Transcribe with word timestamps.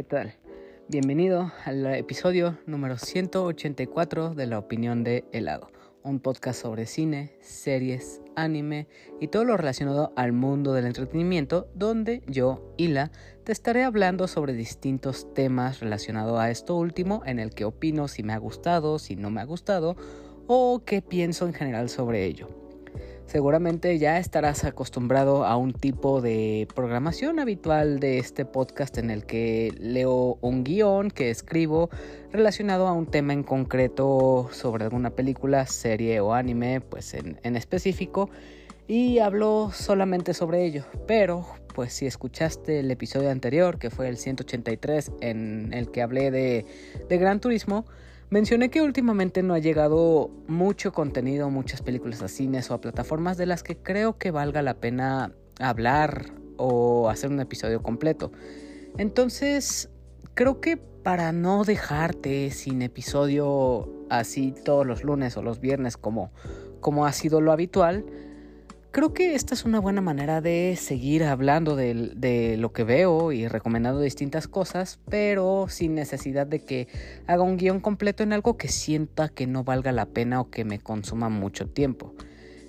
¿qué 0.00 0.04
tal? 0.04 0.32
Bienvenido 0.88 1.52
al 1.66 1.84
episodio 1.94 2.58
número 2.64 2.96
184 2.96 4.34
de 4.34 4.46
La 4.46 4.58
Opinión 4.58 5.04
de 5.04 5.26
Helado, 5.30 5.70
un 6.02 6.20
podcast 6.20 6.62
sobre 6.62 6.86
cine, 6.86 7.36
series, 7.42 8.22
anime 8.34 8.88
y 9.20 9.28
todo 9.28 9.44
lo 9.44 9.58
relacionado 9.58 10.14
al 10.16 10.32
mundo 10.32 10.72
del 10.72 10.86
entretenimiento, 10.86 11.68
donde 11.74 12.22
yo, 12.26 12.72
Hila, 12.78 13.10
te 13.44 13.52
estaré 13.52 13.84
hablando 13.84 14.26
sobre 14.26 14.54
distintos 14.54 15.34
temas 15.34 15.80
relacionados 15.80 16.40
a 16.40 16.50
esto 16.50 16.76
último, 16.76 17.20
en 17.26 17.38
el 17.38 17.50
que 17.50 17.66
opino 17.66 18.08
si 18.08 18.22
me 18.22 18.32
ha 18.32 18.38
gustado, 18.38 18.98
si 18.98 19.16
no 19.16 19.28
me 19.28 19.42
ha 19.42 19.44
gustado, 19.44 19.96
o 20.46 20.82
qué 20.86 21.02
pienso 21.02 21.46
en 21.46 21.52
general 21.52 21.90
sobre 21.90 22.24
ello. 22.24 22.59
Seguramente 23.30 23.96
ya 23.96 24.18
estarás 24.18 24.64
acostumbrado 24.64 25.44
a 25.44 25.56
un 25.56 25.72
tipo 25.72 26.20
de 26.20 26.66
programación 26.74 27.38
habitual 27.38 28.00
de 28.00 28.18
este 28.18 28.44
podcast 28.44 28.98
en 28.98 29.08
el 29.08 29.24
que 29.24 29.72
leo 29.78 30.36
un 30.40 30.64
guion 30.64 31.12
que 31.12 31.30
escribo 31.30 31.90
relacionado 32.32 32.88
a 32.88 32.92
un 32.92 33.06
tema 33.06 33.32
en 33.32 33.44
concreto 33.44 34.48
sobre 34.50 34.82
alguna 34.82 35.10
película, 35.10 35.64
serie 35.66 36.18
o 36.18 36.34
anime, 36.34 36.80
pues 36.80 37.14
en, 37.14 37.54
específico, 37.54 38.30
y 38.88 39.20
hablo 39.20 39.70
solamente 39.72 40.34
sobre 40.34 40.64
ello. 40.64 40.82
Pero, 41.06 41.46
pues 41.72 41.92
si 41.92 42.06
escuchaste 42.06 42.80
el 42.80 42.90
episodio 42.90 43.30
anterior, 43.30 43.78
que 43.78 43.90
fue 43.90 44.08
el 44.08 44.16
183, 44.16 45.12
en 45.20 45.72
el 45.72 45.92
que 45.92 46.02
hablé 46.02 46.32
de, 46.32 46.66
de 47.08 47.18
Gran 47.18 47.38
Turismo, 47.38 47.84
Mencioné 48.30 48.70
que 48.70 48.80
últimamente 48.80 49.42
no 49.42 49.54
ha 49.54 49.58
llegado 49.58 50.30
mucho 50.46 50.92
contenido, 50.92 51.50
muchas 51.50 51.82
películas 51.82 52.22
a 52.22 52.28
cines 52.28 52.70
o 52.70 52.74
a 52.74 52.80
plataformas 52.80 53.36
de 53.36 53.46
las 53.46 53.64
que 53.64 53.76
creo 53.76 54.18
que 54.18 54.30
valga 54.30 54.62
la 54.62 54.74
pena 54.74 55.32
hablar 55.58 56.26
o 56.56 57.08
hacer 57.10 57.30
un 57.30 57.40
episodio 57.40 57.82
completo. 57.82 58.30
Entonces, 58.98 59.90
creo 60.34 60.60
que 60.60 60.76
para 60.76 61.32
no 61.32 61.64
dejarte 61.64 62.52
sin 62.52 62.82
episodio 62.82 63.88
así 64.10 64.54
todos 64.64 64.86
los 64.86 65.02
lunes 65.02 65.36
o 65.36 65.42
los 65.42 65.60
viernes 65.60 65.96
como, 65.96 66.30
como 66.80 67.06
ha 67.06 67.12
sido 67.12 67.40
lo 67.40 67.50
habitual, 67.50 68.04
Creo 68.92 69.14
que 69.14 69.36
esta 69.36 69.54
es 69.54 69.64
una 69.64 69.78
buena 69.78 70.00
manera 70.00 70.40
de 70.40 70.76
seguir 70.76 71.22
hablando 71.22 71.76
de, 71.76 72.56
lo 72.58 72.72
que 72.72 72.82
veo 72.82 73.30
y 73.30 73.46
recomendando 73.46 74.00
distintas 74.00 74.48
cosas, 74.48 74.98
pero 75.08 75.66
sin 75.68 75.94
necesidad 75.94 76.44
de 76.44 76.64
que 76.64 76.88
haga 77.28 77.44
un 77.44 77.56
guion 77.56 77.78
completo 77.78 78.24
en 78.24 78.32
algo 78.32 78.56
que 78.56 78.66
sienta 78.66 79.28
que 79.28 79.46
no 79.46 79.62
valga 79.62 79.92
la 79.92 80.06
pena 80.06 80.40
o 80.40 80.50
que 80.50 80.64
me 80.64 80.80
consuma 80.80 81.28
mucho 81.28 81.68
tiempo. 81.68 82.16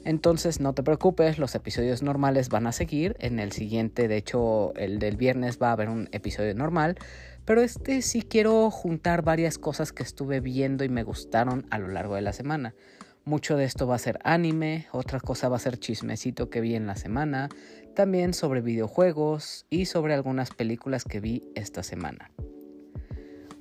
Entonces 0.05 0.59
no 0.59 0.73
te 0.73 0.83
preocupes, 0.83 1.39
los 1.39 1.55
episodios 1.55 2.03
normales 2.03 2.49
van 2.49 2.67
a 2.67 2.71
seguir. 2.71 3.15
En 3.19 3.39
el 3.39 3.51
siguiente, 3.51 4.07
de 4.07 4.17
hecho, 4.17 4.75
el 4.75 4.99
del 4.99 5.17
viernes 5.17 5.57
va 5.59 5.69
a 5.69 5.73
haber 5.73 5.89
un 5.89 6.07
episodio 6.11 6.53
normal. 6.53 6.97
Pero 7.45 7.61
este 7.61 8.03
sí 8.03 8.21
quiero 8.21 8.69
juntar 8.69 9.23
varias 9.23 9.57
cosas 9.57 9.91
que 9.91 10.03
estuve 10.03 10.39
viendo 10.39 10.83
y 10.83 10.89
me 10.89 11.01
gustaron 11.01 11.65
a 11.71 11.79
lo 11.79 11.87
largo 11.87 12.13
de 12.13 12.21
la 12.21 12.33
semana. 12.33 12.75
Mucho 13.23 13.55
de 13.55 13.65
esto 13.65 13.85
va 13.85 13.95
a 13.95 13.99
ser 13.99 14.19
anime, 14.23 14.87
otra 14.91 15.19
cosa 15.19 15.47
va 15.47 15.57
a 15.57 15.59
ser 15.59 15.77
chismecito 15.77 16.49
que 16.49 16.59
vi 16.59 16.73
en 16.73 16.87
la 16.87 16.95
semana, 16.95 17.49
también 17.95 18.33
sobre 18.33 18.61
videojuegos 18.61 19.67
y 19.69 19.85
sobre 19.85 20.15
algunas 20.15 20.49
películas 20.49 21.03
que 21.03 21.19
vi 21.19 21.43
esta 21.53 21.83
semana. 21.83 22.31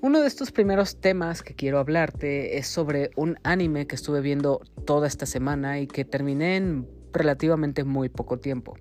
Uno 0.01 0.23
de 0.23 0.29
estos 0.29 0.51
primeros 0.51 0.99
temas 0.99 1.43
que 1.43 1.55
quiero 1.55 1.79
hablarte 1.79 2.57
es 2.57 2.69
sobre 2.69 3.11
un 3.17 3.39
anime 3.43 3.87
que 3.87 3.97
estuve 3.97 4.23
viendo 4.23 4.63
toda 4.87 5.07
esta 5.07 5.27
semana 5.27 5.79
y 5.79 5.87
que 5.87 6.07
terminé 6.07 6.57
en 6.57 6.89
relativamente 7.13 7.85
muy 7.85 8.09
poco 8.09 8.39
tiempo. 8.39 8.79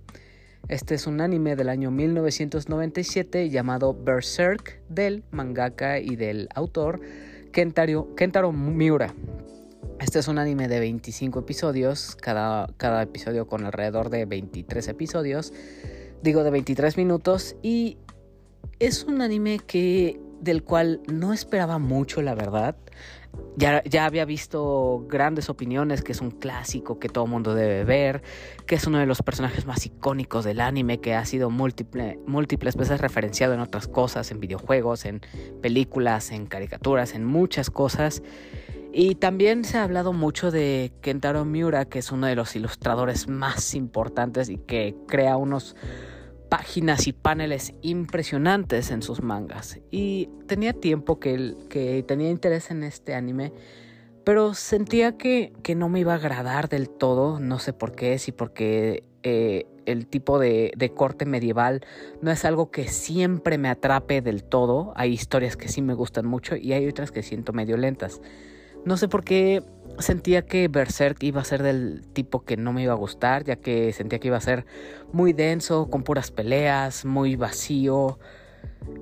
Este 0.69 0.96
es 0.96 1.07
un 1.07 1.19
anime 1.19 1.57
del 1.57 1.67
año 1.67 1.91
1997 1.91 3.50
llamado 3.50 3.94
Berserk 3.94 4.81
del 4.88 5.25
mangaka 5.31 6.00
y 6.00 6.16
del 6.16 6.47
autor 6.56 7.01
Kentaro, 7.51 8.51
Miura. 8.53 9.13
Este 9.99 10.17
es 10.17 10.29
un 10.29 10.39
anime 10.39 10.69
de 10.69 10.79
25 10.79 11.39
episodios, 11.39 12.15
cada, 12.15 12.67
cada 12.77 13.01
episodio 13.01 13.47
con 13.47 13.65
alrededor 13.65 14.09
de 14.09 14.25
23 14.25 14.87
episodios, 14.87 15.51
digo 16.23 16.43
de 16.43 16.51
23 16.51 16.95
minutos, 16.95 17.57
y 17.61 17.97
es 18.79 19.03
un 19.03 19.21
anime 19.21 19.59
que 19.59 20.19
del 20.39 20.63
cual 20.63 21.01
no 21.11 21.33
esperaba 21.33 21.79
mucho, 21.79 22.21
la 22.21 22.33
verdad. 22.33 22.77
Ya, 23.57 23.83
ya, 23.83 24.05
había 24.05 24.23
visto 24.23 25.05
grandes 25.09 25.49
opiniones, 25.49 26.01
que 26.01 26.13
es 26.13 26.21
un 26.21 26.31
clásico 26.31 26.97
que 26.97 27.09
todo 27.09 27.27
mundo 27.27 27.53
debe 27.53 27.83
ver, 27.83 28.23
que 28.66 28.75
es 28.75 28.87
uno 28.87 28.99
de 28.99 29.05
los 29.05 29.21
personajes 29.21 29.66
más 29.66 29.85
icónicos 29.85 30.45
del 30.45 30.61
anime, 30.61 30.99
que 30.99 31.13
ha 31.13 31.25
sido 31.25 31.49
múltiple, 31.49 32.19
múltiples 32.25 32.77
veces 32.77 33.01
referenciado 33.01 33.53
en 33.53 33.59
otras 33.59 33.89
cosas, 33.89 34.31
en 34.31 34.39
videojuegos, 34.39 35.05
en 35.05 35.21
películas, 35.61 36.31
en 36.31 36.45
caricaturas, 36.45 37.13
en 37.13 37.25
muchas 37.25 37.69
cosas. 37.69 38.23
Y 38.91 39.16
también 39.16 39.63
se 39.66 39.77
ha 39.77 39.83
hablado 39.83 40.13
mucho 40.13 40.51
de 40.51 40.91
Kentaro 41.01 41.45
Miura, 41.45 41.85
que 41.85 42.00
es 42.00 42.11
uno 42.11 42.27
de 42.27 42.35
los 42.35 42.55
ilustradores 42.55 43.27
más 43.27 43.75
importantes 43.75 44.50
y 44.50 44.57
que 44.57 44.95
crea 45.07 45.38
unos 45.38 45.75
páginas 46.50 47.05
y 47.07 47.13
paneles 47.13 47.73
impresionantes 47.81 48.89
en 48.89 49.03
sus 49.03 49.22
mangas. 49.22 49.79
Y 49.91 50.29
tenía 50.47 50.73
tiempo 50.73 51.19
que, 51.19 52.03
tenía 52.07 52.29
interés 52.29 52.72
en 52.72 52.83
este 52.83 53.13
anime, 53.13 53.53
pero 54.23 54.55
sentía 54.55 55.17
que, 55.17 55.53
que, 55.61 55.75
no 55.75 55.89
me 55.89 55.99
iba 55.99 56.13
a 56.13 56.17
agradar 56.17 56.67
del 56.67 56.89
todo, 56.89 57.39
no 57.39 57.59
sé 57.59 57.73
por 57.73 57.94
qué, 57.94 58.17
si 58.17 58.31
porque 58.31 59.03
eh, 59.22 59.66
el 59.85 60.07
tipo 60.07 60.38
de, 60.39 60.91
corte 60.95 61.25
medieval 61.25 61.81
no 62.22 62.31
es 62.31 62.45
algo 62.45 62.69
que 62.69 62.88
siempre 62.88 63.57
me 63.57 63.69
atrape 63.69 64.22
del 64.22 64.44
todo. 64.44 64.94
Hay 64.95 65.11
historias 65.13 65.57
que 65.57 65.67
sí 65.67 65.81
me 65.81 65.94
gustan 65.94 66.25
mucho 66.25 66.55
y 66.55 66.73
hay 66.73 66.88
otras 66.88 67.11
que 67.11 67.23
siento 67.23 67.53
medio 67.53 67.75
lentas. 67.75 68.22
No 68.85 68.97
sé 68.97 69.07
por 69.07 69.23
qué 69.23 69.63
sentía 70.00 70.45
que 70.45 70.67
Berserk 70.67 71.22
iba 71.23 71.41
a 71.41 71.44
ser 71.44 71.63
del 71.63 72.01
tipo 72.13 72.44
que 72.44 72.57
no 72.57 72.73
me 72.73 72.84
iba 72.84 72.94
a 72.94 72.97
gustar, 72.97 73.44
ya 73.44 73.57
que 73.57 73.91
sentía 73.94 74.19
que 74.19 74.28
iba 74.28 74.38
a 74.38 74.41
ser 74.41 74.66
muy 75.12 75.34
denso, 75.34 75.90
con 75.90 76.03
puras 76.03 76.31
peleas, 76.31 77.06
muy 77.06 77.35
vacío. 77.35 78.19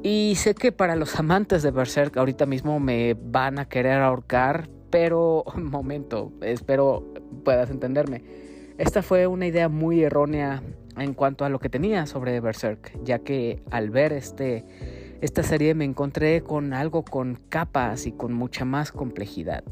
Y 0.03 0.33
sé 0.35 0.55
que 0.55 0.71
para 0.71 0.95
los 0.95 1.15
amantes 1.19 1.63
de 1.63 1.71
Berserk 1.71 2.17
ahorita 2.17 2.45
mismo 2.45 2.79
me 2.79 3.15
van 3.15 3.59
a 3.59 3.67
querer 3.67 3.99
ahorcar, 3.99 4.69
pero 4.89 5.43
momento, 5.55 6.31
espero 6.41 7.13
puedas 7.43 7.69
entenderme. 7.69 8.23
Esta 8.77 9.01
fue 9.01 9.25
una 9.25 9.47
idea 9.47 9.69
muy 9.69 10.03
errónea 10.03 10.61
en 10.97 11.13
cuanto 11.13 11.45
a 11.45 11.49
lo 11.49 11.59
que 11.59 11.69
tenía 11.69 12.05
sobre 12.05 12.39
Berserk, 12.39 12.91
ya 13.03 13.19
que 13.19 13.61
al 13.71 13.89
ver 13.89 14.13
este 14.13 14.65
esta 15.21 15.43
serie 15.43 15.73
me 15.73 15.85
encontré 15.85 16.41
con 16.41 16.73
algo 16.73 17.03
con 17.03 17.39
capas 17.49 18.05
y 18.05 18.11
con 18.11 18.33
mucha 18.33 18.65
más 18.65 18.91
complejidad. 18.91 19.63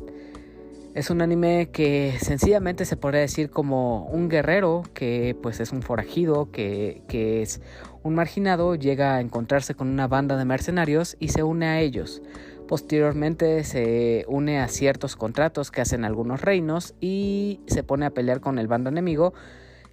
Es 0.95 1.09
un 1.09 1.22
anime 1.22 1.69
que 1.73 2.17
sencillamente 2.22 2.85
se 2.85 2.95
podría 2.95 3.19
decir 3.19 3.50
como 3.50 4.05
un 4.05 4.29
guerrero 4.29 4.84
que 4.94 5.35
pues 5.44 5.59
es 5.59 5.73
un 5.73 5.81
forajido, 5.81 6.51
que, 6.51 7.03
que 7.09 7.41
es 7.41 7.61
un 8.01 8.16
marginado, 8.16 8.75
llega 8.75 9.16
a 9.16 9.22
encontrarse 9.22 9.75
con 9.75 9.89
una 9.89 10.07
banda 10.07 10.38
de 10.38 10.45
mercenarios 10.45 11.17
y 11.19 11.28
se 11.28 11.44
une 11.44 11.66
a 11.66 11.81
ellos. 11.81 12.22
Posteriormente 12.67 13.63
se 13.66 14.25
une 14.28 14.59
a 14.59 14.69
ciertos 14.69 15.16
contratos 15.16 15.69
que 15.69 15.81
hacen 15.81 16.05
algunos 16.05 16.41
reinos 16.41 16.95
y 17.01 17.59
se 17.67 17.84
pone 17.84 18.05
a 18.05 18.11
pelear 18.11 18.39
con 18.39 18.57
el 18.57 18.67
bando 18.67 18.89
enemigo 18.89 19.34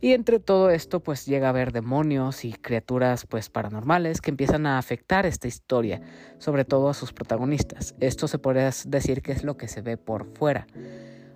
y 0.03 0.15
entre 0.15 0.41
todo 0.41 0.69
esto 0.71 1.01
pues 1.01 1.27
llega 1.27 1.47
a 1.47 1.51
haber 1.51 1.71
demonios 1.73 2.45
y 2.45 2.53
criaturas 2.53 3.25
pues 3.25 3.49
paranormales 3.49 4.21
que 4.21 4.31
empiezan 4.31 4.67
a 4.67 4.77
afectar 4.77 5.27
esta 5.27 5.47
historia, 5.47 6.03
sobre 6.39 6.65
todo 6.65 6.89
a 6.89 6.95
sus 6.95 7.13
protagonistas. 7.13 7.95
Esto 8.01 8.27
se 8.27 8.41
podría 8.41 8.69
decir 8.87 9.23
que 9.23 9.31
es 9.31 9.45
lo 9.45 9.57
que 9.57 9.69
se 9.69 9.81
ve 9.81 9.97
por 9.97 10.27
fuera. 10.37 10.67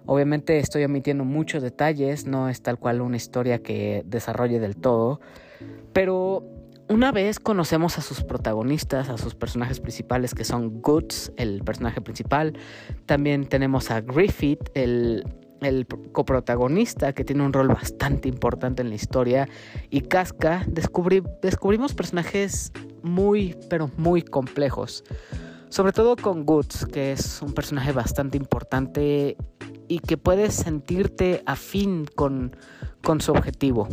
Obviamente 0.04 0.58
estoy 0.58 0.82
omitiendo 0.82 1.24
muchos 1.24 1.62
detalles, 1.62 2.26
no 2.26 2.48
es 2.48 2.60
tal 2.60 2.76
cual 2.76 3.02
una 3.02 3.16
historia 3.16 3.62
que 3.62 4.02
desarrolle 4.04 4.58
del 4.58 4.76
todo, 4.76 5.20
pero 5.92 6.42
una 6.88 7.12
vez 7.12 7.38
conocemos 7.38 7.98
a 7.98 8.02
sus 8.02 8.24
protagonistas, 8.24 9.08
a 9.10 9.16
sus 9.16 9.36
personajes 9.36 9.78
principales 9.78 10.34
que 10.34 10.44
son 10.44 10.82
Goods, 10.82 11.32
el 11.36 11.62
personaje 11.62 12.00
principal, 12.00 12.58
también 13.06 13.46
tenemos 13.46 13.92
a 13.92 14.00
Griffith, 14.00 14.70
el 14.74 15.24
el 15.60 15.86
coprotagonista 16.12 17.12
que 17.12 17.24
tiene 17.24 17.44
un 17.44 17.52
rol 17.52 17.68
bastante 17.68 18.28
importante 18.28 18.82
en 18.82 18.90
la 18.90 18.94
historia 18.94 19.48
y 19.90 20.02
Casca 20.02 20.64
descubrimos 20.68 21.94
personajes 21.94 22.72
muy 23.02 23.56
pero 23.68 23.90
muy 23.96 24.22
complejos. 24.22 25.04
Sobre 25.68 25.92
todo 25.92 26.16
con 26.16 26.44
Goods 26.44 26.86
que 26.86 27.12
es 27.12 27.40
un 27.42 27.52
personaje 27.52 27.92
bastante 27.92 28.36
importante 28.36 29.36
y 29.88 30.00
que 30.00 30.16
puedes 30.16 30.54
sentirte 30.54 31.42
afín 31.46 32.06
con, 32.14 32.56
con 33.02 33.20
su 33.20 33.32
objetivo. 33.32 33.88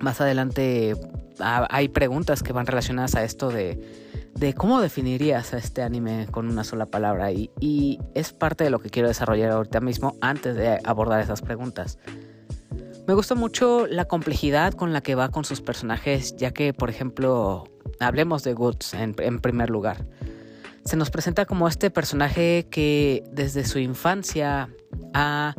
Más 0.00 0.20
adelante 0.20 0.94
ah, 1.40 1.66
hay 1.70 1.88
preguntas 1.88 2.42
que 2.42 2.52
van 2.52 2.66
relacionadas 2.66 3.14
a 3.14 3.24
esto 3.24 3.50
de 3.50 4.07
de 4.38 4.54
cómo 4.54 4.80
definirías 4.80 5.52
a 5.52 5.58
este 5.58 5.82
anime 5.82 6.28
con 6.30 6.48
una 6.48 6.62
sola 6.62 6.86
palabra 6.86 7.32
y, 7.32 7.98
es 8.14 8.32
parte 8.32 8.64
de 8.64 8.70
lo 8.70 8.78
que 8.78 8.88
quiero 8.88 9.08
desarrollar 9.08 9.50
ahorita 9.50 9.80
mismo 9.80 10.16
antes 10.20 10.54
de 10.54 10.78
abordar 10.84 11.20
esas 11.20 11.42
preguntas. 11.42 11.98
Me 13.06 13.14
gusta 13.14 13.34
mucho 13.34 13.86
la 13.86 14.04
complejidad 14.04 14.74
con 14.74 14.92
la 14.92 15.00
que 15.00 15.14
va 15.14 15.30
con 15.30 15.44
sus 15.44 15.60
personajes, 15.60 16.36
ya 16.36 16.52
que, 16.52 16.72
por 16.72 16.90
ejemplo, 16.90 17.64
hablemos 18.00 18.44
de 18.44 18.52
Guts 18.54 18.94
en, 18.94 19.14
primer 19.14 19.70
lugar. 19.70 20.06
Se 20.84 20.96
nos 20.96 21.10
presenta 21.10 21.44
como 21.44 21.66
este 21.66 21.90
personaje 21.90 22.66
que 22.70 23.24
desde 23.32 23.64
su 23.64 23.78
infancia 23.78 24.68
ha, 25.14 25.54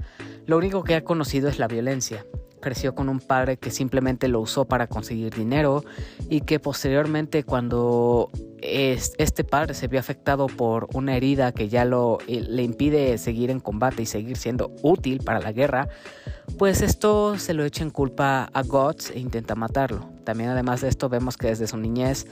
lo 0.45 0.57
único 0.57 0.83
que 0.83 0.95
ha 0.95 1.03
conocido 1.03 1.49
es 1.49 1.59
la 1.59 1.67
violencia 1.67 2.25
creció 2.59 2.95
con 2.95 3.09
un 3.09 3.19
padre 3.19 3.57
que 3.57 3.71
simplemente 3.71 4.27
lo 4.27 4.39
usó 4.39 4.65
para 4.65 4.87
conseguir 4.87 5.33
dinero 5.33 5.83
y 6.29 6.41
que 6.41 6.59
posteriormente 6.59 7.43
cuando 7.43 8.29
este 8.61 9.43
padre 9.43 9.73
se 9.73 9.87
vio 9.87 9.99
afectado 9.99 10.47
por 10.47 10.87
una 10.93 11.15
herida 11.15 11.51
que 11.51 11.69
ya 11.69 11.85
lo, 11.85 12.17
eh, 12.27 12.41
le 12.41 12.63
impide 12.63 13.17
seguir 13.17 13.51
en 13.51 13.59
combate 13.59 14.01
y 14.01 14.05
seguir 14.05 14.37
siendo 14.37 14.75
útil 14.81 15.21
para 15.23 15.39
la 15.39 15.51
guerra, 15.51 15.87
pues 16.57 16.81
esto 16.81 17.37
se 17.37 17.53
lo 17.53 17.63
echa 17.63 17.83
en 17.83 17.89
culpa 17.89 18.49
a 18.53 18.63
Guts 18.63 19.11
e 19.11 19.19
intenta 19.19 19.55
matarlo. 19.55 20.09
También 20.23 20.49
además 20.49 20.81
de 20.81 20.89
esto 20.89 21.09
vemos 21.09 21.37
que 21.37 21.47
desde 21.47 21.67
su 21.67 21.77
niñez 21.77 22.27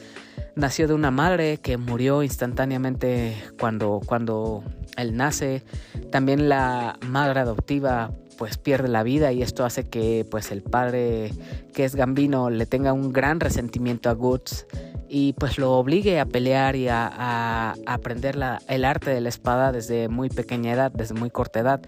nació 0.56 0.88
de 0.88 0.94
una 0.94 1.12
madre 1.12 1.60
que 1.60 1.78
murió 1.78 2.24
instantáneamente 2.24 3.36
cuando, 3.60 4.02
cuando 4.06 4.64
él 4.98 5.16
nace. 5.16 5.64
También 6.12 6.50
la 6.50 6.98
madre 7.08 7.40
adoptiva 7.40 8.12
pues 8.38 8.58
pierde 8.58 8.88
la 8.88 9.04
vida 9.04 9.32
y 9.32 9.42
esto 9.42 9.66
hace 9.66 9.88
que 9.88 10.26
pues 10.30 10.52
el 10.52 10.62
padre 10.62 11.32
que 11.74 11.86
es 11.86 11.96
Gambino 11.96 12.50
le 12.50 12.66
tenga 12.66 12.94
un 12.94 13.12
gran 13.12 13.40
resentimiento 13.40 14.10
a 14.10 14.14
Guts 14.14 14.66
y 15.10 15.34
pues 15.34 15.58
lo 15.58 15.74
obligue 15.74 16.20
a 16.20 16.26
pelear 16.26 16.76
y 16.76 16.88
a, 16.90 17.74
aprender 17.86 18.38
el 18.68 18.86
arte 18.86 19.12
de 19.12 19.22
la 19.22 19.30
espada 19.30 19.72
desde 19.72 20.10
muy 20.10 20.30
pequeña 20.30 20.74
edad, 20.74 20.92
desde 20.92 21.14
muy 21.14 21.30
corta 21.30 21.60
edad. 21.60 21.82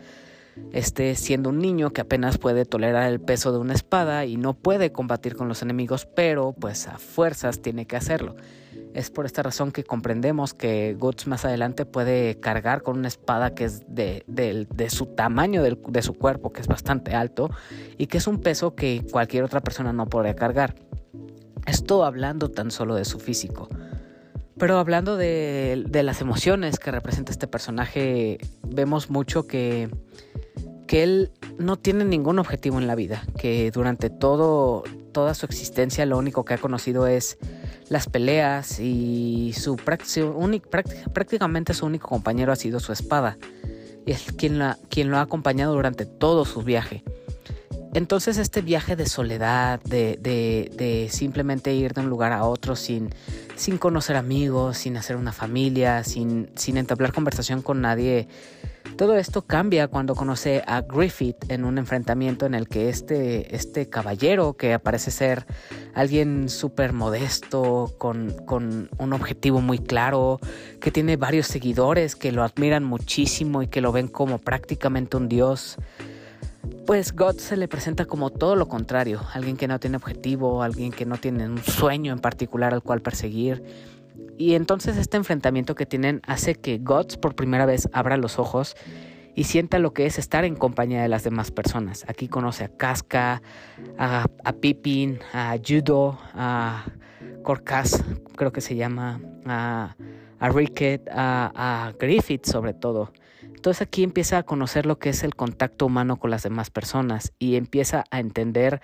Este 0.72 1.16
siendo 1.16 1.50
un 1.50 1.60
niño 1.60 1.92
que 1.92 2.02
apenas 2.02 2.38
puede 2.38 2.66
tolerar 2.66 3.10
el 3.10 3.20
peso 3.20 3.52
de 3.52 3.58
una 3.58 3.74
espada 3.74 4.26
y 4.26 4.38
no 4.38 4.54
puede 4.54 4.92
combatir 4.92 5.36
con 5.36 5.48
los 5.48 5.62
enemigos, 5.62 6.06
pero 6.06 6.54
pues 6.54 6.88
a 6.88 6.98
fuerzas 6.98 7.62
tiene 7.62 7.86
que 7.86 7.96
hacerlo. 7.96 8.36
Es 8.94 9.12
por 9.12 9.26
esta 9.26 9.44
razón 9.44 9.72
que 9.72 9.84
comprendemos 9.84 10.54
que 10.54 10.96
Guts 10.98 11.28
más 11.28 11.46
adelante 11.46 11.86
puede 11.86 12.40
cargar 12.40 12.82
con 12.82 12.98
una 12.98 13.08
espada 13.08 13.54
que 13.54 13.66
es 13.66 13.84
de, 13.88 14.88
su 14.90 15.06
tamaño 15.08 15.62
de 15.64 16.02
su 16.02 16.14
cuerpo, 16.14 16.52
que 16.52 16.62
es 16.62 16.68
bastante 16.68 17.14
alto, 17.14 17.52
y 17.98 18.08
que 18.08 18.18
es 18.18 18.26
un 18.26 18.40
peso 18.40 18.76
que 18.76 19.06
cualquier 19.12 19.44
otra 19.44 19.62
persona 19.62 19.94
no 19.94 20.08
podría 20.08 20.36
cargar. 20.36 20.76
Esto 21.68 22.04
hablando 22.04 22.50
tan 22.50 22.72
solo 22.72 22.96
de 22.96 23.06
su 23.06 23.20
físico. 23.20 23.70
Pero 24.58 24.78
hablando 24.80 25.18
de, 25.18 25.86
de 25.88 26.04
las 26.04 26.20
emociones 26.20 26.80
que 26.80 26.92
representa 26.92 27.32
este 27.32 27.48
personaje, 27.48 28.40
vemos 28.68 29.10
mucho 29.10 29.46
que 29.48 29.90
que 30.90 31.04
él 31.04 31.32
no 31.60 31.78
tiene 31.78 32.04
ningún 32.04 32.40
objetivo 32.40 32.80
en 32.80 32.88
la 32.88 32.96
vida, 32.96 33.22
que 33.38 33.70
durante 33.70 34.10
todo, 34.10 34.84
toda 35.12 35.36
su 35.36 35.46
existencia 35.46 36.04
lo 36.08 36.18
único 36.18 36.46
que 36.46 36.56
ha 36.56 36.58
conocido 36.58 37.06
es 37.06 37.38
las 37.90 38.10
peleas 38.10 38.80
y 38.80 39.54
su 39.56 39.76
prácticamente 39.76 41.76
su 41.76 41.86
único 41.86 42.10
compañero 42.10 42.52
ha 42.52 42.56
sido 42.56 42.80
su 42.80 42.92
espada. 42.92 43.38
Y 44.08 44.14
es 44.14 44.32
quien, 44.32 44.58
la, 44.58 44.80
quien 44.90 45.12
lo 45.12 45.18
ha 45.18 45.22
acompañado 45.22 45.76
durante 45.76 46.08
todo 46.08 46.44
su 46.44 46.64
viaje. 46.64 47.04
Entonces 47.94 48.40
este 48.40 48.64
viaje 48.64 48.96
de 48.96 49.06
soledad, 49.06 49.80
de, 49.84 50.18
de, 50.20 51.08
simplemente 51.12 51.72
ir 51.76 51.94
de 51.94 52.02
un 52.02 52.10
lugar 52.10 52.32
a 52.32 52.46
otro 52.46 52.76
sin, 52.76 53.14
sin 53.56 53.78
conocer 53.78 54.16
amigos, 54.16 54.80
sin 54.80 54.98
hacer 54.98 55.18
una 55.18 55.34
familia, 55.34 56.04
sin, 56.04 56.50
sin 56.56 56.78
entablar 56.78 57.14
conversación 57.14 57.62
con 57.62 57.82
nadie, 57.82 58.28
todo 58.98 59.18
esto 59.18 59.44
cambia 59.44 59.88
cuando 59.88 60.16
conoce 60.16 60.64
a 60.68 60.82
Griffith 60.82 61.50
en 61.50 61.66
un 61.66 61.78
enfrentamiento 61.78 62.46
en 62.46 62.54
el 62.54 62.68
que 62.68 62.90
este, 62.90 63.56
este 63.56 63.90
caballero, 63.90 64.54
que 64.54 64.78
parece 64.80 65.12
ser 65.12 65.46
alguien 65.94 66.50
súper 66.50 66.94
modesto, 66.94 67.94
con, 67.98 68.32
con, 68.46 68.90
un 68.98 69.14
objetivo 69.14 69.62
muy 69.62 69.80
claro, 69.80 70.40
que 70.82 70.92
tiene 70.92 71.18
varios 71.18 71.48
seguidores 71.48 72.16
que 72.16 72.32
lo 72.32 72.44
admiran 72.44 72.84
muchísimo 72.84 73.64
y 73.64 73.68
que 73.68 73.82
lo 73.82 73.92
ven 73.92 74.08
como 74.08 74.38
prácticamente 74.38 75.18
un 75.18 75.30
dios, 75.30 75.78
pues 76.86 77.14
God 77.16 77.38
se 77.38 77.56
le 77.56 77.68
presenta 77.68 78.06
como 78.06 78.32
todo 78.32 78.56
lo 78.56 78.68
contrario, 78.68 79.22
alguien 79.34 79.58
que 79.58 79.68
no 79.68 79.80
tiene 79.80 79.98
objetivo, 79.98 80.64
alguien 80.64 80.92
que 80.92 81.06
no 81.06 81.18
tiene 81.18 81.46
un 81.46 81.60
sueño 81.60 82.12
en 82.12 82.20
particular 82.20 82.74
al 82.74 82.82
cual 82.82 83.02
perseguir 83.02 83.64
y 84.40 84.56
entonces 84.56 84.96
este 84.96 85.18
enfrentamiento 85.18 85.76
que 85.76 85.86
tienen 85.86 86.22
hace 86.26 86.56
que 86.56 86.78
Guts 86.78 87.18
por 87.18 87.36
primera 87.36 87.66
vez 87.66 87.90
abra 87.92 88.16
los 88.16 88.40
ojos 88.40 88.78
y 89.36 89.44
sienta 89.44 89.80
lo 89.80 89.94
que 89.94 90.06
es 90.06 90.18
estar 90.18 90.46
en 90.46 90.56
compañía 90.56 91.02
de 91.02 91.10
las 91.10 91.26
demás 91.26 91.52
personas. 91.52 92.06
Aquí 92.08 92.30
conoce 92.30 92.64
a 92.64 92.70
Casca, 92.70 93.42
a, 93.98 94.26
a 94.46 94.54
Pippin, 94.54 95.20
a 95.34 95.58
Judo, 95.64 96.18
a 96.34 96.86
Corcas, 97.44 98.02
creo 98.38 98.54
que 98.54 98.62
se 98.62 98.78
llama, 98.78 99.20
a, 99.46 99.98
a 100.40 100.50
Ricket, 100.50 101.10
a, 101.12 101.88
a 101.88 101.92
Griffith 102.00 102.46
sobre 102.46 102.74
todo. 102.74 103.12
Entonces 103.44 103.82
aquí 103.82 104.04
empieza 104.04 104.38
a 104.38 104.44
conocer 104.44 104.86
lo 104.86 105.00
que 105.00 105.10
es 105.10 105.24
el 105.24 105.36
contacto 105.36 105.86
humano 105.86 106.16
con 106.16 106.32
las 106.32 106.44
demás 106.44 106.70
personas 106.70 107.34
y 107.40 107.58
empieza 107.58 108.06
a 108.10 108.22
entender 108.22 108.82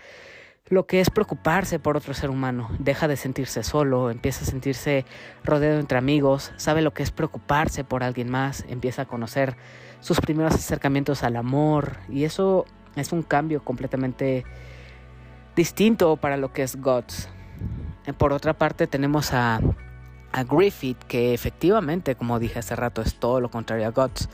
lo 0.67 0.87
que 0.87 0.99
es 0.99 1.09
preocuparse 1.11 1.77
por 1.77 1.95
otro 1.95 2.13
ser 2.13 2.29
humano. 2.29 2.69
Deja 2.79 3.07
de 3.07 3.17
sentirse 3.17 3.63
solo, 3.63 4.09
empieza 4.09 4.43
a 4.43 4.47
sentirse 4.47 5.05
rodeado 5.43 5.79
entre 5.79 5.97
amigos, 5.97 6.51
sabe 6.57 6.81
lo 6.81 6.93
que 6.93 7.03
es 7.03 7.11
preocuparse 7.11 7.83
por 7.83 8.03
alguien 8.03 8.29
más, 8.29 8.65
empieza 8.67 9.03
a 9.03 9.05
conocer 9.05 9.55
sus 9.99 10.19
primeros 10.19 10.55
acercamientos 10.55 11.23
al 11.23 11.35
amor 11.35 11.97
y 12.09 12.23
eso 12.23 12.65
es 12.95 13.11
un 13.11 13.21
cambio 13.21 13.63
completamente 13.63 14.43
distinto 15.55 16.17
para 16.17 16.37
lo 16.37 16.51
que 16.51 16.63
es 16.63 16.81
Gods. 16.81 17.29
Por 18.17 18.33
otra 18.33 18.53
parte 18.53 18.87
tenemos 18.87 19.33
a, 19.33 19.59
a 20.31 20.43
Griffith 20.43 20.97
que 21.03 21.33
efectivamente, 21.33 22.15
como 22.15 22.39
dije 22.39 22.59
hace 22.59 22.75
rato, 22.75 23.01
es 23.01 23.15
todo 23.15 23.39
lo 23.39 23.49
contrario 23.49 23.87
a 23.87 23.91
Gods. 23.91 24.29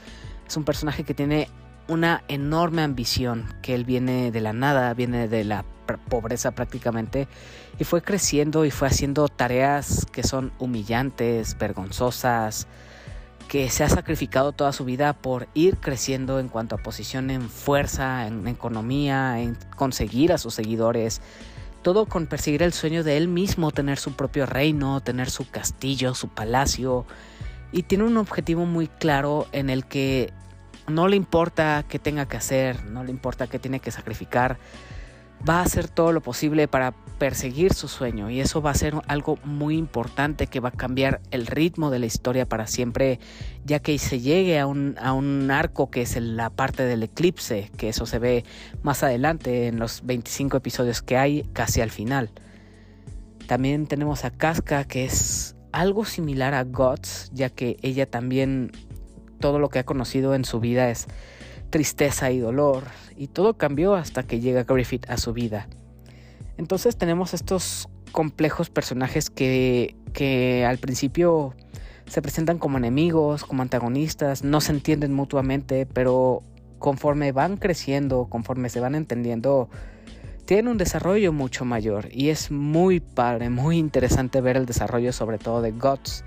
Es 0.47 0.57
un 0.57 0.63
personaje 0.63 1.03
que 1.03 1.13
tiene 1.13 1.49
una 1.87 2.23
enorme 2.27 2.83
ambición, 2.83 3.53
que 3.61 3.75
él 3.75 3.85
viene 3.85 4.31
de 4.31 4.41
la 4.41 4.53
nada, 4.53 4.93
viene 4.93 5.27
de 5.27 5.43
la 5.43 5.65
pobreza 5.97 6.51
prácticamente, 6.51 7.27
y 7.79 7.83
fue 7.83 8.01
creciendo 8.01 8.65
y 8.65 8.71
fue 8.71 8.87
haciendo 8.87 9.27
tareas 9.27 10.05
que 10.11 10.23
son 10.23 10.51
humillantes, 10.59 11.57
vergonzosas, 11.57 12.67
que 13.47 13.69
se 13.69 13.83
ha 13.83 13.89
sacrificado 13.89 14.53
toda 14.53 14.71
su 14.71 14.85
vida 14.85 15.11
por 15.11 15.49
ir 15.53 15.77
creciendo 15.77 16.39
en 16.39 16.47
cuanto 16.47 16.75
a 16.75 16.77
posición 16.77 17.29
en 17.29 17.49
fuerza, 17.49 18.25
en 18.25 18.47
economía, 18.47 19.41
en 19.41 19.57
conseguir 19.75 20.31
a 20.31 20.37
sus 20.37 20.53
seguidores, 20.53 21.21
todo 21.81 22.05
con 22.05 22.27
perseguir 22.27 22.63
el 22.63 22.71
sueño 22.71 23.03
de 23.03 23.17
él 23.17 23.27
mismo, 23.27 23.71
tener 23.71 23.97
su 23.97 24.13
propio 24.13 24.45
reino, 24.45 25.01
tener 25.01 25.29
su 25.29 25.49
castillo, 25.49 26.13
su 26.13 26.29
palacio, 26.29 27.05
y 27.71 27.83
tiene 27.83 28.05
un 28.05 28.17
objetivo 28.17 28.65
muy 28.65 28.87
claro 28.87 29.47
en 29.51 29.69
el 29.69 29.85
que 29.85 30.31
no 30.87 31.07
le 31.07 31.15
importa 31.15 31.83
qué 31.87 31.99
tenga 31.99 32.27
que 32.27 32.37
hacer, 32.37 32.85
no 32.85 33.03
le 33.03 33.11
importa 33.11 33.47
qué 33.47 33.59
tiene 33.59 33.79
que 33.79 33.91
sacrificar, 33.91 34.57
va 35.47 35.59
a 35.59 35.63
hacer 35.63 35.87
todo 35.87 36.11
lo 36.11 36.21
posible 36.21 36.67
para 36.67 36.93
perseguir 37.17 37.73
su 37.73 37.87
sueño 37.87 38.29
y 38.29 38.39
eso 38.39 38.61
va 38.61 38.71
a 38.71 38.75
ser 38.75 38.95
algo 39.07 39.37
muy 39.43 39.77
importante 39.77 40.47
que 40.47 40.59
va 40.59 40.69
a 40.69 40.71
cambiar 40.71 41.21
el 41.31 41.45
ritmo 41.45 41.91
de 41.91 41.99
la 41.99 42.07
historia 42.07 42.47
para 42.47 42.67
siempre, 42.67 43.19
ya 43.63 43.79
que 43.79 43.97
se 43.99 44.19
llegue 44.19 44.59
a 44.59 44.65
un, 44.65 44.95
a 44.99 45.13
un 45.13 45.51
arco 45.51 45.91
que 45.91 46.01
es 46.01 46.15
la 46.19 46.49
parte 46.49 46.83
del 46.83 47.03
eclipse, 47.03 47.71
que 47.77 47.89
eso 47.89 48.05
se 48.05 48.19
ve 48.19 48.43
más 48.81 49.03
adelante 49.03 49.67
en 49.67 49.77
los 49.77 50.03
25 50.03 50.57
episodios 50.57 51.01
que 51.01 51.17
hay 51.17 51.43
casi 51.53 51.81
al 51.81 51.91
final. 51.91 52.31
También 53.47 53.85
tenemos 53.85 54.25
a 54.25 54.31
Casca 54.31 54.83
que 54.85 55.05
es 55.05 55.55
algo 55.71 56.05
similar 56.05 56.53
a 56.53 56.63
Gods, 56.63 57.29
ya 57.33 57.49
que 57.49 57.77
ella 57.81 58.05
también 58.05 58.71
todo 59.39 59.59
lo 59.59 59.69
que 59.69 59.79
ha 59.79 59.83
conocido 59.83 60.35
en 60.35 60.45
su 60.45 60.59
vida 60.59 60.89
es 60.89 61.07
tristeza 61.69 62.31
y 62.31 62.39
dolor, 62.39 62.83
y 63.21 63.27
todo 63.27 63.53
cambió 63.53 63.93
hasta 63.93 64.23
que 64.23 64.39
llega 64.39 64.63
Griffith 64.63 65.07
a 65.07 65.15
su 65.15 65.31
vida. 65.31 65.67
Entonces 66.57 66.97
tenemos 66.97 67.35
estos 67.35 67.87
complejos 68.11 68.71
personajes 68.71 69.29
que, 69.29 69.95
que 70.11 70.65
al 70.65 70.79
principio 70.79 71.53
se 72.07 72.23
presentan 72.23 72.57
como 72.57 72.79
enemigos, 72.79 73.43
como 73.43 73.61
antagonistas, 73.61 74.43
no 74.43 74.59
se 74.59 74.71
entienden 74.71 75.13
mutuamente, 75.13 75.85
pero 75.85 76.41
conforme 76.79 77.31
van 77.31 77.57
creciendo, 77.57 78.25
conforme 78.25 78.69
se 78.69 78.79
van 78.79 78.95
entendiendo, 78.95 79.69
tienen 80.45 80.67
un 80.67 80.79
desarrollo 80.79 81.31
mucho 81.31 81.63
mayor 81.63 82.07
y 82.11 82.29
es 82.29 82.49
muy 82.49 83.01
padre, 83.01 83.51
muy 83.51 83.77
interesante 83.77 84.41
ver 84.41 84.57
el 84.57 84.65
desarrollo 84.65 85.13
sobre 85.13 85.37
todo 85.37 85.61
de 85.61 85.73
Guts. 85.73 86.23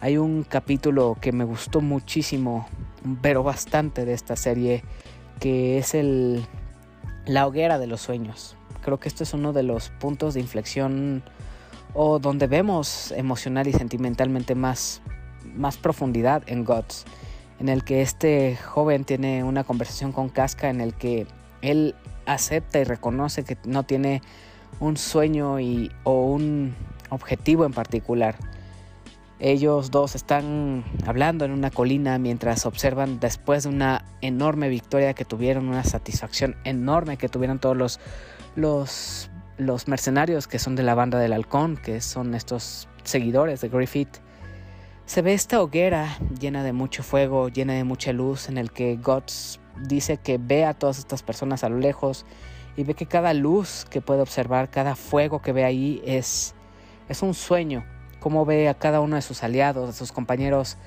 Hay 0.00 0.16
un 0.16 0.44
capítulo 0.44 1.16
que 1.20 1.32
me 1.32 1.42
gustó 1.42 1.80
muchísimo 1.80 2.68
pero 3.20 3.42
bastante 3.42 4.04
de 4.04 4.14
esta 4.14 4.36
serie, 4.36 4.82
que 5.44 5.76
es 5.76 5.92
el 5.92 6.42
la 7.26 7.46
hoguera 7.46 7.78
de 7.78 7.86
los 7.86 8.00
sueños. 8.00 8.56
Creo 8.82 8.98
que 8.98 9.08
este 9.08 9.24
es 9.24 9.34
uno 9.34 9.52
de 9.52 9.62
los 9.62 9.90
puntos 9.90 10.32
de 10.32 10.40
inflexión 10.40 11.22
o 11.92 12.18
donde 12.18 12.46
vemos 12.46 13.12
emocional 13.12 13.68
y 13.68 13.74
sentimentalmente 13.74 14.54
más, 14.54 15.02
más 15.54 15.76
profundidad 15.76 16.42
en 16.46 16.64
Gods, 16.64 17.04
en 17.60 17.68
el 17.68 17.84
que 17.84 18.00
este 18.00 18.56
joven 18.56 19.04
tiene 19.04 19.44
una 19.44 19.64
conversación 19.64 20.12
con 20.12 20.30
Casca 20.30 20.70
en 20.70 20.80
el 20.80 20.94
que 20.94 21.26
él 21.60 21.94
acepta 22.24 22.78
y 22.78 22.84
reconoce 22.84 23.44
que 23.44 23.58
no 23.66 23.82
tiene 23.82 24.22
un 24.80 24.96
sueño 24.96 25.60
y, 25.60 25.92
o 26.04 26.24
un 26.24 26.74
objetivo 27.10 27.66
en 27.66 27.74
particular. 27.74 28.36
Ellos 29.46 29.90
dos 29.90 30.14
están 30.14 30.84
hablando 31.06 31.44
en 31.44 31.50
una 31.50 31.70
colina 31.70 32.16
mientras 32.16 32.64
observan 32.64 33.20
después 33.20 33.64
de 33.64 33.68
una 33.68 34.06
enorme 34.22 34.70
victoria 34.70 35.12
que 35.12 35.26
tuvieron, 35.26 35.68
una 35.68 35.84
satisfacción 35.84 36.56
enorme 36.64 37.18
que 37.18 37.28
tuvieron 37.28 37.58
todos 37.58 37.76
los, 37.76 38.00
los, 38.56 39.30
los 39.58 39.86
mercenarios 39.86 40.48
que 40.48 40.58
son 40.58 40.76
de 40.76 40.82
la 40.82 40.94
banda 40.94 41.18
del 41.18 41.34
halcón, 41.34 41.76
que 41.76 42.00
son 42.00 42.34
estos 42.34 42.88
seguidores 43.02 43.60
de 43.60 43.68
Griffith. 43.68 44.16
Se 45.04 45.20
ve 45.20 45.34
esta 45.34 45.60
hoguera 45.60 46.16
llena 46.40 46.62
de 46.62 46.72
mucho 46.72 47.02
fuego, 47.02 47.50
llena 47.50 47.74
de 47.74 47.84
mucha 47.84 48.14
luz, 48.14 48.48
en 48.48 48.56
el 48.56 48.72
que 48.72 48.96
Guts 48.96 49.60
dice 49.86 50.16
que 50.16 50.38
ve 50.38 50.64
a 50.64 50.72
todas 50.72 50.98
estas 50.98 51.22
personas 51.22 51.64
a 51.64 51.68
lo 51.68 51.76
lejos 51.76 52.24
y 52.78 52.84
ve 52.84 52.94
que 52.94 53.04
cada 53.04 53.34
luz 53.34 53.84
que 53.90 54.00
puede 54.00 54.22
observar, 54.22 54.70
cada 54.70 54.96
fuego 54.96 55.42
que 55.42 55.52
ve 55.52 55.64
ahí 55.64 56.00
es, 56.06 56.54
es 57.10 57.22
un 57.22 57.34
sueño 57.34 57.84
cómo 58.24 58.46
ve 58.46 58.70
a 58.70 58.74
cada 58.74 59.02
uno 59.02 59.16
de 59.16 59.22
sus 59.22 59.42
aliados, 59.42 59.86
de 59.86 59.92
sus 59.92 60.10
compañeros, 60.10 60.78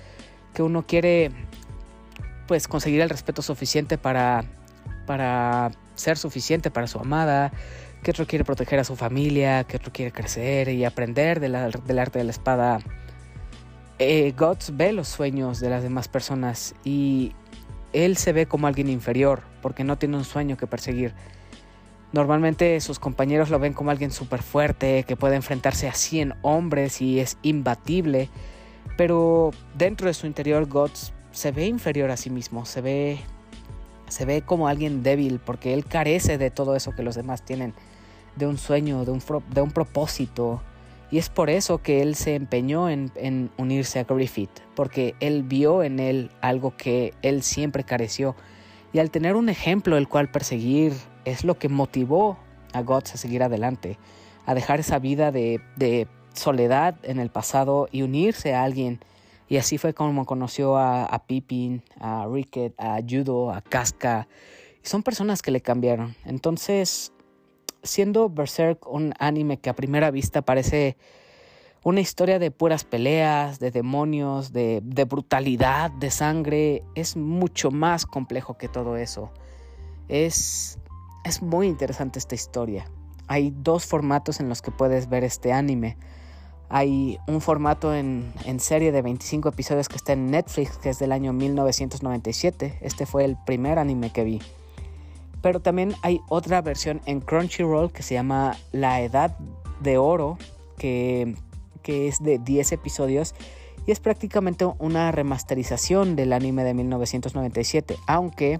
que 0.55 0.63
uno 0.63 0.87
quiere 0.87 1.29
pues 2.47 2.67
conseguir 2.67 2.99
el 3.01 3.11
respeto 3.11 3.43
suficiente 3.43 3.99
para, 3.99 4.43
para 5.05 5.69
ser 5.93 6.17
suficiente 6.17 6.71
para 6.71 6.87
su 6.87 6.97
amada, 6.97 7.51
que 8.01 8.09
otro 8.09 8.25
quiere 8.25 8.43
proteger 8.43 8.79
a 8.79 8.83
su 8.83 8.95
familia, 8.95 9.65
que 9.65 9.77
otro 9.77 9.93
quiere 9.93 10.11
crecer 10.11 10.69
y 10.69 10.83
aprender 10.83 11.39
del 11.39 11.53
arte 11.53 12.17
de 12.17 12.23
la 12.23 12.31
espada. 12.31 12.79
Eh, 13.99 14.33
ve 14.73 14.91
los 14.91 15.07
sueños 15.07 15.59
de 15.59 15.69
las 15.69 15.83
demás 15.83 16.07
personas 16.07 16.73
y 16.83 17.33
él 17.93 18.17
se 18.17 18.33
ve 18.33 18.47
como 18.47 18.65
alguien 18.65 18.89
inferior 18.89 19.43
porque 19.61 19.83
no 19.83 19.99
tiene 19.99 20.17
un 20.17 20.25
sueño 20.25 20.57
que 20.57 20.65
perseguir. 20.65 21.13
Normalmente 22.17 22.81
sus 22.81 22.97
compañeros 22.97 23.51
lo 23.51 23.59
ven 23.59 23.73
como 23.73 23.91
alguien 23.91 24.09
súper 24.09 24.41
fuerte, 24.41 25.03
que 25.03 25.15
puede 25.15 25.35
enfrentarse 25.35 25.87
a 25.87 25.93
100 25.93 26.33
hombres 26.41 26.99
y 26.99 27.19
es 27.19 27.37
imbatible, 27.43 28.31
pero 28.97 29.51
dentro 29.75 30.07
de 30.07 30.15
su 30.15 30.25
interior 30.25 30.65
Guts 30.67 31.13
se 31.29 31.51
ve 31.51 31.67
inferior 31.67 32.09
a 32.09 32.17
sí 32.17 32.31
mismo, 32.31 32.65
se 32.65 32.81
ve, 32.81 33.19
se 34.07 34.25
ve 34.25 34.41
como 34.41 34.67
alguien 34.67 35.03
débil 35.03 35.37
porque 35.37 35.75
él 35.75 35.85
carece 35.85 36.39
de 36.39 36.49
todo 36.49 36.75
eso 36.75 36.91
que 36.95 37.03
los 37.03 37.13
demás 37.13 37.45
tienen, 37.45 37.75
de 38.35 38.47
un 38.47 38.57
sueño, 38.57 39.05
de 39.05 39.11
un, 39.11 39.21
de 39.53 39.61
un 39.61 39.69
propósito. 39.69 40.63
Y 41.11 41.19
es 41.19 41.29
por 41.29 41.51
eso 41.51 41.83
que 41.83 42.01
él 42.01 42.15
se 42.15 42.33
empeñó 42.33 42.89
en, 42.89 43.11
en 43.13 43.51
unirse 43.57 43.99
a 43.99 44.05
Griffith, 44.05 44.59
porque 44.75 45.13
él 45.19 45.43
vio 45.43 45.83
en 45.83 45.99
él 45.99 46.31
algo 46.41 46.75
que 46.77 47.13
él 47.21 47.43
siempre 47.43 47.83
careció. 47.83 48.35
Y 48.91 48.97
al 48.97 49.11
tener 49.11 49.35
un 49.35 49.49
ejemplo 49.49 49.97
el 49.97 50.07
cual 50.07 50.31
perseguir, 50.31 50.93
es 51.31 51.43
lo 51.43 51.59
que 51.59 51.67
motivó 51.67 52.37
a 52.73 52.81
Guts 52.81 53.15
a 53.15 53.17
seguir 53.17 53.43
adelante, 53.43 53.97
a 54.45 54.53
dejar 54.53 54.79
esa 54.79 54.97
vida 54.99 55.31
de, 55.31 56.07
soledad 56.33 56.95
en 57.03 57.19
el 57.19 57.29
pasado 57.31 57.89
y 57.91 58.03
unirse 58.03 58.53
a 58.53 58.63
alguien. 58.63 58.99
Y 59.49 59.57
así 59.57 59.77
fue 59.77 59.93
como 59.93 60.25
conoció 60.25 60.77
a, 60.77 61.05
a 61.05 61.25
Pippin, 61.25 61.81
a 61.99 62.27
Ricket, 62.31 62.73
a 62.77 62.99
Judo, 63.07 63.51
a 63.51 63.61
Casca. 63.61 64.27
Son 64.83 65.03
personas 65.03 65.41
que 65.41 65.51
le 65.51 65.61
cambiaron. 65.61 66.15
Entonces, 66.25 67.11
siendo 67.81 68.29
Berserk 68.29 68.87
un 68.87 69.13
anime 69.19 69.57
que 69.57 69.69
a 69.69 69.75
primera 69.75 70.11
vista 70.11 70.43
parece 70.43 70.95
una 71.83 72.01
historia 72.01 72.37
de 72.37 72.51
puras 72.51 72.83
peleas, 72.83 73.59
de 73.59 73.71
demonios, 73.71 74.53
de, 74.53 74.81
de 74.83 75.05
brutalidad, 75.05 75.89
de 75.89 76.11
sangre, 76.11 76.83
es 76.95 77.17
mucho 77.17 77.71
más 77.71 78.05
complejo 78.05 78.57
que 78.57 78.67
todo 78.67 78.95
eso. 78.97 79.31
Es 80.07 80.77
es 81.27 81.41
muy 81.41 81.67
interesante 81.67 82.19
esta 82.19 82.35
historia. 82.35 82.89
Hay 83.27 83.53
dos 83.55 83.85
formatos 83.85 84.39
en 84.39 84.49
los 84.49 84.61
que 84.61 84.71
puedes 84.71 85.09
ver 85.09 85.23
este 85.23 85.51
anime. 85.51 85.97
Hay 86.69 87.17
un 87.27 87.41
formato 87.41 87.93
en, 87.93 88.33
serie 88.59 88.91
de 88.91 89.01
25 89.01 89.49
episodios 89.49 89.89
que 89.89 89.95
está 89.95 90.13
en 90.13 90.31
Netflix, 90.31 90.77
que 90.77 90.89
es 90.89 90.99
del 90.99 91.11
año 91.11 91.33
1997. 91.33 92.79
Este 92.81 93.05
fue 93.05 93.25
el 93.25 93.37
primer 93.45 93.79
anime 93.79 94.11
que 94.11 94.23
vi. 94.23 94.41
Pero 95.41 95.61
también 95.61 95.95
hay 96.01 96.19
otra 96.29 96.61
versión 96.61 97.01
en 97.05 97.21
Crunchyroll 97.21 97.91
que 97.91 98.03
se 98.03 98.15
llama 98.15 98.57
La 98.71 99.01
Edad 99.01 99.37
de 99.81 99.97
Oro, 99.97 100.37
que, 100.77 101.35
que 101.83 102.07
es 102.07 102.21
de 102.21 102.39
10 102.39 102.71
episodios 102.73 103.35
y 103.85 103.91
es 103.91 103.99
prácticamente 104.01 104.65
una 104.79 105.11
remasterización 105.11 106.17
del 106.17 106.33
anime 106.33 106.65
de 106.65 106.73
1997, 106.73 107.97
aunque 108.05 108.59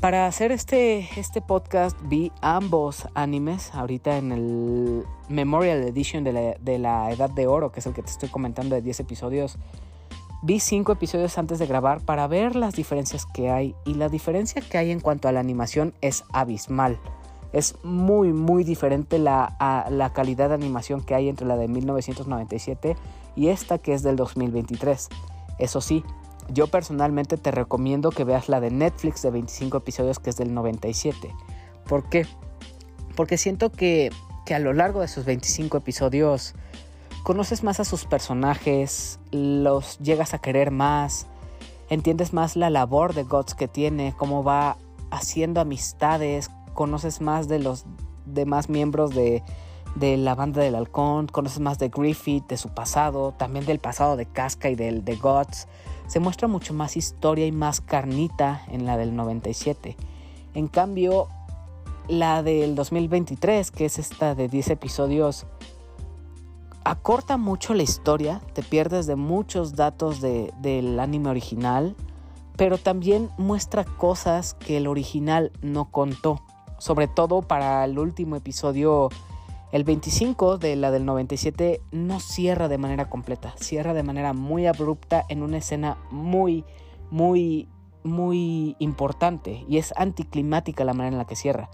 para 0.00 0.26
hacer 0.26 0.52
este, 0.52 1.08
este 1.18 1.40
podcast 1.40 1.96
vi 2.04 2.30
ambos 2.40 3.08
animes 3.14 3.74
ahorita 3.74 4.16
en 4.16 4.30
el 4.30 5.04
Memorial 5.28 5.82
Edition 5.82 6.22
de 6.22 6.32
la, 6.32 6.54
de 6.60 6.78
la, 6.78 7.10
Edad 7.10 7.30
de 7.30 7.48
Oro, 7.48 7.72
que 7.72 7.80
es 7.80 7.86
el 7.86 7.94
que 7.94 8.02
te 8.02 8.10
estoy 8.10 8.28
comentando 8.28 8.76
de 8.76 8.82
10 8.82 9.00
episodios. 9.00 9.58
Vi 10.42 10.60
5 10.60 10.92
episodios 10.92 11.36
antes 11.36 11.58
de 11.58 11.66
grabar 11.66 12.00
para 12.00 12.28
ver 12.28 12.54
las 12.54 12.74
diferencias 12.74 13.26
que 13.26 13.50
hay 13.50 13.74
y 13.84 13.94
la 13.94 14.08
diferencia 14.08 14.62
que 14.62 14.78
hay 14.78 14.92
en 14.92 15.00
cuanto 15.00 15.26
a 15.26 15.32
la 15.32 15.40
animación 15.40 15.94
es 16.00 16.22
abismal. 16.32 17.00
Es 17.52 17.74
muy 17.82 18.32
muy 18.32 18.62
diferente 18.62 19.18
la, 19.18 19.56
la 19.90 20.12
calidad 20.12 20.50
de 20.50 20.54
animación 20.54 21.02
que 21.02 21.16
hay 21.16 21.28
entre 21.28 21.46
la 21.46 21.56
de 21.56 21.66
1997 21.66 22.96
y 23.34 23.48
esta 23.48 23.78
que 23.78 23.94
es 23.94 24.04
del 24.04 24.14
2023. 24.14 25.08
Eso 25.58 25.80
sí, 25.80 26.04
yo 26.52 26.66
personalmente 26.66 27.36
te 27.36 27.50
recomiendo 27.50 28.10
que 28.10 28.24
veas 28.24 28.48
la 28.48 28.60
de 28.60 28.70
Netflix 28.70 29.22
de 29.22 29.30
25 29.30 29.78
episodios 29.78 30.18
que 30.18 30.30
es 30.30 30.36
del 30.36 30.54
97. 30.54 31.34
¿Por 31.86 32.08
qué? 32.08 32.26
Porque 33.16 33.36
siento 33.36 33.70
que, 33.70 34.10
que 34.46 34.54
a 34.54 34.58
lo 34.58 34.72
largo 34.72 35.00
de 35.00 35.08
sus 35.08 35.24
25 35.24 35.78
episodios 35.78 36.54
conoces 37.22 37.62
más 37.62 37.80
a 37.80 37.84
sus 37.84 38.06
personajes, 38.06 39.20
los 39.30 39.98
llegas 39.98 40.34
a 40.34 40.38
querer 40.38 40.70
más, 40.70 41.26
entiendes 41.90 42.32
más 42.32 42.56
la 42.56 42.70
labor 42.70 43.14
de 43.14 43.24
Gods 43.24 43.54
que 43.54 43.68
tiene, 43.68 44.14
cómo 44.16 44.42
va 44.42 44.78
haciendo 45.10 45.60
amistades, 45.60 46.50
conoces 46.74 47.20
más 47.20 47.48
de 47.48 47.58
los 47.58 47.84
demás 48.24 48.68
miembros 48.68 49.14
de, 49.14 49.42
de 49.96 50.16
la 50.16 50.34
banda 50.34 50.62
del 50.62 50.74
halcón, 50.74 51.26
conoces 51.26 51.60
más 51.60 51.78
de 51.78 51.88
Griffith, 51.88 52.46
de 52.46 52.56
su 52.56 52.70
pasado, 52.70 53.34
también 53.36 53.66
del 53.66 53.78
pasado 53.78 54.16
de 54.16 54.26
Casca 54.26 54.70
y 54.70 54.74
del 54.74 55.04
de 55.04 55.16
Gods 55.16 55.66
se 56.08 56.20
muestra 56.20 56.48
mucho 56.48 56.74
más 56.74 56.96
historia 56.96 57.46
y 57.46 57.52
más 57.52 57.80
carnita 57.80 58.62
en 58.68 58.86
la 58.86 58.96
del 58.96 59.14
97. 59.14 59.96
En 60.54 60.66
cambio, 60.66 61.28
la 62.08 62.42
del 62.42 62.74
2023, 62.74 63.70
que 63.70 63.84
es 63.84 63.98
esta 63.98 64.34
de 64.34 64.48
10 64.48 64.70
episodios, 64.70 65.46
acorta 66.82 67.36
mucho 67.36 67.74
la 67.74 67.82
historia, 67.82 68.40
te 68.54 68.62
pierdes 68.62 69.06
de 69.06 69.16
muchos 69.16 69.76
datos 69.76 70.20
del 70.22 70.98
anime 70.98 71.28
original, 71.28 71.94
pero 72.56 72.78
también 72.78 73.30
muestra 73.36 73.84
cosas 73.84 74.54
que 74.54 74.78
el 74.78 74.86
original 74.86 75.52
no 75.60 75.90
contó. 75.90 76.42
Sobre 76.78 77.06
todo 77.06 77.42
para 77.42 77.84
el 77.84 77.98
último 77.98 78.36
episodio 78.36 79.10
el 79.70 79.84
25 79.84 80.56
de 80.56 80.76
la 80.76 80.90
del 80.90 81.04
97 81.04 81.82
no 81.92 82.20
cierra 82.20 82.68
de 82.68 82.78
manera 82.78 83.10
completa, 83.10 83.54
cierra 83.58 83.92
de 83.92 84.02
manera 84.02 84.32
muy 84.32 84.66
abrupta 84.66 85.24
en 85.28 85.42
una 85.42 85.58
escena 85.58 85.98
muy, 86.10 86.64
muy, 87.10 87.68
muy 88.02 88.76
importante 88.78 89.64
y 89.68 89.76
es 89.76 89.92
anticlimática 89.96 90.84
la 90.84 90.94
manera 90.94 91.14
en 91.14 91.18
la 91.18 91.26
que 91.26 91.36
cierra. 91.36 91.68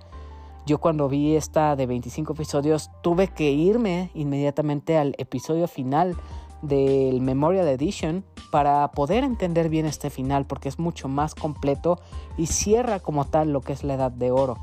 Yo 0.67 0.79
cuando 0.79 1.09
vi 1.09 1.37
esta 1.37 1.77
de 1.77 1.87
25 1.87 2.33
episodios 2.33 2.91
tuve 3.03 3.29
que 3.29 3.53
irme 3.53 4.11
inmediatamente 4.15 4.97
al 4.97 5.15
episodio 5.19 5.69
final 5.69 6.17
del 6.63 7.21
Memorial 7.21 7.69
Edition 7.69 8.25
para 8.51 8.91
poder 8.91 9.23
entender 9.23 9.69
bien 9.69 9.87
este 9.87 10.11
final 10.11 10.47
porque 10.47 10.69
es 10.69 10.79
mucho 10.79 11.07
más 11.07 11.35
completo 11.35 12.01
y 12.39 12.47
cierra 12.47 12.99
como 12.99 13.27
tal 13.27 13.53
lo 13.53 13.61
que 13.61 13.75
es 13.75 13.85
la 13.85 13.95
edad 13.95 14.11
de 14.11 14.31
oro 14.31 14.57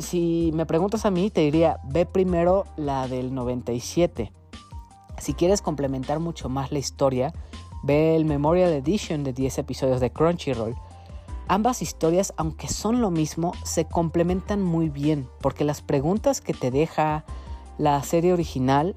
si 0.00 0.50
me 0.54 0.66
preguntas 0.66 1.06
a 1.06 1.10
mí, 1.10 1.30
te 1.30 1.42
diría, 1.42 1.78
ve 1.84 2.06
primero 2.06 2.64
la 2.76 3.06
del 3.06 3.34
97. 3.34 4.32
Si 5.18 5.34
quieres 5.34 5.62
complementar 5.62 6.20
mucho 6.20 6.48
más 6.48 6.72
la 6.72 6.78
historia, 6.78 7.32
ve 7.82 8.16
el 8.16 8.24
Memorial 8.24 8.72
Edition 8.72 9.24
de 9.24 9.32
10 9.32 9.58
episodios 9.58 10.00
de 10.00 10.10
Crunchyroll. 10.10 10.74
Ambas 11.48 11.82
historias, 11.82 12.32
aunque 12.36 12.68
son 12.68 13.00
lo 13.00 13.10
mismo, 13.10 13.52
se 13.64 13.84
complementan 13.84 14.62
muy 14.62 14.88
bien, 14.88 15.28
porque 15.40 15.64
las 15.64 15.82
preguntas 15.82 16.40
que 16.40 16.54
te 16.54 16.70
deja 16.70 17.24
la 17.76 18.02
serie 18.02 18.32
original, 18.32 18.96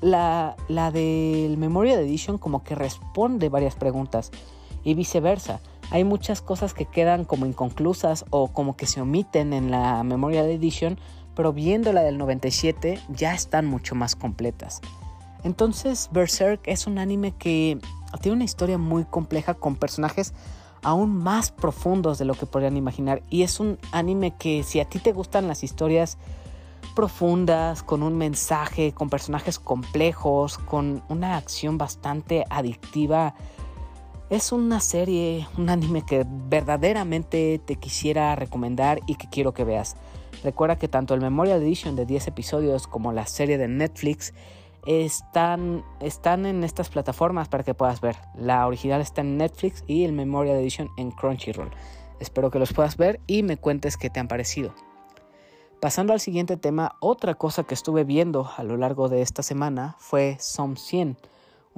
la, 0.00 0.56
la 0.68 0.90
del 0.90 1.56
Memorial 1.56 2.00
Edition 2.00 2.38
como 2.38 2.62
que 2.62 2.74
responde 2.74 3.48
varias 3.48 3.76
preguntas 3.76 4.30
y 4.84 4.94
viceversa 4.94 5.60
hay 5.90 6.04
muchas 6.04 6.40
cosas 6.42 6.74
que 6.74 6.86
quedan 6.86 7.24
como 7.24 7.46
inconclusas 7.46 8.24
o 8.30 8.48
como 8.48 8.76
que 8.76 8.86
se 8.86 9.00
omiten 9.00 9.52
en 9.52 9.70
la 9.70 10.02
Memorial 10.04 10.46
Edition, 10.46 10.98
pero 11.34 11.52
viendo 11.52 11.92
la 11.92 12.02
del 12.02 12.18
97 12.18 12.98
ya 13.08 13.34
están 13.34 13.66
mucho 13.66 13.94
más 13.94 14.16
completas. 14.16 14.80
Entonces 15.42 16.08
Berserk 16.12 16.60
es 16.66 16.86
un 16.86 16.98
anime 16.98 17.32
que 17.32 17.78
tiene 18.20 18.36
una 18.36 18.44
historia 18.44 18.78
muy 18.78 19.04
compleja 19.04 19.54
con 19.54 19.76
personajes 19.76 20.34
aún 20.82 21.16
más 21.16 21.50
profundos 21.50 22.18
de 22.18 22.24
lo 22.24 22.34
que 22.34 22.46
podrían 22.46 22.76
imaginar 22.76 23.22
y 23.28 23.42
es 23.42 23.60
un 23.60 23.78
anime 23.92 24.34
que 24.36 24.62
si 24.62 24.80
a 24.80 24.84
ti 24.84 24.98
te 24.98 25.12
gustan 25.12 25.46
las 25.46 25.62
historias 25.62 26.18
profundas, 26.94 27.82
con 27.82 28.02
un 28.02 28.16
mensaje, 28.16 28.92
con 28.92 29.10
personajes 29.10 29.58
complejos, 29.58 30.58
con 30.58 31.02
una 31.08 31.36
acción 31.36 31.78
bastante 31.78 32.44
adictiva. 32.50 33.34
Es 34.30 34.52
una 34.52 34.78
serie, 34.78 35.48
un 35.58 35.70
anime 35.70 36.02
que 36.06 36.24
verdaderamente 36.24 37.60
te 37.64 37.74
quisiera 37.74 38.36
recomendar 38.36 39.00
y 39.08 39.16
que 39.16 39.28
quiero 39.28 39.52
que 39.52 39.64
veas. 39.64 39.96
Recuerda 40.44 40.78
que 40.78 40.86
tanto 40.86 41.14
el 41.14 41.20
Memorial 41.20 41.60
Edition 41.60 41.96
de 41.96 42.06
10 42.06 42.28
episodios 42.28 42.86
como 42.86 43.12
la 43.12 43.26
serie 43.26 43.58
de 43.58 43.66
Netflix 43.66 44.32
están, 44.86 45.84
están 45.98 46.46
en 46.46 46.62
estas 46.62 46.90
plataformas 46.90 47.48
para 47.48 47.64
que 47.64 47.74
puedas 47.74 48.00
ver. 48.00 48.14
La 48.36 48.68
original 48.68 49.00
está 49.00 49.22
en 49.22 49.36
Netflix 49.36 49.82
y 49.88 50.04
el 50.04 50.12
Memorial 50.12 50.58
Edition 50.58 50.90
en 50.96 51.10
Crunchyroll. 51.10 51.72
Espero 52.20 52.52
que 52.52 52.60
los 52.60 52.72
puedas 52.72 52.96
ver 52.96 53.18
y 53.26 53.42
me 53.42 53.56
cuentes 53.56 53.96
qué 53.96 54.10
te 54.10 54.20
han 54.20 54.28
parecido. 54.28 54.72
Pasando 55.80 56.12
al 56.12 56.20
siguiente 56.20 56.56
tema, 56.56 56.94
otra 57.00 57.34
cosa 57.34 57.64
que 57.64 57.74
estuve 57.74 58.04
viendo 58.04 58.48
a 58.56 58.62
lo 58.62 58.76
largo 58.76 59.08
de 59.08 59.22
esta 59.22 59.42
semana 59.42 59.96
fue 59.98 60.36
Som 60.38 60.76
100, 60.76 61.16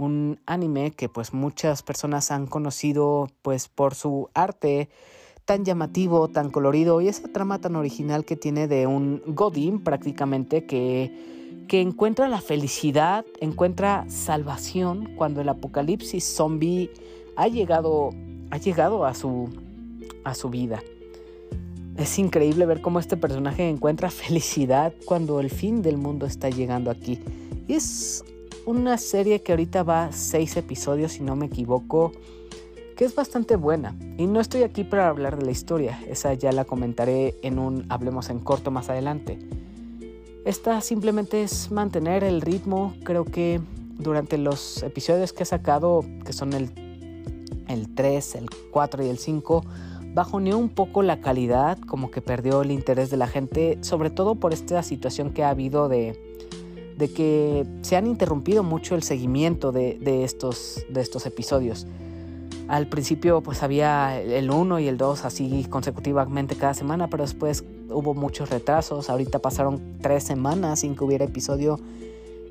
un 0.03 0.41
anime 0.47 0.91
que 0.91 1.09
pues 1.09 1.33
muchas 1.33 1.83
personas 1.83 2.31
han 2.31 2.47
conocido 2.47 3.29
pues 3.43 3.69
por 3.69 3.95
su 3.95 4.29
arte 4.35 4.89
tan 5.45 5.65
llamativo, 5.65 6.29
tan 6.29 6.51
colorido 6.51 7.01
y 7.01 7.09
esa 7.09 7.29
trama 7.29 7.61
tan 7.61 7.77
original 7.77 8.25
que 8.25 8.37
tiene 8.37 8.69
de 8.69 8.87
un 8.87 9.23
Godin 9.27 9.83
prácticamente 9.83 10.67
que, 10.67 11.65
que 11.69 11.81
encuentra 11.81 12.29
la 12.29 12.41
felicidad, 12.41 13.25
encuentra 13.41 14.05
salvación 14.09 15.15
cuando 15.17 15.41
el 15.41 15.49
apocalipsis 15.49 16.25
zombie 16.25 16.91
ha 17.37 17.49
llegado, 17.49 18.11
ha 18.51 18.59
llegado 18.59 19.05
a, 19.05 19.15
su, 19.15 19.49
a 20.25 20.35
su 20.35 20.51
vida. 20.51 20.83
Es 21.97 22.19
increíble 22.19 22.65
ver 22.67 22.81
cómo 22.81 23.01
este 23.01 23.17
personaje 23.17 23.69
encuentra 23.69 24.11
felicidad 24.11 24.95
cuando 25.05 25.41
el 25.41 25.51
fin 25.51 25.83
del 25.83 25.99
mundo 25.99 26.27
está 26.27 26.49
llegando 26.51 26.91
aquí. 26.91 27.21
Y 27.69 27.75
es 27.75 28.25
una 28.67 28.99
serie 28.99 29.43
que 29.43 29.53
ahorita 29.53 29.83
va 29.83 30.13
seis 30.13 30.57
episodios, 30.57 31.13
si 31.13 31.23
no 31.23 31.37
me 31.37 31.47
equivoco, 31.47 32.13
que 32.97 33.05
es 33.05 33.15
bastante 33.15 33.57
buena. 33.57 33.97
Y 34.19 34.27
no 34.27 34.41
estoy 34.41 34.63
aquí 34.63 34.85
para 34.85 35.09
hablar 35.09 35.39
de 35.39 35.45
la 35.45 35.51
historia, 35.51 36.01
esa 36.09 36.35
ya 36.35 36.53
la 36.53 36.65
comentaré 36.65 37.35
en 37.43 37.59
un 37.59 37.87
Hablemos 37.89 38.31
en 38.31 38.39
corto 38.39 38.71
más 38.71 38.89
adelante. 38.89 39.39
Esta 40.45 40.81
simplemente 40.81 41.43
es 41.43 41.71
mantener 41.71 42.25
el 42.25 42.41
ritmo, 42.41 42.95
creo 43.05 43.25
que 43.25 43.61
durante 43.99 44.39
los 44.39 44.83
episodios 44.83 45.33
que 45.33 45.45
he 45.45 45.47
sacado, 45.47 46.05
que 46.25 46.33
son 46.33 46.53
el, 46.53 46.71
el 47.69 47.95
3, 47.95 48.35
el 48.37 48.51
4 48.71 49.05
y 49.05 49.09
el 49.09 49.19
5, 49.19 49.65
bajoneó 50.15 50.59
un 50.59 50.69
poco 50.69 51.03
la 51.03 51.21
calidad, 51.21 51.79
como 51.79 52.11
que 52.11 52.21
perdió 52.21 52.63
el 52.63 52.71
interés 52.71 53.11
de 53.11 53.17
la 53.17 53.29
gente, 53.29 53.79
sobre 53.83 54.11
todo 54.11 54.35
por 54.35 54.53
esta 54.53 54.83
situación 54.83 55.31
que 55.31 55.45
ha 55.45 55.51
habido 55.51 55.89
de, 55.89 56.32
de 56.97 57.13
que 57.13 57.67
se 57.83 57.97
han 57.97 58.07
interrumpido 58.07 58.63
mucho 58.63 58.95
el 58.95 59.03
seguimiento 59.03 59.73
de, 59.73 59.99
de, 60.01 60.25
estos, 60.25 60.85
de 60.89 61.01
estos 61.01 61.27
episodios. 61.27 61.87
Al 62.69 62.87
principio 62.87 63.41
pues 63.43 63.63
había 63.63 64.21
el 64.21 64.51
1 64.51 64.79
y 64.81 64.89
el 64.89 64.97
2 64.97 65.25
así 65.25 65.67
consecutivamente 65.69 66.55
cada 66.57 66.75
semana, 66.75 67.09
pero 67.09 67.25
después 67.25 67.65
hubo 67.91 68.15
muchos 68.15 68.51
retrasos, 68.51 69.11
ahorita 69.11 69.41
pasaron 69.41 69.99
tres 70.01 70.25
semanas 70.25 70.81
sin 70.81 70.97
que 70.97 71.05
hubiera 71.05 71.25
episodio 71.25 71.79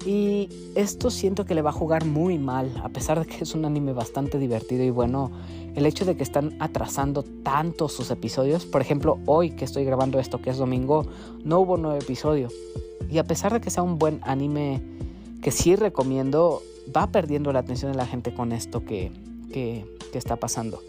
y 0.06 0.50
esto 0.76 1.10
siento 1.10 1.46
que 1.46 1.56
le 1.56 1.62
va 1.62 1.70
a 1.70 1.74
jugar 1.74 2.06
muy 2.06 2.38
mal, 2.38 2.72
a 2.84 2.90
pesar 2.90 3.20
de 3.20 3.26
que 3.26 3.44
es 3.44 3.54
un 3.54 3.66
anime 3.66 3.94
bastante 3.94 4.40
divertido 4.40 4.84
y 4.84 4.90
bueno, 4.90 5.32
el 5.76 5.86
hecho 5.86 6.06
de 6.06 6.16
que 6.16 6.24
están 6.24 6.56
atrasando 6.60 7.24
tanto 7.24 7.88
sus 7.88 8.12
episodios, 8.12 8.66
por 8.66 8.82
ejemplo, 8.82 9.20
hoy 9.26 9.52
que 9.52 9.66
estoy 9.66 9.86
grabando 9.86 10.20
esto, 10.20 10.42
que 10.42 10.50
es 10.50 10.58
domingo, 10.58 11.06
no 11.44 11.60
hubo 11.60 11.78
nuevo 11.78 11.98
episodio. 11.98 12.50
Y 13.10 13.18
a 13.18 13.24
pesar 13.24 13.54
de 13.54 13.62
que 13.62 13.70
sea 13.70 13.84
un 13.84 14.00
buen 14.00 14.20
anime 14.24 14.82
que 15.42 15.52
sí 15.52 15.76
recomiendo, 15.76 16.62
va 16.96 17.08
perdiendo 17.08 17.52
la 17.54 17.60
atención 17.60 17.92
de 17.92 17.98
la 17.98 18.06
gente 18.06 18.34
con 18.34 18.52
esto 18.52 18.84
que, 18.86 19.12
que, 19.52 19.86
que 20.12 20.18
está 20.18 20.36
pasando. 20.36 20.82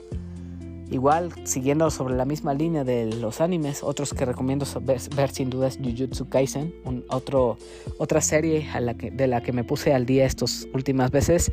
Igual, 0.93 1.33
siguiendo 1.45 1.91
sobre 1.91 2.15
la 2.17 2.27
misma 2.27 2.53
línea 2.53 2.85
de 2.85 3.07
los 3.17 3.41
animes, 3.41 3.83
otros 3.83 4.13
que 4.13 4.27
recomiendo 4.27 4.67
ver, 4.83 5.31
sin 5.31 5.49
duda 5.49 5.69
es 5.69 5.79
Jujutsu 5.79 6.29
Kaisen, 6.29 6.75
otro, 7.09 7.57
otra 7.97 8.21
serie 8.21 8.69
de 9.11 9.27
la 9.27 9.43
que 9.43 9.53
me 9.53 9.65
puse 9.65 9.95
al 9.95 10.05
día 10.05 10.27
estas 10.27 10.69
últimas 10.75 11.11
veces. 11.11 11.51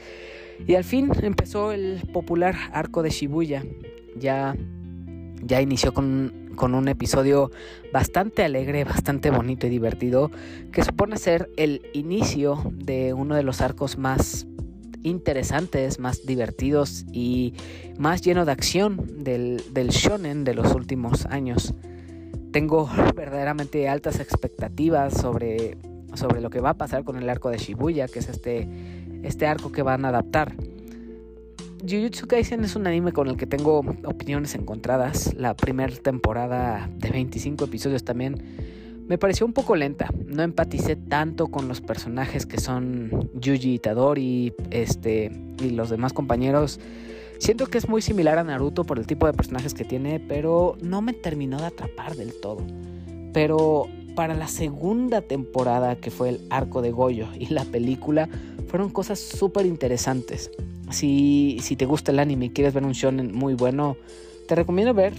Y 0.67 0.75
al 0.75 0.84
fin 0.84 1.10
empezó 1.21 1.71
el 1.71 2.02
popular 2.12 2.54
arco 2.73 3.02
de 3.02 3.12
Shibuya. 3.12 3.63
Ya, 4.17 4.58
ya 5.41 5.62
inició 5.62 5.93
con, 5.93 6.52
con 6.58 6.75
un 6.75 6.89
episodio 6.89 7.49
bastante 7.93 8.43
alegre, 8.43 8.84
bastante 8.84 9.32
bonito 9.32 9.67
y 9.67 9.69
divertido, 9.69 10.32
que 10.73 10.84
supone 10.84 11.15
ser 11.15 11.49
el 11.56 11.82
inicio 11.93 12.62
de 12.73 13.13
uno 13.13 13.36
de 13.36 13.43
los 13.43 13.62
arcos 13.62 13.97
más 13.97 14.48
interesantes, 15.03 15.99
más 15.99 16.25
divertidos 16.25 17.05
y 17.12 17.53
más 17.97 18.21
lleno 18.21 18.45
de 18.45 18.51
acción 18.51 19.23
del, 19.23 19.63
del 19.73 19.89
shonen 19.89 20.43
de 20.43 20.53
los 20.53 20.73
últimos 20.73 21.25
años. 21.25 21.73
Tengo 22.51 22.89
verdaderamente 23.15 23.88
altas 23.88 24.19
expectativas 24.19 25.13
sobre, 25.13 25.77
sobre 26.15 26.41
lo 26.41 26.49
que 26.49 26.59
va 26.59 26.71
a 26.71 26.77
pasar 26.77 27.03
con 27.03 27.17
el 27.17 27.29
arco 27.29 27.49
de 27.49 27.57
Shibuya, 27.57 28.07
que 28.07 28.19
es 28.19 28.29
este, 28.29 28.67
este 29.23 29.47
arco 29.47 29.71
que 29.71 29.81
van 29.81 30.05
a 30.05 30.09
adaptar. 30.09 30.55
Jujutsu 31.81 32.27
Kaisen 32.27 32.63
es 32.65 32.75
un 32.75 32.88
anime 32.88 33.13
con 33.13 33.29
el 33.29 33.38
que 33.38 33.45
tengo 33.45 33.79
opiniones 34.03 34.53
encontradas. 34.55 35.33
La 35.35 35.55
primera 35.55 35.95
temporada 35.95 36.89
de 36.97 37.09
25 37.09 37.65
episodios 37.65 38.03
también 38.03 38.43
me 39.10 39.17
pareció 39.17 39.45
un 39.45 39.54
poco 39.54 39.76
lenta. 39.76 40.10
No 40.28 40.43
empaticé 40.43 40.95
tanto 40.95 41.48
con 41.48 41.67
los 41.67 41.82
personajes 41.82 42.45
que 42.45 42.60
son 42.60 43.32
Yuji 43.34 43.74
Itadori 43.74 44.54
este, 44.69 45.32
y 45.60 45.72
los 45.72 45.89
demás 45.89 46.13
compañeros. 46.13 46.80
Siento 47.39 47.65
que 47.65 47.80
es 47.80 47.89
muy 47.89 48.04
similar 48.04 48.38
a 48.38 48.43
Naruto 48.43 48.84
por 48.84 49.00
el 49.00 49.08
tipo 49.08 49.26
de 49.26 49.34
personajes 49.34 49.74
que 49.74 49.84
tiene, 49.84 50.19
pero 50.19 50.78
no 50.82 51.02
me 51.02 51.13
terminó 51.13 51.58
de 51.58 51.65
atrapar 51.65 52.15
del 52.15 52.39
todo. 52.39 52.60
Pero 53.34 53.88
para 54.13 54.36
la 54.36 54.48
segunda 54.48 55.22
temporada, 55.22 55.95
que 55.95 56.12
fue 56.12 56.30
el 56.30 56.41
arco 56.52 56.84
de 56.84 56.91
Goyo 56.91 57.30
y 57.34 57.48
la 57.48 57.65
película, 57.65 58.30
fueron 58.67 58.91
cosas 58.91 59.17
súper 59.17 59.65
interesantes. 59.65 60.52
Si, 60.91 61.58
si 61.62 61.76
te 61.76 61.86
gusta 61.86 62.12
el 62.12 62.19
anime 62.19 62.45
y 62.45 62.50
quieres 62.52 62.76
ver 62.76 62.84
un 62.84 62.91
shonen 62.91 63.34
muy 63.34 63.56
bueno, 63.56 63.98
te 64.48 64.54
recomiendo 64.54 64.93
ver 64.93 65.13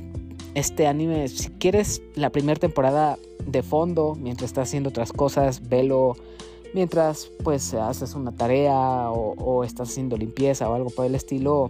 este 0.54 0.86
anime. 0.86 1.26
Si 1.26 1.48
quieres 1.48 2.02
la 2.14 2.30
primera 2.30 2.60
temporada 2.60 3.18
de 3.50 3.62
fondo 3.62 4.16
mientras 4.18 4.50
estás 4.50 4.68
haciendo 4.68 4.90
otras 4.90 5.12
cosas, 5.12 5.68
velo 5.68 6.16
mientras 6.72 7.30
pues 7.42 7.74
haces 7.74 8.14
una 8.14 8.32
tarea 8.32 9.10
o, 9.10 9.64
estás 9.64 9.90
haciendo 9.90 10.16
limpieza 10.16 10.68
o 10.68 10.74
algo 10.74 10.90
por 10.90 11.06
el 11.06 11.14
estilo 11.14 11.68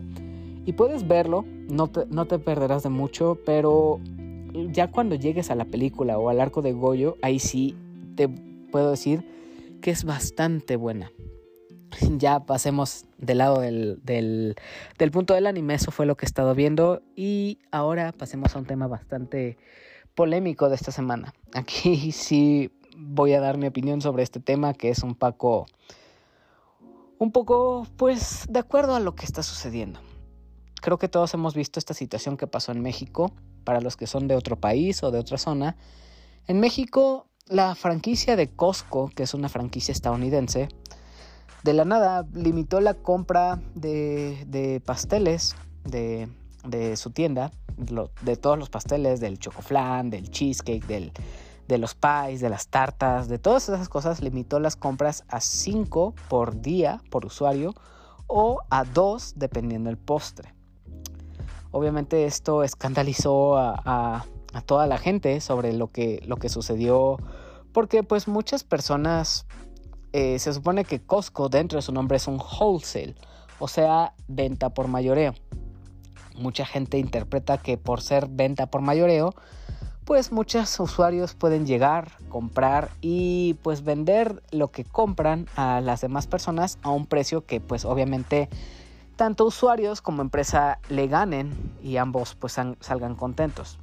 y 0.67 0.73
puedes 0.73 1.09
verlo, 1.09 1.45
no 1.69 1.89
te, 1.89 2.07
no 2.07 2.27
te 2.27 2.39
perderás 2.39 2.83
de 2.83 2.91
mucho, 2.91 3.39
pero 3.47 3.99
ya 4.71 4.91
cuando 4.91 5.15
llegues 5.15 5.51
a 5.51 5.55
la 5.55 5.65
película 5.65 6.19
o 6.19 6.29
al 6.29 6.41
arco 6.41 6.61
de 6.61 6.73
Goyo, 6.73 7.17
ahí 7.23 7.39
sí 7.39 7.77
te 8.15 8.29
puedo 8.29 8.91
decir 8.91 9.25
que 9.81 9.91
es 9.91 10.05
bastante 10.05 10.77
buena. 10.77 11.13
Ya 12.19 12.41
pasemos 12.41 13.07
del 13.19 13.39
lado 13.39 13.61
del, 13.61 14.01
del, 14.05 14.55
del 14.99 15.11
punto 15.11 15.35
del 15.35 15.47
anime, 15.47 15.75
eso 15.75 15.91
fue 15.91 16.07
lo 16.07 16.17
que 16.17 16.27
he 16.27 16.29
estado 16.29 16.55
viendo 16.55 17.03
y 17.17 17.59
ahora 17.71 18.13
pasemos 18.13 18.55
a 18.55 18.59
un 18.59 18.67
tema 18.67 18.87
bastante 18.87 19.57
polémico 20.15 20.69
de 20.69 20.75
esta 20.75 20.93
semana. 20.93 21.35
Aquí 21.55 22.13
sí 22.13 22.71
voy 22.97 23.33
a 23.33 23.41
dar 23.41 23.57
mi 23.57 23.67
opinión 23.67 24.01
sobre 24.01 24.23
este 24.23 24.41
tema 24.41 24.75
que 24.75 24.91
es 24.91 25.03
un 25.03 25.15
poco 25.15 25.67
un 27.19 27.33
poco 27.33 27.87
pues 27.97 28.47
de 28.49 28.59
acuerdo 28.59 28.95
a 28.95 29.01
lo 29.01 29.15
que 29.15 29.27
está 29.27 29.43
sucediendo. 29.43 30.01
Creo 30.81 30.99
que 30.99 31.09
todos 31.09 31.35
hemos 31.35 31.55
visto 31.55 31.79
esta 31.79 31.93
situación 31.93 32.37
que 32.37 32.47
pasó 32.47 32.73
en 32.73 32.81
México 32.81 33.33
para 33.65 33.81
los 33.81 33.97
que 33.97 34.07
son 34.07 34.27
de 34.29 34.35
otro 34.35 34.57
país 34.57 35.03
o 35.03 35.11
de 35.11 35.19
otra 35.19 35.37
zona. 35.37 35.77
En 36.47 36.61
México 36.61 37.27
la 37.47 37.75
franquicia 37.75 38.37
de 38.37 38.49
Costco, 38.49 39.11
que 39.15 39.25
es 39.25 39.35
una 39.35 39.49
franquicia 39.49 39.93
estadounidense, 39.93 40.69
de 41.63 41.75
la 41.75 41.85
nada 41.85 42.27
limitó 42.33 42.81
la 42.81 42.95
compra 42.95 43.61
de, 43.75 44.45
de 44.47 44.81
pasteles 44.81 45.57
de 45.85 46.29
de 46.65 46.97
su 46.97 47.11
tienda, 47.11 47.51
de 47.77 48.37
todos 48.37 48.59
los 48.59 48.71
pasteles, 48.71 49.21
del 49.21 49.39
chocoflan, 49.39 50.11
del 50.11 50.31
cheesecake, 50.31 50.87
del, 50.87 51.13
de 51.71 51.79
los 51.79 51.95
pies, 51.95 52.41
de 52.41 52.51
las 52.51 52.69
tartas, 52.69 53.29
de 53.29 53.39
todas 53.39 53.69
esas 53.69 53.89
cosas, 53.89 54.21
limitó 54.21 54.61
las 54.61 54.77
compras 54.77 55.25
a 55.29 55.41
5 55.41 56.15
por 56.29 56.61
día 56.61 57.01
por 57.11 57.25
usuario 57.25 57.75
o 58.27 58.61
a 58.71 58.85
2 58.85 59.35
dependiendo 59.37 59.89
del 59.89 59.97
postre. 59.97 60.55
Obviamente 61.71 62.25
esto 62.27 62.65
escandalizó 62.65 63.57
a, 63.57 64.27
toda 64.67 64.89
la 64.89 64.99
gente 64.99 65.41
sobre 65.41 65.73
lo 65.73 65.87
que, 65.87 66.21
lo 66.27 66.37
que 66.37 66.49
sucedió 66.49 67.19
porque 67.73 68.03
pues 68.03 68.27
muchas 68.27 68.65
personas 68.65 69.47
eh, 70.13 70.41
se 70.41 70.53
supone 70.53 70.85
que 70.85 71.01
Costco 71.01 71.49
dentro 71.49 71.79
de 71.79 71.83
su 71.83 71.93
nombre 71.93 72.17
es 72.17 72.27
un 72.27 72.41
wholesale, 72.41 73.15
o 73.61 73.69
sea, 73.69 74.13
venta 74.27 74.71
por 74.71 74.89
mayoreo 74.89 75.35
mucha 76.41 76.67
gente 76.67 76.99
interpreta 76.99 77.59
que 77.59 77.79
por 77.79 78.03
ser 78.03 78.29
venta 78.29 78.67
por 78.67 78.81
mayoreo, 78.81 79.35
pues 80.05 80.33
muchos 80.33 80.81
usuarios 80.81 81.35
pueden 81.35 81.67
llegar, 81.67 82.13
comprar 82.29 82.91
y 83.01 83.55
pues 83.63 83.85
vender 83.85 84.43
lo 84.51 84.73
que 84.73 84.85
compran 84.85 85.47
a 85.55 85.81
las 85.81 86.01
demás 86.01 86.27
personas 86.27 86.79
a 86.83 86.91
un 86.91 87.07
precio 87.07 87.47
que 87.47 87.61
pues 87.61 87.85
obviamente 87.85 88.49
tanto 89.15 89.45
usuarios 89.45 90.01
como 90.01 90.23
empresa 90.23 90.81
le 90.89 91.07
ganen 91.07 91.53
y 91.83 91.99
ambos 91.99 92.35
pues 92.35 92.55
salgan 92.81 93.15
contentos. 93.15 93.79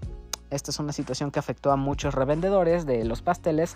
Esta 0.49 0.71
es 0.71 0.79
una 0.79 0.93
situación 0.93 1.31
que 1.31 1.39
afectó 1.39 1.71
a 1.71 1.75
muchos 1.75 2.13
revendedores 2.13 2.85
de 2.85 3.05
los 3.05 3.21
pasteles 3.21 3.75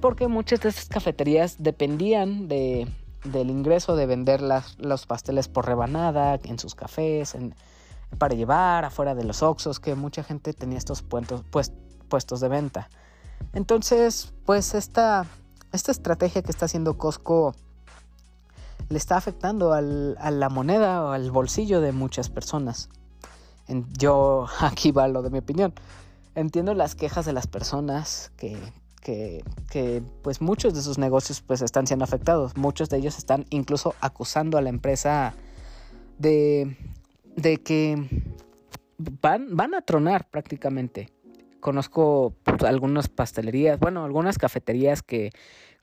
porque 0.00 0.28
muchas 0.28 0.60
de 0.60 0.68
estas 0.68 0.86
cafeterías 0.86 1.56
dependían 1.62 2.48
de, 2.48 2.88
del 3.24 3.50
ingreso 3.50 3.96
de 3.96 4.06
vender 4.06 4.40
las, 4.42 4.76
los 4.78 5.06
pasteles 5.06 5.48
por 5.48 5.66
rebanada 5.66 6.38
en 6.44 6.58
sus 6.58 6.74
cafés, 6.74 7.36
para 8.18 8.34
llevar 8.34 8.84
afuera 8.84 9.14
de 9.14 9.24
los 9.24 9.42
Oxos, 9.42 9.80
que 9.80 9.94
mucha 9.94 10.22
gente 10.22 10.52
tenía 10.52 10.78
estos 10.78 11.02
pues, 11.02 11.72
puestos 12.08 12.40
de 12.40 12.48
venta. 12.48 12.88
Entonces, 13.52 14.32
pues 14.46 14.74
esta, 14.74 15.26
esta 15.72 15.92
estrategia 15.92 16.42
que 16.42 16.50
está 16.50 16.66
haciendo 16.66 16.96
Costco 16.96 17.54
le 18.88 18.98
está 18.98 19.16
afectando 19.16 19.72
a 19.72 19.80
la 19.80 20.48
moneda 20.48 21.04
o 21.04 21.10
al 21.10 21.30
bolsillo 21.30 21.80
de 21.80 21.92
muchas 21.92 22.28
personas. 22.28 22.88
yo, 23.98 24.46
aquí 24.60 24.90
va 24.92 25.08
lo 25.08 25.22
de 25.22 25.30
mi 25.30 25.38
opinión. 25.38 25.72
Entiendo 26.34 26.74
las 26.74 26.94
quejas 26.94 27.26
de 27.26 27.32
las 27.32 27.46
personas 27.46 28.32
que, 28.36 28.56
que, 29.02 30.02
pues 30.22 30.40
muchos 30.40 30.74
de 30.74 30.82
sus 30.82 30.98
negocios 30.98 31.40
pues 31.40 31.60
están 31.62 31.86
siendo 31.86 32.04
afectados. 32.04 32.56
Muchos 32.56 32.88
de 32.88 32.98
ellos 32.98 33.18
están 33.18 33.46
incluso 33.50 33.94
acusando 34.00 34.58
a 34.58 34.62
la 34.62 34.70
empresa 34.70 35.34
de, 36.18 36.76
de 37.36 37.58
que 37.58 37.96
van, 39.20 39.56
van 39.56 39.74
a 39.74 39.82
tronar 39.82 40.28
prácticamente. 40.28 41.10
Conozco 41.60 42.34
pues, 42.42 42.62
algunas 42.62 43.08
pastelerías, 43.08 43.78
bueno, 43.78 44.04
algunas 44.04 44.38
cafeterías 44.38 45.02
que 45.02 45.30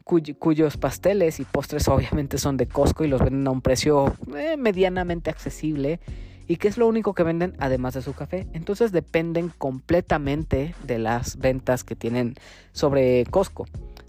cuyos 0.03 0.77
pasteles 0.77 1.39
y 1.39 1.45
postres 1.45 1.87
obviamente 1.87 2.39
son 2.39 2.57
de 2.57 2.65
Costco 2.65 3.03
y 3.03 3.07
los 3.07 3.21
venden 3.21 3.45
a 3.45 3.51
un 3.51 3.61
precio 3.61 4.15
eh, 4.35 4.57
medianamente 4.57 5.29
accesible 5.29 5.99
y 6.47 6.55
que 6.55 6.67
es 6.67 6.77
lo 6.77 6.87
único 6.87 7.13
que 7.13 7.21
venden 7.21 7.53
además 7.59 7.93
de 7.93 8.01
su 8.01 8.13
café. 8.13 8.47
Entonces 8.53 8.91
dependen 8.91 9.49
completamente 9.49 10.73
de 10.83 10.97
las 10.97 11.37
ventas 11.37 11.83
que 11.83 11.95
tienen 11.95 12.33
sobre 12.71 13.23
Costco. 13.25 13.67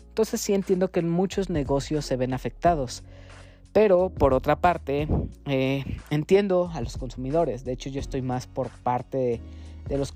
Entonces 0.08 0.40
sí 0.40 0.54
entiendo 0.54 0.90
que 0.90 1.02
muchos 1.02 1.50
negocios 1.50 2.06
se 2.06 2.16
ven 2.16 2.32
afectados. 2.32 3.04
Pero 3.72 4.10
por 4.10 4.34
otra 4.34 4.56
parte, 4.56 5.08
eh, 5.46 5.84
entiendo 6.10 6.70
a 6.72 6.80
los 6.80 6.96
consumidores. 6.96 7.64
De 7.64 7.72
hecho, 7.72 7.88
yo 7.88 8.00
estoy 8.00 8.22
más 8.22 8.46
por 8.46 8.68
parte 8.68 9.40
de 9.88 9.98
los, 9.98 10.12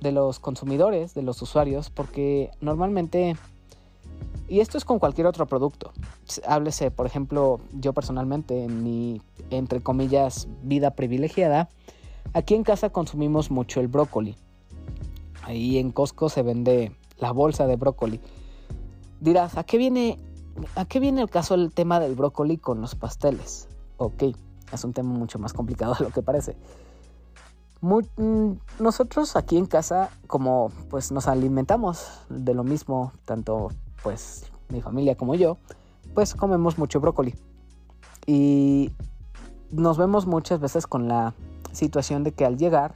de 0.00 0.12
los 0.12 0.38
consumidores, 0.38 1.14
de 1.14 1.22
los 1.22 1.40
usuarios, 1.40 1.90
porque 1.90 2.50
normalmente 2.60 3.36
y 4.48 4.60
esto 4.60 4.78
es 4.78 4.84
con 4.84 4.98
cualquier 4.98 5.26
otro 5.26 5.46
producto. 5.46 5.92
Háblese, 6.46 6.90
por 6.90 7.06
ejemplo, 7.06 7.60
yo 7.72 7.92
personalmente, 7.92 8.64
en 8.64 8.82
mi, 8.82 9.20
entre 9.50 9.82
comillas, 9.82 10.48
vida 10.62 10.92
privilegiada, 10.92 11.68
aquí 12.32 12.54
en 12.54 12.64
casa 12.64 12.88
consumimos 12.88 13.50
mucho 13.50 13.80
el 13.80 13.88
brócoli. 13.88 14.36
Ahí 15.42 15.78
en 15.78 15.90
Costco 15.90 16.30
se 16.30 16.42
vende 16.42 16.92
la 17.18 17.30
bolsa 17.32 17.66
de 17.66 17.76
brócoli. 17.76 18.20
Dirás, 19.20 19.58
¿a 19.58 19.64
qué 19.64 19.76
viene, 19.76 20.18
a 20.74 20.84
qué 20.84 21.00
viene 21.00 21.22
el 21.22 21.30
caso 21.30 21.54
el 21.54 21.72
tema 21.72 22.00
del 22.00 22.14
brócoli 22.14 22.58
con 22.58 22.80
los 22.80 22.94
pasteles? 22.94 23.68
Ok, 23.96 24.24
es 24.72 24.84
un 24.84 24.92
tema 24.92 25.10
mucho 25.10 25.38
más 25.38 25.52
complicado 25.52 25.94
de 25.98 26.04
lo 26.04 26.10
que 26.10 26.22
parece. 26.22 26.56
Mm, 27.80 28.54
nosotros 28.80 29.36
aquí 29.36 29.56
en 29.56 29.66
casa, 29.66 30.10
como 30.26 30.70
pues 30.90 31.12
nos 31.12 31.28
alimentamos 31.28 32.08
de 32.28 32.54
lo 32.54 32.64
mismo, 32.64 33.12
tanto 33.24 33.68
pues 34.02 34.50
mi 34.68 34.80
familia 34.80 35.16
como 35.16 35.34
yo, 35.34 35.58
pues 36.14 36.34
comemos 36.34 36.78
mucho 36.78 37.00
brócoli. 37.00 37.34
Y 38.26 38.92
nos 39.70 39.96
vemos 39.96 40.26
muchas 40.26 40.60
veces 40.60 40.86
con 40.86 41.08
la 41.08 41.34
situación 41.72 42.24
de 42.24 42.32
que 42.32 42.44
al 42.44 42.58
llegar, 42.58 42.94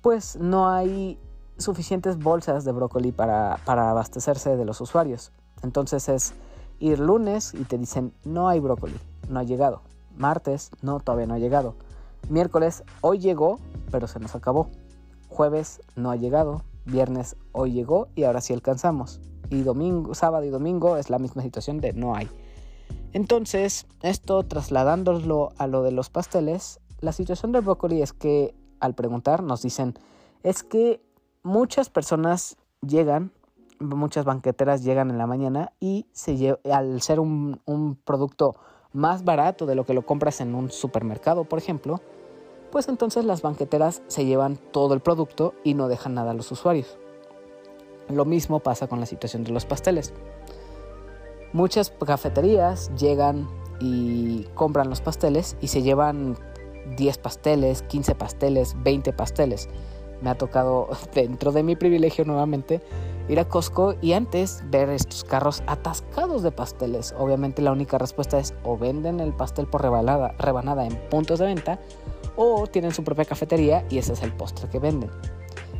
pues 0.00 0.36
no 0.36 0.68
hay 0.68 1.18
suficientes 1.58 2.18
bolsas 2.18 2.64
de 2.64 2.72
brócoli 2.72 3.10
para, 3.10 3.58
para 3.64 3.90
abastecerse 3.90 4.56
de 4.56 4.64
los 4.64 4.80
usuarios. 4.80 5.32
Entonces 5.62 6.08
es 6.08 6.34
ir 6.78 6.98
lunes 6.98 7.54
y 7.54 7.64
te 7.64 7.78
dicen 7.78 8.12
no 8.24 8.48
hay 8.48 8.60
brócoli, 8.60 8.96
no 9.28 9.40
ha 9.40 9.44
llegado. 9.44 9.82
Martes, 10.16 10.70
no, 10.82 11.00
todavía 11.00 11.26
no 11.26 11.34
ha 11.34 11.38
llegado. 11.38 11.74
Miércoles, 12.28 12.82
hoy 13.00 13.18
llegó, 13.18 13.58
pero 13.90 14.08
se 14.08 14.18
nos 14.18 14.34
acabó. 14.34 14.68
Jueves, 15.28 15.80
no 15.94 16.10
ha 16.10 16.16
llegado. 16.16 16.62
Viernes, 16.84 17.36
hoy 17.52 17.72
llegó 17.72 18.08
y 18.14 18.24
ahora 18.24 18.40
sí 18.40 18.52
alcanzamos 18.52 19.20
y 19.50 19.62
domingo, 19.62 20.14
sábado 20.14 20.44
y 20.44 20.50
domingo 20.50 20.96
es 20.96 21.10
la 21.10 21.18
misma 21.18 21.42
situación 21.42 21.80
de 21.80 21.92
no 21.92 22.14
hay. 22.14 22.28
Entonces, 23.12 23.86
esto 24.02 24.42
trasladándolo 24.44 25.52
a 25.56 25.66
lo 25.66 25.82
de 25.82 25.92
los 25.92 26.10
pasteles, 26.10 26.80
la 27.00 27.12
situación 27.12 27.52
del 27.52 27.62
brócoli 27.62 28.02
es 28.02 28.12
que 28.12 28.54
al 28.80 28.94
preguntar 28.94 29.42
nos 29.42 29.62
dicen, 29.62 29.94
es 30.42 30.62
que 30.62 31.00
muchas 31.42 31.88
personas 31.90 32.56
llegan, 32.86 33.32
muchas 33.80 34.24
banqueteras 34.24 34.84
llegan 34.84 35.10
en 35.10 35.18
la 35.18 35.26
mañana 35.26 35.72
y 35.80 36.06
se 36.12 36.58
al 36.70 37.00
ser 37.02 37.20
un, 37.20 37.60
un 37.64 37.96
producto 37.96 38.56
más 38.92 39.24
barato 39.24 39.66
de 39.66 39.74
lo 39.74 39.84
que 39.84 39.94
lo 39.94 40.04
compras 40.04 40.40
en 40.40 40.54
un 40.54 40.70
supermercado, 40.70 41.44
por 41.44 41.58
ejemplo, 41.58 42.00
pues 42.70 42.88
entonces 42.88 43.24
las 43.24 43.42
banqueteras 43.42 44.02
se 44.08 44.24
llevan 44.24 44.56
todo 44.56 44.94
el 44.94 45.00
producto 45.00 45.54
y 45.64 45.74
no 45.74 45.88
dejan 45.88 46.14
nada 46.14 46.32
a 46.32 46.34
los 46.34 46.50
usuarios. 46.52 46.98
Lo 48.08 48.24
mismo 48.24 48.60
pasa 48.60 48.86
con 48.86 49.00
la 49.00 49.06
situación 49.06 49.44
de 49.44 49.52
los 49.52 49.66
pasteles. 49.66 50.14
Muchas 51.52 51.90
cafeterías 51.90 52.90
llegan 52.96 53.48
y 53.80 54.44
compran 54.54 54.90
los 54.90 55.00
pasteles 55.00 55.56
y 55.60 55.68
se 55.68 55.82
llevan 55.82 56.36
10 56.96 57.18
pasteles, 57.18 57.82
15 57.82 58.14
pasteles, 58.14 58.74
20 58.82 59.12
pasteles. 59.12 59.68
Me 60.22 60.30
ha 60.30 60.34
tocado, 60.36 60.88
dentro 61.14 61.52
de 61.52 61.62
mi 61.62 61.76
privilegio 61.76 62.24
nuevamente, 62.24 62.80
ir 63.28 63.38
a 63.40 63.46
Costco 63.46 63.94
y 64.00 64.12
antes 64.12 64.62
ver 64.70 64.88
estos 64.90 65.24
carros 65.24 65.62
atascados 65.66 66.42
de 66.42 66.50
pasteles. 66.50 67.14
Obviamente 67.18 67.62
la 67.62 67.72
única 67.72 67.98
respuesta 67.98 68.38
es 68.38 68.54
o 68.64 68.76
venden 68.76 69.20
el 69.20 69.32
pastel 69.34 69.66
por 69.66 69.82
rebanada, 69.82 70.86
en 70.86 70.96
puntos 71.10 71.38
de 71.38 71.46
venta 71.46 71.78
o 72.36 72.66
tienen 72.66 72.92
su 72.92 73.04
propia 73.04 73.24
cafetería 73.24 73.84
y 73.90 73.98
ese 73.98 74.12
es 74.12 74.22
el 74.22 74.32
postre 74.32 74.68
que 74.68 74.78
venden. 74.78 75.10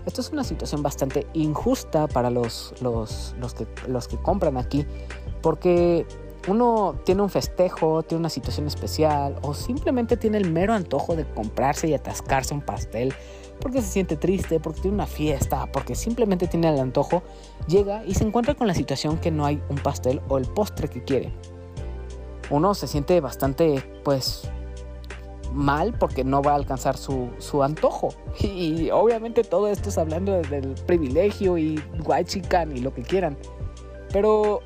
Esto 0.06 0.20
es 0.20 0.30
una 0.30 0.44
situación 0.44 0.82
bastante 0.82 1.26
injusta 1.34 2.06
para 2.08 2.30
los, 2.30 2.74
los, 2.80 3.34
que, 3.56 3.66
los 3.86 4.08
que 4.08 4.16
compran 4.16 4.56
aquí, 4.56 4.86
porque 5.42 6.06
uno 6.48 6.96
tiene 7.04 7.22
un 7.22 7.28
festejo, 7.28 8.02
tiene 8.02 8.20
una 8.20 8.30
situación 8.30 8.66
especial 8.66 9.36
o 9.42 9.54
simplemente 9.54 10.16
tiene 10.16 10.38
el 10.38 10.50
mero 10.50 10.72
antojo 10.72 11.14
de 11.14 11.28
comprarse 11.28 11.88
y 11.88 11.94
atascarse 11.94 12.54
un 12.54 12.62
pastel 12.62 13.12
porque 13.60 13.82
se 13.82 13.88
siente 13.88 14.16
triste, 14.16 14.60
porque 14.60 14.80
tiene 14.80 14.96
una 14.96 15.06
fiesta, 15.06 15.70
porque 15.72 15.94
simplemente 15.94 16.46
tiene 16.46 16.68
el 16.68 16.78
antojo, 16.78 17.22
llega 17.66 18.04
y 18.04 18.14
se 18.14 18.24
encuentra 18.24 18.54
con 18.54 18.66
la 18.66 18.74
situación 18.74 19.18
que 19.18 19.30
no 19.30 19.44
hay 19.44 19.60
un 19.68 19.76
pastel 19.76 20.20
o 20.28 20.38
el 20.38 20.46
postre 20.46 20.88
que 20.88 21.02
quiere. 21.02 21.32
Uno 22.50 22.74
se 22.74 22.86
siente 22.86 23.20
bastante, 23.20 23.82
pues, 24.04 24.50
mal 25.52 25.94
porque 25.98 26.24
no 26.24 26.42
va 26.42 26.52
a 26.52 26.56
alcanzar 26.56 26.96
su, 26.96 27.30
antojo. 27.62 28.10
Y, 28.40 28.90
obviamente 28.90 29.42
todo 29.42 29.68
esto 29.68 29.88
es 29.88 29.98
hablando 29.98 30.32
del 30.32 30.74
privilegio 30.86 31.58
y 31.58 31.82
chican 32.24 32.76
y 32.76 32.80
lo 32.80 32.94
que 32.94 33.02
quieran. 33.02 33.36
Pero 34.12 34.60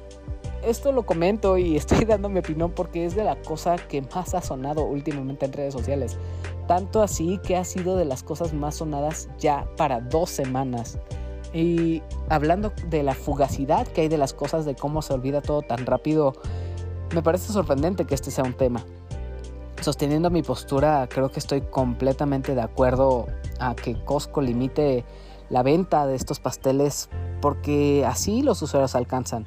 esto 0.63 0.93
lo 0.93 1.05
comento 1.05 1.59
y 1.59 1.77
estoy 1.79 2.05
dando 2.05 2.29
mi 2.29 2.41
opinión 2.41 2.73
porque 2.73 3.05
es 3.05 3.15
de 3.15 3.25
la 3.25 3.37
cosa 3.43 3.77
que 3.77 4.03
más 4.03 4.35
ha 4.35 4.43
sonado 4.43 4.85
últimamente 4.85 5.47
en 5.47 5.53
redes 5.53 5.75
sociales. 5.75 6.19
Tanto 6.67 7.03
así 7.03 7.39
que 7.43 7.57
ha 7.57 7.65
sido 7.65 7.97
de 7.97 8.05
las 8.05 8.23
cosas 8.23 8.53
más 8.55 8.77
sonadas 8.77 9.29
ya 9.39 9.67
para 9.77 10.01
dos 10.01 10.31
semanas. 10.31 10.99
Y 11.53 12.03
hablando 12.29 12.73
de 12.89 13.03
la 13.03 13.15
fugacidad 13.15 13.87
que 13.87 14.03
hay 14.03 14.09
de 14.09 14.17
las 14.17 14.33
cosas, 14.33 14.65
de 14.65 14.75
cómo 14.75 15.03
se 15.03 15.13
olvida 15.13 15.43
todo 15.43 15.61
tan 15.63 15.85
rápido, 15.85 16.33
me 17.15 17.23
parece 17.23 17.53
sorprendente 17.53 18.07
que 18.07 18.15
este 18.15 18.31
sea 18.31 18.45
un 18.45 18.55
tema 18.55 18.85
sosteniendo 19.83 20.31
mi 20.31 20.43
postura, 20.43 21.09
creo 21.09 21.31
que 21.31 21.41
estoy 21.41 21.61
completamente 21.61 22.55
de 22.55 22.63
acuerdo 22.63 23.27
a 23.59 23.75
que 23.75 24.03
Costco 24.05 24.41
limite 24.41 25.05
la 25.51 25.63
venta 25.63 26.07
de 26.07 26.15
estos 26.15 26.41
pasteles 26.41 27.09
porque 27.41 28.05
así 28.07 28.43
los 28.43 28.63
usuarios 28.63 28.95
alcanzan. 28.95 29.47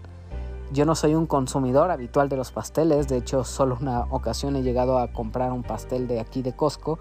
Yo 0.75 0.85
no 0.85 0.93
soy 0.93 1.15
un 1.15 1.25
consumidor 1.25 1.89
habitual 1.89 2.27
de 2.27 2.35
los 2.35 2.51
pasteles, 2.51 3.07
de 3.07 3.15
hecho 3.15 3.45
solo 3.45 3.77
una 3.79 4.01
ocasión 4.09 4.57
he 4.57 4.61
llegado 4.61 4.99
a 4.99 5.07
comprar 5.07 5.53
un 5.53 5.63
pastel 5.63 6.05
de 6.05 6.19
aquí 6.19 6.41
de 6.41 6.53
Costco, 6.53 6.99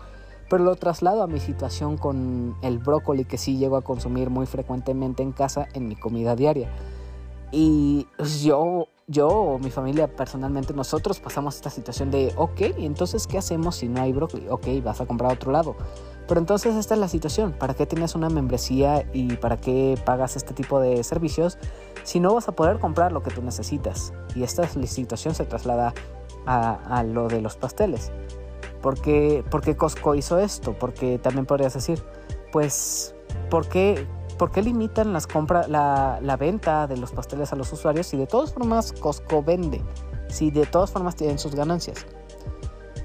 pero 0.48 0.62
lo 0.62 0.76
traslado 0.76 1.24
a 1.24 1.26
mi 1.26 1.40
situación 1.40 1.98
con 1.98 2.54
el 2.62 2.78
brócoli 2.78 3.24
que 3.24 3.36
sí 3.36 3.58
llego 3.58 3.76
a 3.76 3.82
consumir 3.82 4.30
muy 4.30 4.46
frecuentemente 4.46 5.24
en 5.24 5.32
casa 5.32 5.66
en 5.74 5.88
mi 5.88 5.96
comida 5.96 6.36
diaria. 6.36 6.70
Y 7.50 8.06
yo 8.44 8.86
yo 9.06 9.28
o 9.28 9.58
mi 9.58 9.70
familia 9.70 10.06
personalmente, 10.08 10.72
nosotros 10.72 11.20
pasamos 11.20 11.56
esta 11.56 11.70
situación 11.70 12.10
de, 12.10 12.32
ok, 12.36 12.60
entonces, 12.78 13.26
¿qué 13.26 13.38
hacemos 13.38 13.76
si 13.76 13.88
no 13.88 14.00
hay 14.00 14.12
brócoli? 14.12 14.46
Ok, 14.48 14.66
vas 14.82 15.00
a 15.00 15.06
comprar 15.06 15.30
a 15.32 15.34
otro 15.34 15.52
lado. 15.52 15.76
Pero 16.26 16.40
entonces 16.40 16.74
esta 16.76 16.94
es 16.94 17.00
la 17.00 17.08
situación. 17.08 17.52
¿Para 17.52 17.74
qué 17.74 17.86
tienes 17.86 18.14
una 18.14 18.28
membresía 18.28 19.04
y 19.12 19.36
para 19.36 19.56
qué 19.58 19.98
pagas 20.04 20.36
este 20.36 20.54
tipo 20.54 20.80
de 20.80 21.04
servicios 21.04 21.58
si 22.02 22.20
no 22.20 22.34
vas 22.34 22.48
a 22.48 22.52
poder 22.52 22.78
comprar 22.78 23.12
lo 23.12 23.22
que 23.22 23.30
tú 23.30 23.42
necesitas? 23.42 24.12
Y 24.34 24.42
esta 24.42 24.66
situación 24.66 25.34
se 25.34 25.44
traslada 25.44 25.92
a, 26.46 27.02
lo 27.02 27.28
de 27.28 27.40
los 27.40 27.56
pasteles. 27.56 28.10
¿Por 28.80 29.00
qué, 29.00 29.44
Costco 29.76 30.14
hizo 30.14 30.38
esto? 30.38 30.74
Porque 30.78 31.18
también 31.18 31.46
podrías 31.46 31.74
decir, 31.74 32.02
pues, 32.52 33.14
¿por 33.50 33.68
qué, 33.68 34.06
limitan 34.62 35.12
las 35.12 35.26
compras, 35.26 35.68
la, 35.68 36.18
la 36.22 36.36
venta 36.36 36.86
de 36.86 36.96
los 36.96 37.12
pasteles 37.12 37.52
a 37.52 37.56
los 37.56 37.72
usuarios 37.72 38.06
si 38.06 38.16
de 38.16 38.26
todas 38.26 38.52
formas 38.52 38.92
Costco 38.92 39.42
vende? 39.42 39.82
Si 40.28 40.50
de 40.50 40.64
todas 40.64 40.90
formas 40.90 41.16
tienen 41.16 41.38
sus 41.38 41.54
ganancias. 41.54 42.06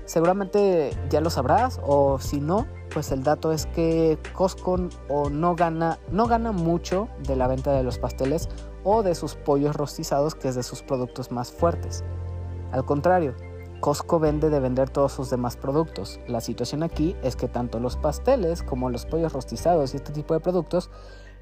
Seguramente 0.05 0.91
ya 1.09 1.21
lo 1.21 1.29
sabrás 1.29 1.79
o 1.83 2.17
si 2.19 2.39
no, 2.39 2.65
pues 2.93 3.11
el 3.11 3.23
dato 3.23 3.51
es 3.51 3.65
que 3.67 4.17
Costco 4.33 4.89
o 5.07 5.29
no 5.29 5.55
gana, 5.55 5.99
no 6.11 6.27
gana 6.27 6.51
mucho 6.51 7.07
de 7.27 7.35
la 7.35 7.47
venta 7.47 7.71
de 7.73 7.83
los 7.83 7.97
pasteles 7.97 8.49
o 8.83 9.03
de 9.03 9.15
sus 9.15 9.35
pollos 9.35 9.75
rostizados, 9.75 10.35
que 10.35 10.47
es 10.47 10.55
de 10.55 10.63
sus 10.63 10.81
productos 10.81 11.31
más 11.31 11.51
fuertes. 11.51 12.03
Al 12.71 12.85
contrario, 12.85 13.35
Costco 13.79 14.19
vende 14.19 14.49
de 14.49 14.59
vender 14.59 14.89
todos 14.89 15.13
sus 15.13 15.29
demás 15.29 15.55
productos. 15.55 16.19
La 16.27 16.41
situación 16.41 16.83
aquí 16.83 17.15
es 17.23 17.35
que 17.35 17.47
tanto 17.47 17.79
los 17.79 17.95
pasteles 17.95 18.61
como 18.61 18.89
los 18.89 19.05
pollos 19.05 19.33
rostizados 19.33 19.93
y 19.93 19.97
este 19.97 20.11
tipo 20.11 20.33
de 20.33 20.41
productos 20.41 20.89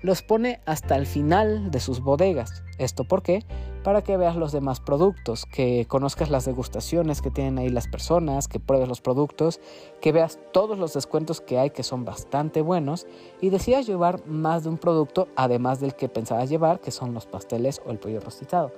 los 0.01 0.21
pone 0.21 0.61
hasta 0.65 0.95
el 0.95 1.05
final 1.05 1.71
de 1.71 1.79
sus 1.79 2.01
bodegas. 2.01 2.63
¿Esto 2.77 3.03
por 3.03 3.23
qué? 3.23 3.43
Para 3.83 4.03
que 4.03 4.17
veas 4.17 4.35
los 4.35 4.51
demás 4.51 4.79
productos, 4.79 5.45
que 5.45 5.85
conozcas 5.87 6.29
las 6.29 6.45
degustaciones 6.45 7.21
que 7.21 7.31
tienen 7.31 7.57
ahí 7.57 7.69
las 7.69 7.87
personas, 7.87 8.47
que 8.47 8.59
pruebes 8.59 8.87
los 8.87 9.01
productos, 9.01 9.59
que 10.01 10.11
veas 10.11 10.39
todos 10.51 10.77
los 10.77 10.93
descuentos 10.93 11.41
que 11.41 11.57
hay 11.57 11.71
que 11.71 11.83
son 11.83 12.05
bastante 12.05 12.61
buenos 12.61 13.07
y 13.41 13.49
decidas 13.49 13.87
llevar 13.87 14.25
más 14.27 14.63
de 14.63 14.69
un 14.69 14.77
producto 14.77 15.27
además 15.35 15.79
del 15.79 15.95
que 15.95 16.09
pensabas 16.09 16.49
llevar, 16.49 16.79
que 16.79 16.91
son 16.91 17.13
los 17.13 17.25
pasteles 17.25 17.81
o 17.85 17.91
el 17.91 17.97
pollo 17.97 18.19
rostizado. 18.19 18.71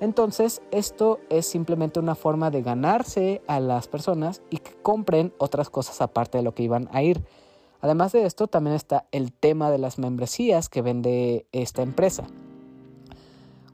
Entonces, 0.00 0.60
esto 0.70 1.20
es 1.30 1.46
simplemente 1.46 2.00
una 2.00 2.14
forma 2.14 2.50
de 2.50 2.62
ganarse 2.62 3.42
a 3.46 3.60
las 3.60 3.88
personas 3.88 4.42
y 4.50 4.58
que 4.58 4.72
compren 4.82 5.32
otras 5.38 5.70
cosas 5.70 6.00
aparte 6.00 6.38
de 6.38 6.44
lo 6.44 6.54
que 6.54 6.64
iban 6.64 6.88
a 6.92 7.02
ir. 7.02 7.22
Además 7.84 8.12
de 8.12 8.24
esto, 8.24 8.46
también 8.46 8.74
está 8.74 9.04
el 9.12 9.30
tema 9.30 9.70
de 9.70 9.76
las 9.76 9.98
membresías 9.98 10.70
que 10.70 10.80
vende 10.80 11.46
esta 11.52 11.82
empresa. 11.82 12.24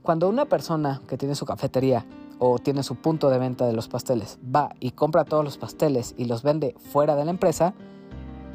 Cuando 0.03 0.29
una 0.29 0.47
persona 0.47 1.01
que 1.07 1.17
tiene 1.17 1.37
su 1.37 1.47
cafetería 1.47 2.05
o 2.41 2.59
tiene 2.59 2.83
su 2.83 2.97
punto 2.97 3.31
de 3.31 3.39
venta 3.39 3.69
de 3.69 3.73
los 3.73 3.87
pasteles 3.87 4.41
va 4.45 4.71
y 4.81 4.91
compra 4.91 5.25
todos 5.25 5.45
los 5.45 5.59
pasteles 5.59 6.17
y 6.19 6.25
los 6.25 6.43
vende 6.43 6.75
fuera 6.91 7.15
de 7.15 7.25
la 7.25 7.31
empresa, 7.31 7.73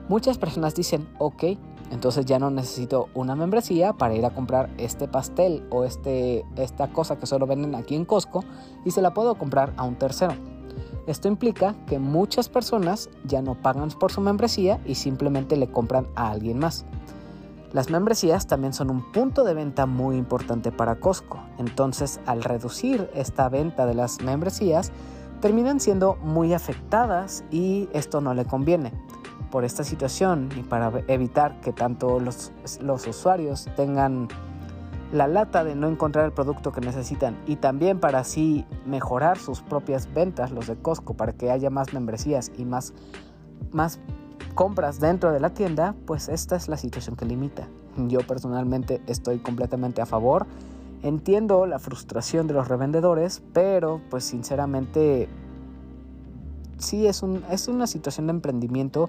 muchas 0.10 0.38
personas 0.38 0.76
dicen, 0.76 1.08
ok, 1.20 1.44
entonces 1.90 2.26
ya 2.26 2.38
no 2.38 2.50
necesito 2.50 3.08
una 3.14 3.34
membresía 3.38 3.94
para 3.94 4.14
ir 4.14 4.26
a 4.26 4.32
comprar 4.32 4.70
este 4.78 5.08
pastel 5.08 5.66
o 5.72 5.86
este, 5.86 6.44
esta 6.58 6.92
cosa 6.92 7.18
que 7.18 7.28
solo 7.28 7.48
venden 7.48 7.76
aquí 7.76 7.96
en 7.96 8.04
Costco 8.04 8.44
y 8.84 8.92
se 8.92 9.02
la 9.02 9.14
puedo 9.14 9.36
comprar 9.36 9.74
a 9.78 9.84
un 9.84 9.96
tercero. 9.96 10.34
Esto 11.08 11.28
implica 11.28 11.76
que 11.88 12.00
muchas 12.00 12.50
personas 12.50 13.10
ya 13.26 13.42
no 13.42 13.56
pagan 13.56 13.90
por 13.90 14.12
su 14.12 14.22
membresía 14.22 14.82
y 14.86 14.96
simplemente 14.96 15.56
le 15.56 15.68
compran 15.68 16.08
a 16.16 16.32
alguien 16.32 16.60
más. 16.60 16.86
Las 17.74 17.90
membresías 17.90 18.48
también 18.48 18.74
son 18.74 18.90
un 18.90 19.12
punto 19.12 19.44
de 19.44 19.54
venta 19.54 19.86
muy 19.86 20.16
importante 20.16 20.72
para 20.72 20.96
Costco, 20.96 21.42
entonces 21.58 22.22
al 22.26 22.42
reducir 22.44 23.10
esta 23.14 23.50
venta 23.50 23.86
de 23.86 23.94
las 23.94 24.22
membresías, 24.22 24.92
terminan 25.42 25.80
siendo 25.80 26.16
muy 26.24 26.54
afectadas 26.54 27.44
y 27.52 27.90
esto 27.92 28.22
no 28.22 28.34
le 28.34 28.46
conviene. 28.46 28.94
Por 29.52 29.66
esta 29.66 29.84
situación 29.84 30.50
y 30.58 30.62
para 30.62 30.92
evitar 31.08 31.60
que 31.60 31.74
tanto 31.74 32.20
los, 32.20 32.52
los 32.82 33.06
usuarios 33.08 33.68
tengan 33.76 34.30
la 35.12 35.28
lata 35.28 35.64
de 35.64 35.76
no 35.76 35.88
encontrar 35.88 36.26
el 36.26 36.32
producto 36.32 36.72
que 36.72 36.82
necesitan 36.82 37.38
y 37.46 37.58
también 37.58 38.00
para 38.00 38.20
así 38.20 38.66
mejorar 38.86 39.38
sus 39.38 39.62
propias 39.62 40.12
ventas, 40.14 40.52
los 40.52 40.68
de 40.68 40.76
Costco, 40.76 41.16
para 41.16 41.34
que 41.34 41.52
haya 41.52 41.70
más 41.70 41.94
membresías 41.94 42.52
y 42.58 42.66
más, 42.66 42.94
más 43.72 44.00
compras 44.56 45.00
dentro 45.00 45.32
de 45.32 45.40
la 45.40 45.52
tienda, 45.52 45.96
pues 46.06 46.30
esta 46.30 46.56
es 46.56 46.68
la 46.68 46.78
situación 46.78 47.16
que 47.16 47.26
limita. 47.26 47.68
Yo 48.08 48.20
personalmente 48.22 49.02
estoy 49.08 49.40
completamente 49.40 50.02
a 50.02 50.06
favor. 50.06 50.48
Entiendo 51.04 51.66
la 51.66 51.80
frustración 51.80 52.48
de 52.48 52.56
los 52.56 52.68
revendedores, 52.68 53.44
pero 53.54 54.02
pues 54.10 54.24
sinceramente 54.24 55.30
sí 56.78 57.06
es, 57.06 57.22
un, 57.22 57.44
es 57.52 57.68
una 57.68 57.88
situación 57.88 58.28
de 58.28 58.32
emprendimiento 58.32 59.08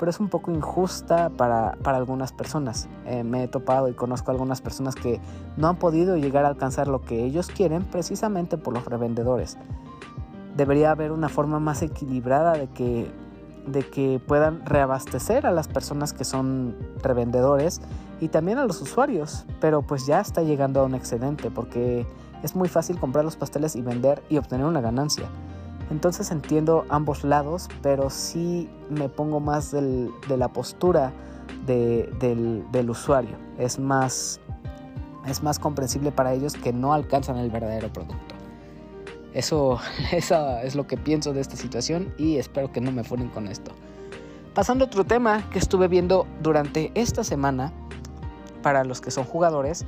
pero 0.00 0.08
es 0.08 0.18
un 0.18 0.30
poco 0.30 0.50
injusta 0.50 1.28
para, 1.28 1.76
algunas 1.84 2.32
personas. 2.32 2.88
Eh, 3.04 3.22
me 3.22 3.44
he 3.44 3.48
topado 3.48 3.86
y 3.86 3.92
conozco 3.92 4.30
algunas 4.30 4.62
personas 4.62 4.94
que 4.94 5.20
no 5.58 5.68
han 5.68 5.76
podido 5.76 6.16
llegar 6.16 6.46
a 6.46 6.48
alcanzar 6.48 6.88
lo 6.88 7.02
que 7.02 7.22
ellos 7.22 7.48
quieren 7.48 7.84
precisamente 7.84 8.56
por 8.56 8.72
los 8.72 8.86
revendedores. 8.86 9.58
Debería 10.56 10.90
haber 10.90 11.12
una 11.12 11.28
forma 11.28 11.60
más 11.60 11.82
equilibrada 11.82 12.54
de 12.54 12.68
que, 12.68 13.12
de 13.66 13.82
que 13.90 14.22
puedan 14.26 14.64
reabastecer 14.64 15.46
a 15.46 15.52
las 15.52 15.68
personas 15.68 16.14
que 16.14 16.24
son 16.24 16.74
revendedores 17.02 17.82
y 18.20 18.28
también 18.28 18.56
a 18.56 18.64
los 18.64 18.80
usuarios, 18.80 19.44
pero 19.60 19.82
pues 19.82 20.06
ya 20.06 20.20
está 20.20 20.42
llegando 20.42 20.80
a 20.80 20.84
un 20.84 20.94
excedente 20.94 21.50
porque 21.50 22.06
es 22.42 22.56
muy 22.56 22.70
fácil 22.70 22.98
comprar 22.98 23.22
los 23.22 23.36
pasteles 23.36 23.76
y 23.76 23.82
vender 23.82 24.22
y 24.30 24.38
obtener 24.38 24.64
una 24.64 24.80
ganancia. 24.80 25.28
Entonces 25.90 26.30
entiendo 26.30 26.84
ambos 26.88 27.24
lados, 27.24 27.68
pero 27.82 28.10
sí 28.10 28.68
me 28.88 29.08
pongo 29.08 29.40
más 29.40 29.72
de 29.72 30.36
la 30.36 30.48
postura 30.48 31.12
del, 31.66 32.90
usuario. 32.90 33.36
Es 33.58 33.78
más, 33.78 34.40
es 35.26 35.42
más 35.42 35.58
comprensible 35.58 36.12
para 36.12 36.32
ellos 36.32 36.54
que 36.54 36.72
no 36.72 36.92
alcanzan 36.92 37.36
el 37.38 37.50
verdadero 37.50 37.92
producto. 37.92 38.34
Eso, 39.34 39.78
es 40.12 40.74
lo 40.74 40.86
que 40.86 40.96
pienso 40.96 41.32
de 41.32 41.40
esta 41.40 41.56
situación 41.56 42.14
y 42.18 42.36
espero 42.36 42.72
que 42.72 42.80
no 42.80 42.92
me 42.92 43.04
funen 43.04 43.28
con 43.28 43.46
esto. 43.46 43.72
Pasando 44.54 44.84
a 44.84 44.88
otro 44.88 45.04
tema 45.04 45.48
que 45.50 45.58
estuve 45.58 45.88
viendo 45.88 46.26
durante 46.42 46.90
esta 46.94 47.22
semana, 47.22 47.72
para 48.62 48.84
los 48.84 49.00
que 49.00 49.10
son 49.10 49.24
jugadores, 49.24 49.86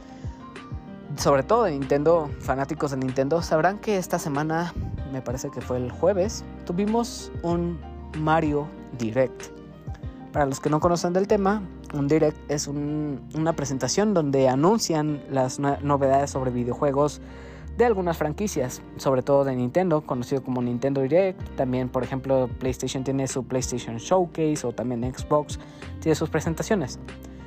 sobre 1.17 1.43
todo 1.43 1.65
de 1.65 1.73
Nintendo, 1.73 2.31
fanáticos 2.39 2.93
de 2.93 2.97
Nintendo, 2.97 3.43
sabrán 3.43 3.79
que 3.79 3.99
esta 3.99 4.19
semana 4.19 4.73
me 5.13 5.23
parece 5.23 5.51
que 5.51 5.61
fue 5.61 5.77
el 5.77 5.91
jueves, 5.91 6.45
tuvimos 6.65 7.31
un 7.43 7.79
Mario 8.19 8.67
Direct. 8.99 9.53
Para 10.33 10.47
los 10.47 10.61
que 10.61 10.71
no 10.71 10.81
conocen 10.81 11.13
del 11.13 11.29
tema, 11.29 11.63
un 11.93 12.09
Direct 12.09 12.51
es 12.51 12.67
una 12.67 13.53
presentación 13.53 14.15
donde 14.15 14.49
anuncian 14.49 15.23
las 15.31 15.61
novedades 15.61 16.31
sobre 16.31 16.51
videojuegos 16.51 17.21
de 17.77 17.85
algunas 17.85 18.17
franquicias, 18.17 18.83
sobre 18.97 19.23
todo 19.23 19.45
de 19.45 19.55
Nintendo, 19.55 20.01
conocido 20.03 20.43
como 20.43 20.63
Nintendo 20.63 21.03
Direct. 21.03 21.41
También, 21.57 21.91
por 21.91 22.03
ejemplo, 22.03 22.49
PlayStation 22.59 23.05
tiene 23.05 23.29
su 23.29 23.45
PlayStation 23.45 23.99
Showcase 23.99 24.67
o 24.67 24.73
también 24.73 25.03
Xbox 25.15 25.59
tiene 26.01 26.15
sus 26.15 26.31
presentaciones. 26.31 26.99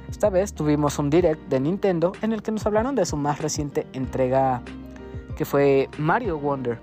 Esta 0.10 0.30
vez 0.30 0.54
tuvimos 0.54 0.99
un 0.99 1.10
Direct 1.10 1.49
de 1.49 1.60
Nintendo 1.60 2.13
en 2.21 2.34
el 2.34 2.43
que 2.43 2.51
nos 2.51 2.65
hablaron 2.67 2.93
de 2.93 3.06
su 3.06 3.17
más 3.17 3.41
reciente 3.41 3.88
entrega 3.93 4.62
que 5.36 5.45
fue 5.45 5.89
Mario 5.97 6.38
Wonder 6.38 6.80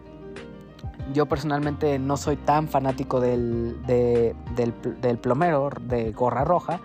yo 1.13 1.27
personalmente 1.27 1.99
no 1.99 2.17
soy 2.17 2.37
tan 2.37 2.69
fanático 2.69 3.21
del, 3.21 3.77
del, 3.87 5.19
plomero 5.19 5.71
de 5.81 6.13
gorra 6.13 6.45
roja, 6.45 6.81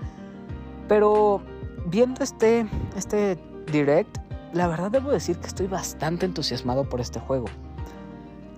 pero 0.88 1.42
viendo 1.86 2.24
este, 2.24 2.68
este 2.96 3.38
direct, 3.72 4.18
la 4.54 4.68
verdad 4.68 4.92
debo 4.92 5.12
decir 5.12 5.38
que 5.38 5.48
estoy 5.48 5.68
bastante 5.68 6.26
entusiasmado 6.26 6.86
por 6.86 7.02
este 7.02 7.20
juego. 7.20 7.48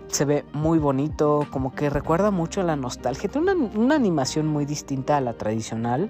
Se 0.07 0.25
ve 0.25 0.45
muy 0.53 0.79
bonito, 0.79 1.45
como 1.51 1.73
que 1.75 1.89
recuerda 1.89 2.31
mucho 2.31 2.61
a 2.61 2.63
la 2.63 2.75
nostalgia. 2.75 3.29
Tiene 3.29 3.51
una, 3.51 3.69
una 3.75 3.95
animación 3.95 4.47
muy 4.47 4.65
distinta 4.65 5.17
a 5.17 5.21
la 5.21 5.33
tradicional, 5.33 6.09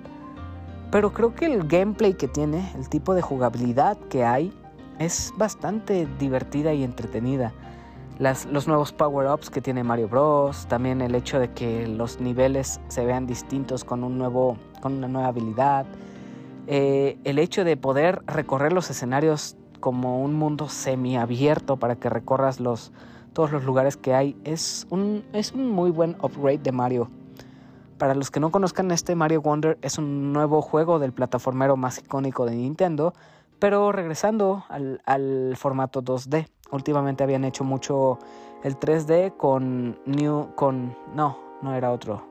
pero 0.91 1.11
creo 1.11 1.35
que 1.35 1.45
el 1.45 1.67
gameplay 1.67 2.13
que 2.13 2.27
tiene, 2.27 2.71
el 2.75 2.87
tipo 2.87 3.13
de 3.13 3.21
jugabilidad 3.21 3.97
que 4.09 4.23
hay, 4.23 4.53
es 4.99 5.33
bastante 5.37 6.07
divertida 6.17 6.73
y 6.73 6.83
entretenida 6.83 7.53
los 8.19 8.67
nuevos 8.67 8.91
power-ups 8.91 9.49
que 9.49 9.61
tiene 9.61 9.83
Mario 9.83 10.09
Bros. 10.09 10.67
También 10.67 11.01
el 11.01 11.15
hecho 11.15 11.39
de 11.39 11.51
que 11.53 11.87
los 11.87 12.19
niveles 12.19 12.81
se 12.89 13.05
vean 13.05 13.25
distintos 13.25 13.85
con, 13.85 14.03
un 14.03 14.17
nuevo, 14.17 14.57
con 14.81 14.93
una 14.93 15.07
nueva 15.07 15.29
habilidad. 15.29 15.85
Eh, 16.67 17.17
el 17.23 17.39
hecho 17.39 17.63
de 17.63 17.77
poder 17.77 18.21
recorrer 18.27 18.73
los 18.73 18.89
escenarios 18.89 19.55
como 19.79 20.21
un 20.21 20.33
mundo 20.35 20.67
semiabierto 20.67 21.77
para 21.77 21.95
que 21.95 22.09
recorras 22.09 22.59
los, 22.59 22.91
todos 23.31 23.51
los 23.51 23.63
lugares 23.63 23.95
que 23.95 24.13
hay 24.13 24.35
es 24.43 24.85
un, 24.89 25.23
es 25.31 25.53
un 25.53 25.71
muy 25.71 25.89
buen 25.89 26.17
upgrade 26.21 26.59
de 26.59 26.73
Mario. 26.73 27.09
Para 27.97 28.15
los 28.15 28.31
que 28.31 28.41
no 28.41 28.51
conozcan 28.51 28.91
este 28.91 29.15
Mario 29.15 29.41
Wonder 29.41 29.77
es 29.81 29.97
un 29.97 30.33
nuevo 30.33 30.61
juego 30.61 30.99
del 30.99 31.13
plataformero 31.13 31.77
más 31.77 31.99
icónico 31.99 32.45
de 32.45 32.55
Nintendo, 32.55 33.13
pero 33.59 33.93
regresando 33.93 34.65
al, 34.69 35.01
al 35.05 35.55
formato 35.57 36.01
2D 36.01 36.47
últimamente 36.71 37.23
habían 37.23 37.43
hecho 37.45 37.63
mucho 37.63 38.19
el 38.63 38.77
3D 38.79 39.35
con 39.37 39.99
New 40.05 40.53
con 40.55 40.95
no, 41.13 41.37
no 41.61 41.73
era 41.73 41.91
otro. 41.91 42.27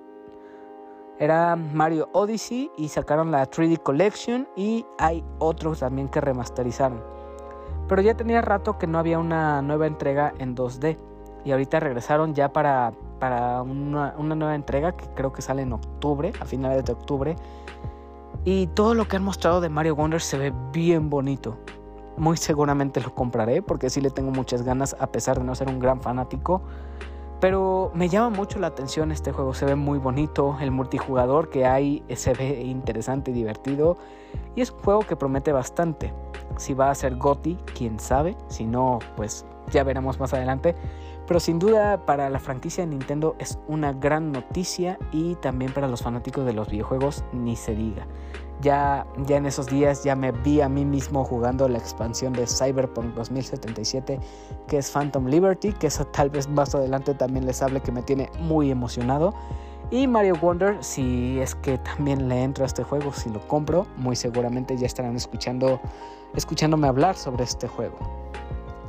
Era 1.18 1.56
Mario 1.56 2.08
Odyssey 2.12 2.70
y 2.76 2.88
sacaron 2.88 3.32
la 3.32 3.50
3D 3.50 3.82
Collection 3.82 4.46
y 4.54 4.86
hay 4.98 5.24
otros 5.38 5.80
también 5.80 6.08
que 6.08 6.20
remasterizaron. 6.20 7.02
Pero 7.88 8.02
ya 8.02 8.14
tenía 8.14 8.40
rato 8.40 8.78
que 8.78 8.86
no 8.86 8.98
había 8.98 9.18
una 9.18 9.60
nueva 9.62 9.86
entrega 9.86 10.32
en 10.38 10.54
2D 10.54 10.96
y 11.44 11.50
ahorita 11.50 11.80
regresaron 11.80 12.34
ya 12.34 12.52
para, 12.52 12.92
para 13.18 13.62
una, 13.62 14.14
una 14.16 14.34
nueva 14.34 14.54
entrega 14.54 14.92
que 14.96 15.06
creo 15.14 15.32
que 15.32 15.42
sale 15.42 15.62
en 15.62 15.72
octubre, 15.72 16.32
a 16.40 16.44
finales 16.44 16.84
de 16.84 16.92
octubre. 16.92 17.36
Y 18.44 18.68
todo 18.68 18.94
lo 18.94 19.08
que 19.08 19.16
han 19.16 19.24
mostrado 19.24 19.60
de 19.60 19.68
Mario 19.68 19.96
Wonder 19.96 20.20
se 20.20 20.38
ve 20.38 20.52
bien 20.72 21.10
bonito. 21.10 21.56
Muy 22.18 22.36
seguramente 22.36 23.00
lo 23.00 23.14
compraré 23.14 23.62
porque 23.62 23.90
sí 23.90 24.00
le 24.00 24.10
tengo 24.10 24.30
muchas 24.30 24.62
ganas 24.62 24.96
a 24.98 25.06
pesar 25.08 25.38
de 25.38 25.44
no 25.44 25.54
ser 25.54 25.68
un 25.68 25.78
gran 25.78 26.00
fanático. 26.00 26.62
Pero 27.40 27.92
me 27.94 28.08
llama 28.08 28.30
mucho 28.30 28.58
la 28.58 28.66
atención 28.66 29.12
este 29.12 29.30
juego, 29.30 29.54
se 29.54 29.64
ve 29.64 29.76
muy 29.76 29.98
bonito, 30.00 30.56
el 30.60 30.72
multijugador 30.72 31.50
que 31.50 31.66
hay 31.66 32.02
se 32.16 32.34
ve 32.34 32.62
interesante 32.62 33.30
y 33.30 33.34
divertido 33.34 33.96
y 34.56 34.60
es 34.60 34.72
un 34.72 34.78
juego 34.78 35.00
que 35.00 35.14
promete 35.14 35.52
bastante. 35.52 36.12
Si 36.56 36.74
va 36.74 36.90
a 36.90 36.94
ser 36.96 37.16
GOTI, 37.16 37.56
quién 37.76 38.00
sabe, 38.00 38.36
si 38.48 38.66
no, 38.66 38.98
pues 39.16 39.46
ya 39.70 39.84
veremos 39.84 40.18
más 40.18 40.34
adelante. 40.34 40.74
Pero 41.28 41.40
sin 41.40 41.58
duda 41.58 42.06
para 42.06 42.30
la 42.30 42.40
franquicia 42.40 42.84
de 42.84 42.90
Nintendo 42.90 43.36
es 43.38 43.58
una 43.68 43.92
gran 43.92 44.32
noticia 44.32 44.98
y 45.12 45.34
también 45.36 45.72
para 45.72 45.86
los 45.86 46.02
fanáticos 46.02 46.44
de 46.46 46.54
los 46.54 46.70
videojuegos 46.70 47.22
ni 47.32 47.54
se 47.54 47.74
diga. 47.74 48.06
Ya, 48.60 49.06
ya 49.26 49.36
en 49.36 49.46
esos 49.46 49.68
días 49.68 50.02
ya 50.02 50.16
me 50.16 50.32
vi 50.32 50.60
a 50.60 50.68
mí 50.68 50.84
mismo 50.84 51.24
jugando 51.24 51.68
la 51.68 51.78
expansión 51.78 52.32
de 52.32 52.44
Cyberpunk 52.46 53.14
2077 53.14 54.18
que 54.66 54.78
es 54.78 54.90
Phantom 54.90 55.26
Liberty, 55.26 55.72
que 55.72 55.86
eso 55.86 56.04
tal 56.06 56.30
vez 56.30 56.48
más 56.48 56.74
adelante 56.74 57.14
también 57.14 57.46
les 57.46 57.62
hable 57.62 57.80
que 57.80 57.92
me 57.92 58.02
tiene 58.02 58.30
muy 58.38 58.70
emocionado. 58.70 59.32
Y 59.90 60.06
Mario 60.06 60.36
Wonder, 60.36 60.76
si 60.80 61.40
es 61.40 61.54
que 61.54 61.78
también 61.78 62.28
le 62.28 62.42
entro 62.42 62.64
a 62.64 62.66
este 62.66 62.82
juego, 62.82 63.12
si 63.12 63.30
lo 63.30 63.40
compro, 63.48 63.86
muy 63.96 64.16
seguramente 64.16 64.76
ya 64.76 64.86
estarán 64.86 65.16
escuchando, 65.16 65.80
escuchándome 66.34 66.88
hablar 66.88 67.16
sobre 67.16 67.44
este 67.44 67.68
juego. 67.68 67.96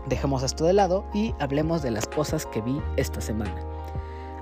Dejemos 0.08 0.44
esto 0.44 0.66
de 0.66 0.74
lado 0.74 1.06
y 1.14 1.34
hablemos 1.40 1.82
de 1.82 1.92
las 1.92 2.06
cosas 2.06 2.46
que 2.46 2.62
vi 2.62 2.82
esta 2.98 3.22
semana. 3.22 3.79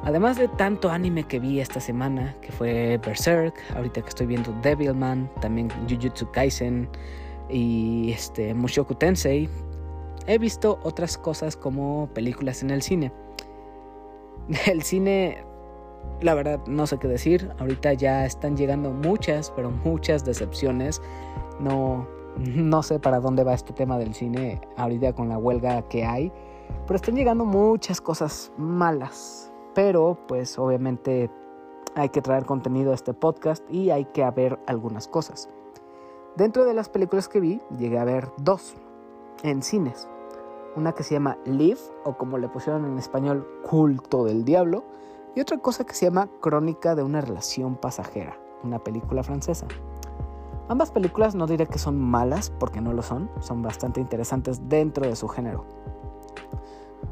Además 0.03 0.37
de 0.37 0.47
tanto 0.47 0.89
anime 0.89 1.23
que 1.23 1.39
vi 1.39 1.59
esta 1.59 1.79
semana, 1.79 2.35
que 2.41 2.51
fue 2.51 2.99
Berserk, 3.05 3.55
ahorita 3.75 4.01
que 4.01 4.09
estoy 4.09 4.27
viendo 4.27 4.53
Devilman, 4.61 5.29
también 5.41 5.69
Jujutsu 5.89 6.29
Kaisen 6.31 6.87
y 7.49 8.11
este 8.11 8.53
Mushoku 8.53 8.95
Tensei, 8.95 9.49
he 10.27 10.37
visto 10.37 10.79
otras 10.83 11.17
cosas 11.17 11.55
como 11.55 12.09
películas 12.13 12.61
en 12.61 12.69
el 12.69 12.81
cine. 12.81 13.11
El 14.65 14.81
cine, 14.81 15.43
la 16.21 16.33
verdad, 16.33 16.65
no 16.67 16.87
sé 16.87 16.97
qué 16.99 17.07
decir. 17.09 17.51
Ahorita 17.59 17.91
ya 17.93 18.25
están 18.25 18.55
llegando 18.55 18.91
muchas, 18.91 19.51
pero 19.51 19.71
muchas 19.71 20.23
decepciones. 20.23 21.01
No, 21.59 22.07
no 22.37 22.81
sé 22.81 22.97
para 22.99 23.19
dónde 23.19 23.43
va 23.43 23.53
este 23.53 23.73
tema 23.73 23.97
del 23.97 24.13
cine 24.13 24.61
ahorita 24.77 25.13
con 25.13 25.27
la 25.27 25.37
huelga 25.37 25.81
que 25.89 26.05
hay. 26.05 26.31
Pero 26.85 26.95
están 26.95 27.15
llegando 27.15 27.43
muchas 27.43 27.99
cosas 27.99 28.53
malas 28.57 29.51
pero 29.77 30.17
pues 30.27 30.57
obviamente 30.57 31.29
hay 31.93 32.09
que 32.09 32.23
traer 32.23 32.45
contenido 32.45 32.93
a 32.93 32.95
este 32.95 33.13
podcast 33.13 33.63
y 33.69 33.91
hay 33.91 34.05
que 34.05 34.27
ver 34.31 34.57
algunas 34.65 35.07
cosas. 35.07 35.51
Dentro 36.35 36.65
de 36.65 36.73
las 36.73 36.89
películas 36.89 37.29
que 37.29 37.39
vi, 37.39 37.61
llegué 37.77 37.99
a 37.99 38.03
ver 38.03 38.31
dos 38.37 38.73
en 39.43 39.61
cines. 39.61 40.09
Una 40.75 40.93
que 40.93 41.03
se 41.03 41.13
llama 41.13 41.37
Live, 41.45 41.77
o 42.05 42.17
como 42.17 42.39
le 42.39 42.49
pusieron 42.49 42.85
en 42.85 42.97
español, 42.97 43.47
Culto 43.69 44.23
del 44.23 44.45
Diablo, 44.45 44.83
y 45.35 45.41
otra 45.41 45.59
cosa 45.59 45.85
que 45.85 45.93
se 45.93 46.07
llama 46.07 46.27
Crónica 46.41 46.95
de 46.95 47.03
una 47.03 47.21
relación 47.21 47.75
pasajera, 47.75 48.35
una 48.63 48.79
película 48.79 49.21
francesa. 49.21 49.67
Ambas 50.69 50.89
películas 50.89 51.35
no 51.35 51.45
diré 51.45 51.67
que 51.67 51.77
son 51.77 51.99
malas, 51.99 52.49
porque 52.49 52.81
no 52.81 52.93
lo 52.93 53.03
son, 53.03 53.29
son 53.41 53.61
bastante 53.61 54.01
interesantes 54.01 54.67
dentro 54.67 55.05
de 55.05 55.15
su 55.15 55.27
género. 55.27 55.65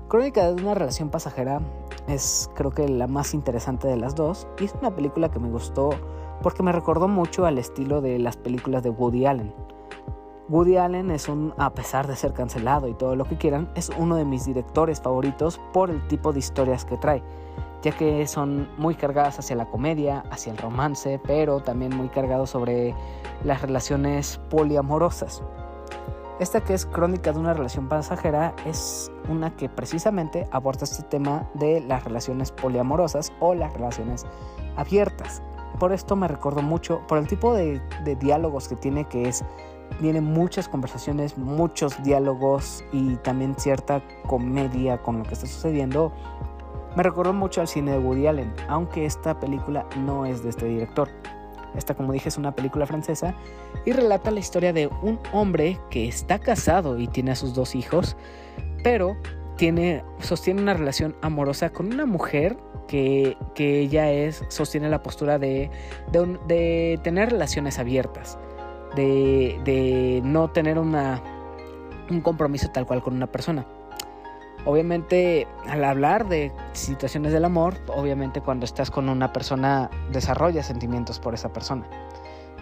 Crónica 0.08 0.52
de 0.52 0.62
una 0.62 0.74
relación 0.74 1.10
pasajera 1.10 1.62
es 2.08 2.50
creo 2.56 2.72
que 2.72 2.88
la 2.88 3.08
más 3.08 3.34
interesante 3.34 3.88
de 3.88 3.98
las 3.98 4.16
dos 4.16 4.48
y 4.60 4.66
es 4.66 4.76
una 4.80 4.96
película 4.96 5.32
que 5.32 5.40
me 5.40 5.50
gustó 5.50 5.90
porque 6.42 6.64
me 6.64 6.72
recordó 6.72 7.08
mucho 7.08 7.46
al 7.46 7.58
estilo 7.58 8.02
de 8.02 8.20
las 8.20 8.38
películas 8.38 8.84
de 8.84 8.92
Woody 8.92 9.26
Allen. 9.26 9.54
Woody 10.48 10.78
Allen 10.78 11.10
es 11.10 11.28
un, 11.28 11.56
a 11.58 11.74
pesar 11.74 12.06
de 12.06 12.16
ser 12.16 12.34
cancelado 12.34 12.88
y 12.88 12.94
todo 12.94 13.16
lo 13.16 13.26
que 13.26 13.36
quieran, 13.36 13.72
es 13.74 13.90
uno 13.98 14.16
de 14.16 14.26
mis 14.26 14.46
directores 14.46 15.02
favoritos 15.02 15.60
por 15.74 15.90
el 15.90 16.08
tipo 16.08 16.32
de 16.34 16.40
historias 16.40 16.86
que 16.86 16.98
trae, 16.98 17.24
ya 17.82 17.92
que 17.92 18.28
son 18.28 18.70
muy 18.78 18.94
cargadas 18.94 19.40
hacia 19.40 19.56
la 19.56 19.66
comedia, 19.66 20.24
hacia 20.30 20.52
el 20.52 20.60
romance, 20.60 21.20
pero 21.26 21.62
también 21.62 21.96
muy 21.96 22.10
cargados 22.10 22.52
sobre 22.52 22.94
las 23.44 23.62
relaciones 23.64 24.40
poliamorosas. 24.52 25.42
Esta 26.38 26.62
que 26.62 26.74
es 26.74 26.86
Crónica 26.86 27.32
de 27.32 27.40
una 27.40 27.54
relación 27.54 27.88
pasajera 27.88 28.54
es 28.66 29.10
una 29.30 29.56
que 29.56 29.70
precisamente 29.70 30.50
aborda 30.52 30.84
este 30.84 31.04
tema 31.04 31.50
de 31.54 31.80
las 31.80 32.04
relaciones 32.04 32.52
poliamorosas 32.52 33.32
o 33.40 33.56
las 33.56 33.74
relaciones 33.74 34.26
abiertas. 34.76 35.42
Por 35.80 35.94
esto 35.94 36.18
me 36.18 36.28
recuerdo 36.28 36.62
mucho, 36.62 37.02
por 37.08 37.20
el 37.20 37.28
tipo 37.28 37.54
de, 37.54 37.82
diálogos 38.20 38.68
que 38.68 38.76
tiene, 38.76 39.06
que 39.06 39.30
es, 39.30 39.46
tiene 40.02 40.20
muchas 40.20 40.68
conversaciones, 40.68 41.38
muchos 41.38 42.04
diálogos 42.04 42.84
y 42.92 43.16
también 43.18 43.56
cierta 43.58 44.04
comedia 44.28 45.02
con 45.02 45.20
lo 45.20 45.24
que 45.24 45.36
está 45.36 45.48
sucediendo. 45.48 46.12
Me 46.98 47.04
recordó 47.04 47.32
mucho 47.32 47.62
al 47.62 47.70
cine 47.70 47.92
de 47.92 48.00
Woody 48.00 48.28
Allen, 48.28 48.54
aunque 48.68 49.06
esta 49.06 49.40
película 49.40 49.86
no 50.00 50.26
es 50.26 50.44
de 50.44 50.50
este 50.50 50.66
director. 50.66 51.10
Esta, 51.78 51.94
como 51.96 52.14
dije, 52.14 52.30
es 52.30 52.38
una 52.38 52.56
película 52.56 52.86
francesa 52.86 53.36
y 53.86 53.92
relata 53.92 54.32
la 54.32 54.40
historia 54.40 54.74
de 54.74 54.88
un 54.88 55.20
hombre 55.34 55.80
que 55.90 56.08
está 56.08 56.40
casado 56.40 57.00
y 57.00 57.08
tiene 57.08 57.32
a 57.32 57.36
sus 57.36 57.54
dos 57.54 57.76
hijos, 57.76 58.16
pero 58.84 59.18
tiene, 59.58 60.04
sostiene 60.20 60.62
una 60.62 60.74
relación 60.74 61.16
amorosa 61.22 61.72
con 61.72 61.88
una 61.88 62.06
mujer 62.06 62.58
que, 62.88 63.38
ella 63.58 64.12
es, 64.12 64.44
sostiene 64.50 64.90
la 64.90 65.02
postura 65.02 65.40
de, 65.40 65.70
de, 66.48 67.00
tener 67.04 67.32
relaciones 67.32 67.80
abiertas, 67.80 68.38
de, 68.96 69.60
de 69.66 70.22
no 70.24 70.52
tener 70.52 70.78
una, 70.78 71.22
un 72.10 72.22
compromiso 72.22 72.70
tal 72.70 72.86
cual 72.86 73.02
con 73.02 73.16
una 73.16 73.28
persona. 73.28 73.66
Obviamente, 74.66 75.48
al 75.68 75.84
hablar 75.84 76.28
de 76.28 76.52
situaciones 76.74 77.32
del 77.32 77.46
amor, 77.46 77.76
obviamente 77.88 78.42
cuando 78.42 78.66
estás 78.66 78.90
con 78.90 79.10
una 79.10 79.32
persona 79.32 79.92
desarrollas 80.12 80.66
sentimientos 80.66 81.20
por 81.20 81.36
esa 81.36 81.54
persona. 81.54 81.86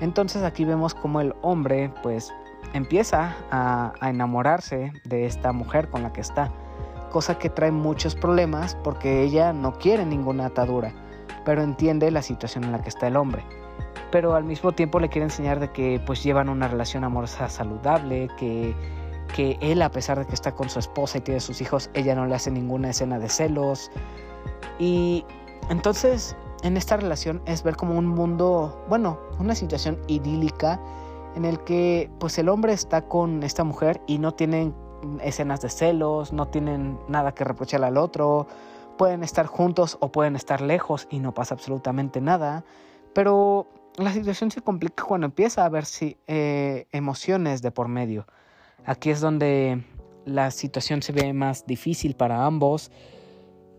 Entonces 0.01 0.43
aquí 0.43 0.65
vemos 0.65 0.93
como 0.93 1.21
el 1.21 1.33
hombre 1.41 1.93
pues 2.03 2.33
empieza 2.73 3.35
a, 3.51 3.93
enamorarse 4.01 4.91
de 5.05 5.25
esta 5.25 5.53
mujer 5.53 5.89
con 5.89 6.03
la 6.03 6.11
que 6.11 6.19
está, 6.19 6.51
cosa 7.09 7.37
que 7.37 7.49
trae 7.49 7.71
muchos 7.71 8.15
problemas 8.15 8.75
porque 8.83 9.23
ella 9.23 9.53
no 9.53 9.73
quiere 9.73 10.05
ninguna 10.05 10.47
atadura, 10.47 10.91
pero 11.45 11.61
entiende 11.61 12.11
la 12.11 12.21
situación 12.21 12.65
en 12.65 12.73
la 12.73 12.81
que 12.81 12.89
está 12.89 13.07
el 13.07 13.15
hombre. 13.15 13.45
Pero 14.11 14.35
al 14.35 14.43
mismo 14.43 14.73
tiempo 14.73 14.99
le 14.99 15.09
quiere 15.09 15.25
enseñar 15.25 15.59
de 15.59 15.71
que 15.71 16.01
pues 16.05 16.21
llevan 16.21 16.49
una 16.49 16.67
relación 16.67 17.03
amorosa 17.03 17.47
saludable, 17.49 18.27
que 18.37 18.75
que 19.35 19.57
él, 19.61 19.81
a 19.81 19.89
pesar 19.89 20.19
de 20.19 20.25
que 20.25 20.33
está 20.33 20.53
con 20.53 20.69
su 20.69 20.79
esposa 20.79 21.17
y 21.17 21.21
tiene 21.21 21.39
sus 21.39 21.61
hijos, 21.61 21.89
ella 21.93 22.15
no 22.15 22.25
le 22.25 22.35
hace 22.35 22.51
ninguna 22.51 22.89
escena 22.89 23.19
de 23.19 23.29
celos. 23.29 23.91
Y 24.79 25.25
entonces 25.69 26.35
en 26.63 26.77
esta 26.77 26.97
relación 26.97 27.41
es 27.45 27.61
ver 27.63 27.75
como 27.75 27.97
un 27.97 28.07
mundo, 28.07 28.83
bueno, 28.89 29.19
una 29.39 29.53
situación 29.53 29.99
idílica 30.07 30.79
en 31.35 31.45
el 31.45 31.59
que 31.63 32.09
pues 32.19 32.37
el 32.37 32.49
hombre 32.49 32.73
está 32.73 33.01
con 33.07 33.43
esta 33.43 33.63
mujer 33.63 34.01
y 34.07 34.17
no 34.17 34.33
tienen 34.33 34.73
escenas 35.21 35.61
de 35.61 35.69
celos, 35.69 36.31
no 36.31 36.47
tienen 36.47 36.97
nada 37.07 37.33
que 37.33 37.43
reprocharle 37.43 37.87
al 37.87 37.97
otro, 37.97 38.47
pueden 38.97 39.23
estar 39.23 39.45
juntos 39.45 39.97
o 39.99 40.11
pueden 40.11 40.35
estar 40.35 40.61
lejos 40.61 41.07
y 41.09 41.19
no 41.19 41.33
pasa 41.33 41.55
absolutamente 41.55 42.21
nada, 42.21 42.63
pero 43.13 43.67
la 43.97 44.13
situación 44.13 44.51
se 44.51 44.61
complica 44.61 45.03
cuando 45.03 45.25
empieza 45.25 45.63
a 45.63 45.65
haber 45.65 45.85
eh, 46.27 46.87
emociones 46.91 47.61
de 47.61 47.71
por 47.71 47.87
medio. 47.87 48.25
Aquí 48.85 49.09
es 49.09 49.21
donde 49.21 49.83
la 50.25 50.51
situación 50.51 51.01
se 51.01 51.11
ve 51.11 51.33
más 51.33 51.65
difícil 51.65 52.15
para 52.15 52.45
ambos 52.45 52.91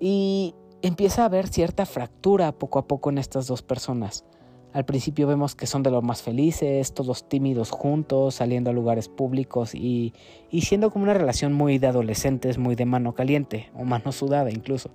y 0.00 0.54
empieza 0.82 1.22
a 1.22 1.26
haber 1.26 1.48
cierta 1.48 1.86
fractura 1.86 2.52
poco 2.52 2.78
a 2.78 2.86
poco 2.86 3.10
en 3.10 3.18
estas 3.18 3.46
dos 3.46 3.62
personas. 3.62 4.24
Al 4.72 4.84
principio 4.84 5.28
vemos 5.28 5.54
que 5.54 5.66
son 5.66 5.84
de 5.84 5.90
los 5.90 6.02
más 6.02 6.22
felices, 6.22 6.94
todos 6.94 7.28
tímidos 7.28 7.70
juntos, 7.70 8.34
saliendo 8.34 8.70
a 8.70 8.72
lugares 8.72 9.08
públicos 9.08 9.72
y, 9.74 10.12
y 10.50 10.62
siendo 10.62 10.90
como 10.90 11.04
una 11.04 11.14
relación 11.14 11.52
muy 11.52 11.78
de 11.78 11.86
adolescentes, 11.86 12.58
muy 12.58 12.74
de 12.74 12.84
mano 12.84 13.14
caliente 13.14 13.70
o 13.74 13.84
mano 13.84 14.10
sudada 14.10 14.50
incluso. 14.50 14.90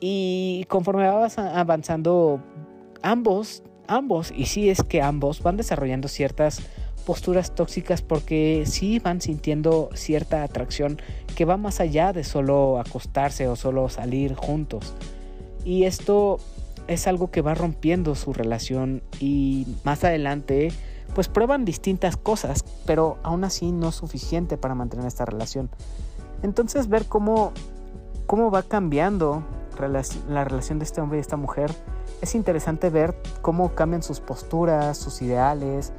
Y 0.00 0.64
conforme 0.68 1.06
va 1.06 1.26
avanzando, 1.54 2.40
ambos, 3.02 3.62
ambos, 3.88 4.32
y 4.34 4.46
sí 4.46 4.70
es 4.70 4.82
que 4.82 5.02
ambos 5.02 5.42
van 5.42 5.56
desarrollando 5.56 6.08
ciertas 6.08 6.62
posturas 7.06 7.54
tóxicas 7.54 8.02
porque 8.02 8.64
sí 8.66 8.98
van 8.98 9.20
sintiendo 9.20 9.90
cierta 9.94 10.42
atracción 10.42 11.00
que 11.34 11.44
va 11.44 11.56
más 11.56 11.80
allá 11.80 12.12
de 12.12 12.24
solo 12.24 12.78
acostarse 12.78 13.48
o 13.48 13.56
solo 13.56 13.88
salir 13.88 14.34
juntos. 14.34 14.94
Y 15.64 15.84
esto 15.84 16.38
es 16.86 17.06
algo 17.06 17.30
que 17.30 17.42
va 17.42 17.54
rompiendo 17.54 18.14
su 18.14 18.32
relación 18.32 19.02
y 19.20 19.66
más 19.84 20.04
adelante 20.04 20.72
pues 21.14 21.28
prueban 21.28 21.64
distintas 21.64 22.16
cosas, 22.16 22.64
pero 22.86 23.18
aún 23.22 23.44
así 23.44 23.72
no 23.72 23.88
es 23.88 23.94
suficiente 23.94 24.56
para 24.56 24.74
mantener 24.74 25.06
esta 25.06 25.24
relación. 25.24 25.70
Entonces 26.42 26.88
ver 26.88 27.06
cómo, 27.06 27.52
cómo 28.26 28.50
va 28.50 28.62
cambiando 28.62 29.42
la 29.86 30.44
relación 30.44 30.78
de 30.78 30.84
este 30.84 31.00
hombre 31.00 31.18
y 31.18 31.20
esta 31.20 31.36
mujer, 31.36 31.72
es 32.20 32.34
interesante 32.34 32.90
ver 32.90 33.14
cómo 33.42 33.74
cambian 33.74 34.02
sus 34.02 34.18
posturas, 34.20 34.98
sus 34.98 35.22
ideales, 35.22 35.92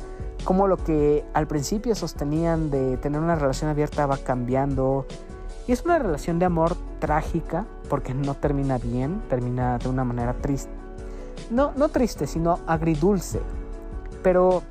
cómo 0.43 0.67
lo 0.67 0.77
que 0.77 1.23
al 1.33 1.47
principio 1.47 1.95
sostenían 1.95 2.69
de 2.69 2.97
tener 2.97 3.21
una 3.21 3.35
relación 3.35 3.69
abierta 3.69 4.05
va 4.05 4.17
cambiando. 4.17 5.05
Y 5.67 5.71
es 5.71 5.85
una 5.85 5.99
relación 5.99 6.39
de 6.39 6.45
amor 6.45 6.75
trágica, 6.99 7.65
porque 7.89 8.13
no 8.13 8.33
termina 8.33 8.77
bien, 8.77 9.21
termina 9.29 9.77
de 9.77 9.87
una 9.87 10.03
manera 10.03 10.33
triste. 10.33 10.71
No, 11.49 11.71
no 11.75 11.89
triste, 11.89 12.27
sino 12.27 12.59
agridulce. 12.67 13.39
Pero 14.23 14.63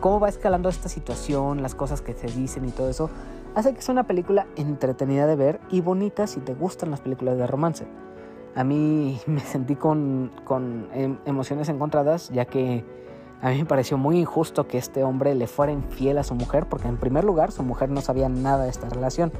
cómo 0.00 0.18
va 0.18 0.28
escalando 0.28 0.68
esta 0.68 0.88
situación, 0.88 1.62
las 1.62 1.74
cosas 1.74 2.00
que 2.00 2.14
se 2.14 2.26
dicen 2.26 2.66
y 2.66 2.72
todo 2.72 2.90
eso, 2.90 3.08
hace 3.54 3.74
que 3.74 3.82
sea 3.82 3.92
una 3.92 4.06
película 4.06 4.46
entretenida 4.56 5.26
de 5.26 5.36
ver 5.36 5.60
y 5.70 5.80
bonita 5.80 6.26
si 6.26 6.40
te 6.40 6.54
gustan 6.54 6.90
las 6.90 7.00
películas 7.00 7.38
de 7.38 7.46
romance. 7.46 7.86
A 8.54 8.64
mí 8.64 9.20
me 9.26 9.40
sentí 9.40 9.76
con, 9.76 10.30
con 10.44 10.88
em, 10.94 11.18
emociones 11.26 11.68
encontradas, 11.68 12.30
ya 12.30 12.44
que 12.44 12.84
a 13.40 13.50
mí 13.50 13.58
me 13.58 13.64
pareció 13.64 13.98
muy 13.98 14.20
injusto 14.20 14.68
que 14.68 14.78
este 14.78 15.02
hombre 15.02 15.34
le 15.34 15.48
fuera 15.48 15.72
infiel 15.72 16.18
a 16.18 16.22
su 16.22 16.34
mujer, 16.34 16.66
porque 16.68 16.86
en 16.86 16.96
primer 16.96 17.24
lugar 17.24 17.50
su 17.50 17.64
mujer 17.64 17.90
no 17.90 18.00
sabía 18.00 18.28
nada 18.28 18.64
de 18.64 18.70
esta 18.70 18.88
relación. 18.88 19.32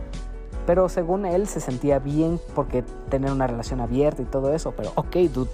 Pero 0.66 0.88
según 0.88 1.24
él 1.24 1.46
se 1.46 1.60
sentía 1.60 1.98
bien 1.98 2.40
porque 2.54 2.82
tener 3.08 3.32
una 3.32 3.46
relación 3.46 3.80
abierta 3.80 4.22
y 4.22 4.24
todo 4.24 4.52
eso. 4.54 4.72
Pero 4.76 4.90
ok, 4.94 5.16
dude, 5.32 5.50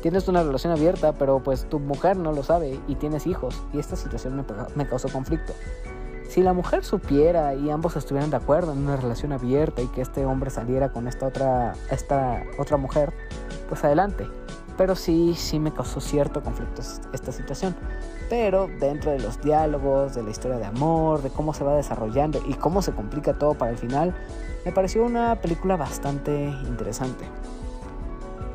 tienes 0.00 0.28
una 0.28 0.42
relación 0.42 0.72
abierta, 0.72 1.12
pero 1.12 1.40
pues 1.40 1.68
tu 1.68 1.80
mujer 1.80 2.16
no 2.16 2.32
lo 2.32 2.42
sabe 2.42 2.78
y 2.86 2.94
tienes 2.96 3.26
hijos. 3.26 3.62
Y 3.72 3.78
esta 3.78 3.96
situación 3.96 4.36
me, 4.36 4.44
me 4.74 4.86
causó 4.88 5.08
conflicto. 5.08 5.52
Si 6.28 6.42
la 6.42 6.52
mujer 6.52 6.84
supiera 6.84 7.54
y 7.54 7.70
ambos 7.70 7.96
estuvieran 7.96 8.28
de 8.28 8.36
acuerdo 8.36 8.72
en 8.72 8.78
una 8.78 8.96
relación 8.96 9.32
abierta 9.32 9.80
y 9.80 9.86
que 9.86 10.02
este 10.02 10.26
hombre 10.26 10.50
saliera 10.50 10.92
con 10.92 11.08
esta 11.08 11.26
otra, 11.26 11.72
esta 11.90 12.42
otra 12.58 12.76
mujer, 12.76 13.14
pues 13.68 13.82
adelante. 13.82 14.26
Pero 14.76 14.94
sí, 14.94 15.34
sí 15.34 15.58
me 15.58 15.72
causó 15.72 16.00
cierto 16.00 16.42
conflicto 16.42 16.82
esta 17.14 17.32
situación. 17.32 17.74
Pero 18.28 18.68
dentro 18.78 19.10
de 19.10 19.20
los 19.20 19.40
diálogos, 19.40 20.14
de 20.14 20.22
la 20.22 20.30
historia 20.30 20.58
de 20.58 20.66
amor, 20.66 21.22
de 21.22 21.30
cómo 21.30 21.54
se 21.54 21.64
va 21.64 21.74
desarrollando 21.74 22.42
y 22.46 22.54
cómo 22.54 22.82
se 22.82 22.92
complica 22.92 23.32
todo 23.32 23.54
para 23.54 23.70
el 23.70 23.78
final, 23.78 24.14
me 24.66 24.70
pareció 24.70 25.04
una 25.04 25.40
película 25.40 25.76
bastante 25.76 26.50
interesante. 26.66 27.24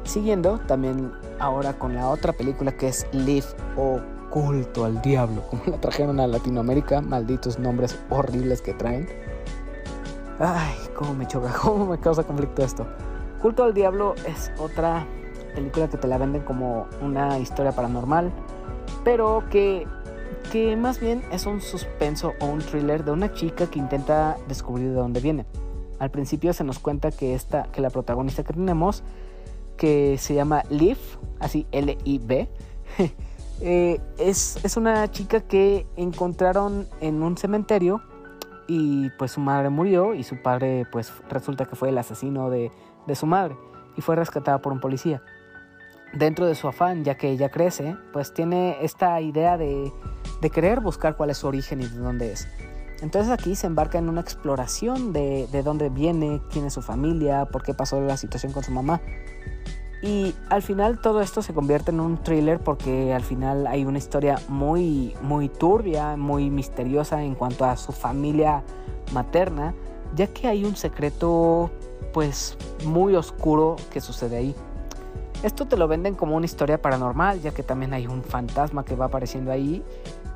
Siguiendo 0.03 0.59
también 0.59 1.11
ahora 1.39 1.73
con 1.73 1.95
la 1.95 2.07
otra 2.07 2.33
película 2.33 2.71
que 2.71 2.89
es 2.89 3.07
Live 3.13 3.47
o 3.75 3.99
Culto 4.33 4.83
al 4.83 4.99
Diablo, 4.99 5.43
como 5.47 5.61
la 5.67 5.77
trajeron 5.79 6.19
a 6.19 6.25
Latinoamérica, 6.25 7.01
malditos 7.01 7.59
nombres 7.59 7.99
horribles 8.09 8.63
que 8.63 8.73
traen. 8.73 9.07
Ay, 10.39 10.73
cómo 10.95 11.13
me 11.13 11.27
choca, 11.27 11.53
cómo 11.61 11.85
me 11.85 11.99
causa 11.99 12.23
conflicto 12.23 12.63
esto. 12.63 12.87
Culto 13.39 13.63
al 13.63 13.75
Diablo 13.75 14.15
es 14.27 14.51
otra 14.57 15.05
película 15.53 15.87
que 15.87 15.97
te 15.97 16.07
la 16.07 16.17
venden 16.17 16.41
como 16.41 16.87
una 16.99 17.37
historia 17.37 17.73
paranormal, 17.73 18.31
pero 19.03 19.43
que, 19.51 19.85
que 20.51 20.75
más 20.77 20.99
bien 20.99 21.21
es 21.31 21.45
un 21.45 21.61
suspenso 21.61 22.33
o 22.39 22.47
un 22.47 22.57
thriller 22.57 23.05
de 23.05 23.11
una 23.11 23.31
chica 23.35 23.67
que 23.67 23.77
intenta 23.77 24.37
descubrir 24.47 24.89
de 24.89 24.95
dónde 24.95 25.19
viene. 25.19 25.45
Al 25.99 26.09
principio 26.09 26.53
se 26.53 26.63
nos 26.63 26.79
cuenta 26.79 27.11
que, 27.11 27.35
esta, 27.35 27.67
que 27.71 27.81
la 27.81 27.91
protagonista 27.91 28.43
que 28.43 28.53
tenemos 28.53 29.03
que 29.77 30.17
se 30.17 30.33
llama 30.33 30.63
Liv, 30.71 30.97
así 31.39 31.67
L-I-B. 31.71 32.49
Eh, 33.65 34.01
es, 34.17 34.59
es, 34.65 34.75
una 34.75 35.09
chica 35.09 35.39
que 35.39 35.87
encontraron 35.95 36.85
en 36.99 37.23
un 37.23 37.37
cementerio 37.37 38.01
y 38.67 39.09
pues 39.11 39.31
su 39.31 39.39
madre 39.39 39.69
murió 39.69 40.15
y 40.15 40.23
su 40.23 40.41
padre 40.41 40.85
pues 40.91 41.13
resulta 41.29 41.63
que 41.63 41.77
fue 41.77 41.87
el 41.87 41.97
asesino 41.97 42.49
de, 42.49 42.73
de 43.07 43.15
su 43.15 43.25
madre 43.25 43.55
y 43.95 44.01
fue 44.01 44.17
rescatada 44.17 44.61
por 44.61 44.73
un 44.73 44.81
policía. 44.81 45.23
Dentro 46.13 46.45
de 46.45 46.55
su 46.55 46.67
afán, 46.67 47.05
ya 47.05 47.15
que 47.15 47.29
ella 47.29 47.51
crece, 47.51 47.95
pues 48.11 48.33
tiene 48.33 48.83
esta 48.83 49.21
idea 49.21 49.57
de, 49.57 49.93
de 50.41 50.49
querer 50.49 50.81
buscar 50.81 51.15
cuál 51.15 51.29
es 51.29 51.37
su 51.37 51.47
origen 51.47 51.79
y 51.79 51.87
de 51.87 51.99
dónde 51.99 52.33
es. 52.33 52.49
Entonces 53.01 53.31
aquí 53.31 53.55
se 53.55 53.67
embarca 53.67 53.97
en 53.97 54.09
una 54.09 54.19
exploración 54.19 55.13
de, 55.13 55.47
de 55.53 55.63
dónde 55.63 55.87
viene, 55.87 56.41
quién 56.51 56.65
es 56.65 56.73
su 56.73 56.81
familia, 56.81 57.45
por 57.45 57.63
qué 57.63 57.73
pasó 57.73 58.01
la 58.01 58.17
situación 58.17 58.51
con 58.51 58.61
su 58.61 58.71
mamá. 58.71 58.99
Y 60.03 60.35
al 60.49 60.61
final 60.61 60.99
todo 60.99 61.21
esto 61.21 61.41
se 61.41 61.53
convierte 61.53 61.91
en 61.91 62.01
un 62.01 62.17
thriller 62.17 62.59
porque 62.59 63.13
al 63.13 63.23
final 63.23 63.65
hay 63.65 63.85
una 63.85 63.97
historia 63.97 64.37
muy, 64.49 65.15
muy 65.21 65.47
turbia, 65.47 66.17
muy 66.17 66.49
misteriosa 66.49 67.23
en 67.23 67.35
cuanto 67.35 67.63
a 67.63 67.77
su 67.77 67.93
familia 67.93 68.63
materna, 69.13 69.73
ya 70.13 70.27
que 70.27 70.49
hay 70.49 70.65
un 70.65 70.75
secreto 70.75 71.71
pues 72.11 72.57
muy 72.83 73.15
oscuro 73.15 73.77
que 73.91 74.01
sucede 74.01 74.35
ahí. 74.35 74.55
Esto 75.41 75.67
te 75.67 75.77
lo 75.77 75.87
venden 75.87 76.15
como 76.15 76.35
una 76.35 76.45
historia 76.45 76.81
paranormal, 76.81 77.41
ya 77.41 77.51
que 77.51 77.63
también 77.63 77.93
hay 77.93 78.05
un 78.05 78.23
fantasma 78.23 78.83
que 78.83 78.95
va 78.95 79.05
apareciendo 79.05 79.53
ahí. 79.53 79.83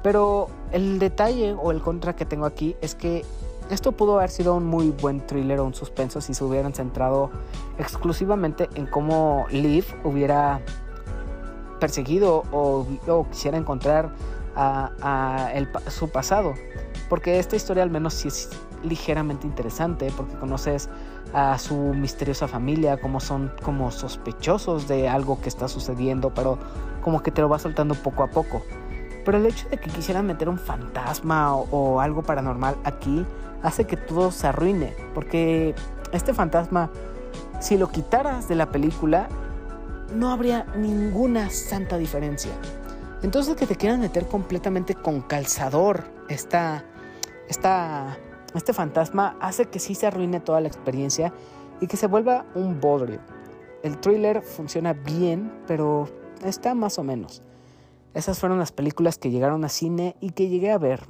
Pero 0.01 0.47
el 0.71 0.97
detalle 0.97 1.53
o 1.53 1.71
el 1.71 1.81
contra 1.81 2.15
que 2.15 2.23
tengo 2.23 2.45
aquí 2.45 2.77
es 2.81 2.95
que 2.95 3.25
esto 3.69 3.91
pudo 3.91 4.17
haber 4.17 4.29
sido 4.29 4.55
un 4.55 4.65
muy 4.65 4.91
buen 4.91 5.25
thriller 5.25 5.59
o 5.59 5.65
un 5.65 5.73
suspenso 5.73 6.21
si 6.21 6.33
se 6.33 6.43
hubieran 6.43 6.73
centrado 6.73 7.31
exclusivamente 7.77 8.69
en 8.75 8.85
cómo 8.85 9.45
Liv 9.51 9.85
hubiera 10.03 10.61
perseguido 11.79 12.43
o, 12.51 12.87
quisiera 13.29 13.57
encontrar 13.57 14.11
a, 14.55 15.51
su 15.89 16.09
pasado. 16.09 16.53
Porque 17.09 17.39
esta 17.39 17.55
historia 17.55 17.83
al 17.83 17.89
menos 17.89 18.13
sí 18.13 18.27
es 18.27 18.49
ligeramente 18.83 19.47
interesante 19.47 20.11
porque 20.15 20.35
conoces 20.35 20.89
a 21.33 21.57
su 21.57 21.75
misteriosa 21.75 22.47
familia, 22.47 22.99
como 22.99 23.19
son 23.19 23.51
como 23.63 23.91
sospechosos 23.91 24.87
de 24.87 25.09
algo 25.09 25.41
que 25.41 25.49
está 25.49 25.67
sucediendo, 25.67 26.33
pero 26.33 26.57
como 27.01 27.21
que 27.21 27.31
te 27.31 27.41
lo 27.41 27.49
va 27.49 27.59
soltando 27.59 27.95
poco 27.95 28.23
a 28.23 28.27
poco. 28.27 28.63
Pero 29.27 29.39
el 29.39 29.45
hecho 29.45 29.67
de 29.67 29.77
que 29.77 29.89
quisieran 29.89 30.25
meter 30.25 30.47
un 30.47 30.57
fantasma 30.57 31.53
o 31.53 31.99
algo 31.99 32.23
paranormal 32.23 32.77
aquí 32.85 33.25
hace 33.61 33.83
que 33.83 33.97
todo 33.97 34.31
se 34.31 34.47
arruine. 34.47 34.95
Porque 35.13 35.75
este 36.13 36.33
fantasma, 36.33 36.89
si 37.59 37.77
lo 37.77 37.91
quitaras 37.91 38.47
de 38.47 38.55
la 38.55 38.71
película, 38.71 39.27
no 40.15 40.31
habría 40.31 40.65
ninguna 40.77 41.49
santa 41.49 41.97
diferencia. 41.97 42.53
Entonces 43.21 43.57
que 43.57 43.67
te 43.67 43.75
quieran 43.75 43.99
meter 43.99 44.27
completamente 44.27 44.95
con 44.95 45.19
calzador 45.19 46.05
este 46.29 46.81
fantasma 48.73 49.35
hace 49.41 49.65
que 49.65 49.79
sí 49.79 49.93
se 49.93 50.07
arruine 50.07 50.39
toda 50.39 50.61
la 50.61 50.69
experiencia 50.69 51.33
y 51.81 51.87
que 51.87 51.97
se 51.97 52.07
vuelva 52.07 52.45
un 52.55 52.79
bodrio. 52.79 53.19
El 53.83 53.97
thriller 53.97 54.41
funciona 54.41 54.93
bien, 54.93 55.51
pero 55.67 56.07
está 56.45 56.73
más 56.73 56.97
o 56.97 57.03
menos. 57.03 57.41
Esas 58.13 58.39
fueron 58.39 58.59
las 58.59 58.71
películas 58.71 59.17
que 59.17 59.29
llegaron 59.29 59.63
a 59.63 59.69
cine 59.69 60.15
y 60.21 60.31
que 60.31 60.49
llegué 60.49 60.71
a 60.71 60.77
ver 60.77 61.07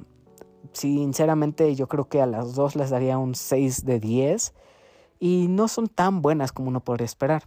sinceramente 0.72 1.74
yo 1.74 1.88
creo 1.88 2.08
que 2.08 2.20
a 2.20 2.26
las 2.26 2.54
dos 2.54 2.76
les 2.76 2.90
daría 2.90 3.18
un 3.18 3.34
6 3.34 3.84
de 3.84 4.00
10 4.00 4.54
y 5.20 5.46
no 5.48 5.68
son 5.68 5.88
tan 5.88 6.22
buenas 6.22 6.52
como 6.52 6.68
uno 6.68 6.80
podría 6.80 7.06
esperar. 7.06 7.44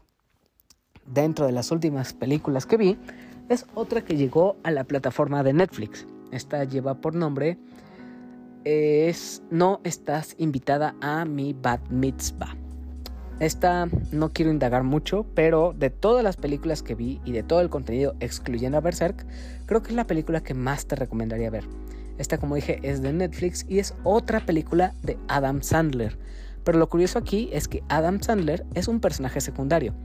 Dentro 1.06 1.46
de 1.46 1.52
las 1.52 1.72
últimas 1.72 2.14
películas 2.14 2.66
que 2.66 2.78
vi 2.78 2.98
es 3.50 3.66
otra 3.74 4.04
que 4.04 4.18
llegó 4.18 4.56
a 4.64 4.72
la 4.72 4.84
plataforma 4.84 5.44
de 5.44 5.54
Netflix. 5.54 6.06
Esta 6.32 6.64
lleva 6.64 6.96
por 6.96 7.16
nombre 7.16 7.58
es 8.64 9.42
No 9.50 9.82
estás 9.84 10.36
invitada 10.38 10.96
a 11.02 11.26
mi 11.26 11.54
Bat 11.54 11.90
Mitzvah. 11.90 12.61
Esta 13.42 13.90
no 14.12 14.32
quiero 14.32 14.52
indagar 14.52 14.84
mucho, 14.84 15.26
pero 15.34 15.74
de 15.76 15.90
todas 15.90 16.24
las 16.24 16.38
películas 16.38 16.84
que 16.84 16.94
vi 16.94 17.20
y 17.26 17.32
de 17.32 17.42
todo 17.42 17.60
el 17.62 17.72
contenido 17.72 18.14
excluyendo 18.20 18.78
a 18.78 18.82
Berserk, 18.82 19.26
creo 19.66 19.82
que 19.82 19.90
es 19.90 19.96
la 19.96 20.06
película 20.06 20.44
que 20.44 20.54
más 20.54 20.86
te 20.86 20.96
recomendaría 20.96 21.50
ver. 21.50 21.64
Esta, 22.20 22.38
como 22.38 22.54
dije, 22.54 22.80
es 22.84 23.02
de 23.02 23.12
Netflix 23.12 23.66
y 23.68 23.80
es 23.80 23.96
otra 24.04 24.46
película 24.46 24.94
de 25.02 25.18
Adam 25.28 25.64
Sandler. 25.64 26.20
Pero 26.64 26.78
lo 26.78 26.88
curioso 26.88 27.18
aquí 27.18 27.50
es 27.52 27.68
que 27.68 27.82
Adam 27.90 28.22
Sandler 28.22 28.64
es 28.76 28.88
un 28.88 29.00
personaje 29.00 29.42
secundario. 29.42 29.96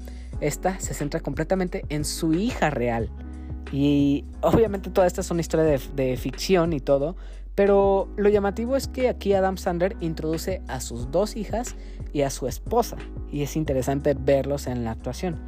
Esta 0.41 0.81
se 0.81 0.95
centra 0.95 1.21
completamente 1.21 1.85
en 1.91 2.07
su 2.07 2.33
hija 2.33 2.71
real. 2.71 3.11
Y 3.71 4.25
obviamente 4.41 4.89
toda 4.89 5.07
esta 5.07 5.21
es 5.21 5.31
una 5.31 5.43
historia 5.43 5.67
de, 5.67 5.79
de, 5.95 6.17
ficción 6.17 6.73
y 6.73 6.81
todo. 6.81 7.17
Pero 7.57 8.09
lo 8.17 8.29
llamativo 8.29 8.77
es 8.77 8.87
que 8.87 9.09
aquí 9.09 9.33
Adam 9.33 9.57
Sandler 9.57 9.97
introduce 10.01 10.63
a 10.69 10.81
sus 10.81 11.11
dos 11.11 11.37
hijas 11.37 11.75
y 12.13 12.21
a 12.21 12.31
su 12.31 12.47
esposa. 12.47 12.97
Y 13.33 13.43
es 13.43 13.57
interesante 13.57 14.15
verlos 14.15 14.69
en 14.69 14.85
la 14.85 14.93
actuación. 14.93 15.41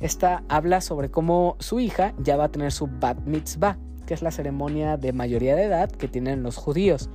Esta 0.00 0.44
habla 0.48 0.82
sobre 0.82 1.10
cómo 1.10 1.56
su 1.60 1.80
hija 1.80 2.12
ya 2.18 2.36
va 2.36 2.44
a 2.44 2.52
tener 2.52 2.72
su 2.72 2.88
bat 3.00 3.18
mitzvah, 3.24 3.78
que 4.06 4.12
es 4.12 4.20
la 4.20 4.30
ceremonia 4.30 4.98
de 4.98 5.14
mayoría 5.14 5.56
de 5.56 5.64
edad 5.64 5.90
que 5.90 6.08
tienen 6.08 6.42
los 6.42 6.56
judíos. 6.56 7.08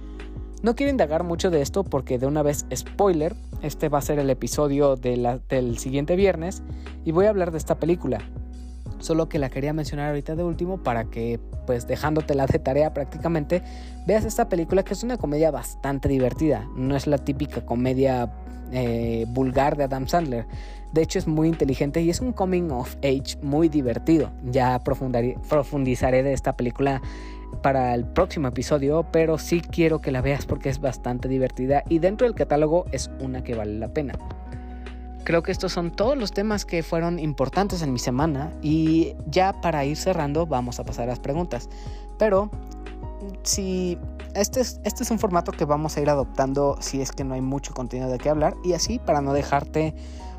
No 0.64 0.76
quiero 0.76 0.90
indagar 0.90 1.24
mucho 1.24 1.52
de 1.52 1.62
esto 1.62 1.84
porque 1.84 2.18
de 2.18 2.26
una 2.26 2.42
vez 2.42 2.66
spoiler, 2.76 3.36
este 3.62 3.90
va 3.90 4.00
a 4.00 4.02
ser 4.02 4.18
el 4.18 4.30
episodio 4.32 4.96
del 4.96 5.78
siguiente 5.78 6.16
viernes 6.16 6.64
y 7.06 7.12
voy 7.12 7.28
a 7.28 7.30
hablar 7.30 7.52
de 7.52 7.60
esta 7.60 7.80
película. 7.80 8.24
Solo 9.00 9.30
que 9.30 9.40
la 9.40 9.50
quería 9.50 9.74
mencionar 9.74 10.10
ahorita 10.10 10.36
de 10.36 10.44
último 10.44 10.78
para 10.78 11.06
que, 11.06 11.40
pues 11.66 11.88
dejándotela 11.88 12.46
de 12.46 12.60
tarea 12.60 12.94
prácticamente, 12.94 13.64
veas 14.06 14.26
esta 14.26 14.50
película 14.50 14.84
que 14.84 14.94
es 14.94 15.04
una 15.04 15.18
comedia 15.18 15.52
bastante 15.52 16.10
divertida. 16.10 16.68
No 16.76 16.96
es 16.96 17.08
la 17.08 17.18
típica 17.18 17.66
comedia 17.66 18.32
eh, 18.72 19.26
vulgar 19.30 19.78
de 19.78 19.86
Adam 19.86 20.08
Sandler. 20.08 20.46
De 20.92 21.02
hecho 21.02 21.20
es 21.20 21.28
muy 21.28 21.48
inteligente 21.48 22.02
y 22.02 22.10
es 22.10 22.20
un 22.20 22.34
coming 22.34 22.72
of 22.72 22.96
age 22.98 23.38
muy 23.42 23.70
divertido. 23.70 24.32
Ya 24.44 24.80
profundizaré 24.80 26.24
de 26.24 26.34
esta 26.34 26.58
película 26.58 27.02
para 27.62 27.94
el 27.94 28.06
próximo 28.06 28.48
episodio, 28.48 29.06
pero 29.12 29.38
sí 29.38 29.62
quiero 29.62 30.00
que 30.00 30.12
la 30.12 30.22
veas 30.22 30.46
porque 30.46 30.70
es 30.70 30.80
bastante 30.80 31.28
divertida 31.28 31.84
y 31.90 32.00
dentro 32.00 32.28
del 32.28 32.36
catálogo 32.36 32.86
es 32.92 33.10
una 33.20 33.44
que 33.44 33.56
vale 33.56 33.78
la 33.78 33.94
pena. 33.94 34.14
Creo 35.30 35.44
que 35.44 35.52
estos 35.52 35.72
son 35.72 35.92
todos 35.92 36.18
los 36.18 36.32
temas 36.32 36.66
que 36.66 36.82
fueron 36.82 37.20
importantes 37.20 37.84
en 37.84 37.94
mi 37.94 38.00
semana 38.00 38.52
y 38.64 39.14
ya 39.28 39.62
para 39.62 39.86
ir 39.86 39.96
cerrando 39.96 40.48
vamos 40.48 40.80
a 40.80 40.84
pasar 40.84 41.04
a 41.04 41.10
las 41.10 41.20
preguntas. 41.20 41.70
Pero 42.18 42.50
si 43.44 44.00
este 44.34 44.62
es, 44.62 44.82
este 44.86 45.04
es 45.04 45.12
un 45.12 45.20
formato 45.20 45.52
que 45.52 45.66
vamos 45.66 45.96
a 45.96 46.02
ir 46.02 46.10
adoptando 46.10 46.78
si 46.80 47.00
es 47.00 47.12
que 47.12 47.24
no 47.24 47.36
hay 47.36 47.42
mucho 47.42 47.76
contenido 47.76 48.10
de 48.10 48.18
qué 48.18 48.32
hablar 48.32 48.56
y 48.64 48.74
así 48.74 48.98
para 48.98 49.22
no 49.22 49.34
dejarte 49.34 49.94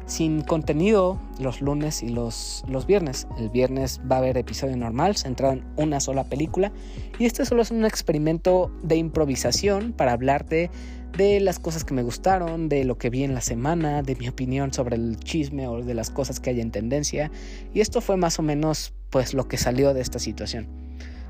sin 0.06 0.42
contenido 0.42 1.20
los 1.38 1.60
lunes 1.60 2.02
y 2.02 2.08
los, 2.08 2.64
los 2.66 2.84
viernes. 2.84 3.28
El 3.38 3.48
viernes 3.48 4.00
va 4.10 4.16
a 4.16 4.18
haber 4.18 4.38
episodio 4.38 4.76
normal 4.76 5.16
centrado 5.16 5.52
en 5.52 5.64
una 5.76 6.00
sola 6.00 6.24
película 6.24 6.72
y 7.16 7.26
este 7.26 7.44
solo 7.44 7.62
es 7.62 7.70
un 7.70 7.84
experimento 7.84 8.72
de 8.82 8.96
improvisación 8.96 9.92
para 9.92 10.14
hablarte 10.14 10.68
de 11.16 11.40
las 11.40 11.58
cosas 11.58 11.84
que 11.84 11.94
me 11.94 12.02
gustaron, 12.02 12.68
de 12.68 12.84
lo 12.84 12.98
que 12.98 13.10
vi 13.10 13.24
en 13.24 13.34
la 13.34 13.40
semana, 13.40 14.02
de 14.02 14.16
mi 14.16 14.28
opinión 14.28 14.72
sobre 14.72 14.96
el 14.96 15.18
chisme 15.18 15.66
o 15.66 15.82
de 15.82 15.94
las 15.94 16.10
cosas 16.10 16.40
que 16.40 16.50
hay 16.50 16.60
en 16.60 16.70
tendencia 16.70 17.30
y 17.74 17.80
esto 17.80 18.00
fue 18.00 18.16
más 18.16 18.38
o 18.38 18.42
menos 18.42 18.94
pues 19.10 19.34
lo 19.34 19.48
que 19.48 19.56
salió 19.56 19.92
de 19.92 20.00
esta 20.00 20.18
situación. 20.18 20.68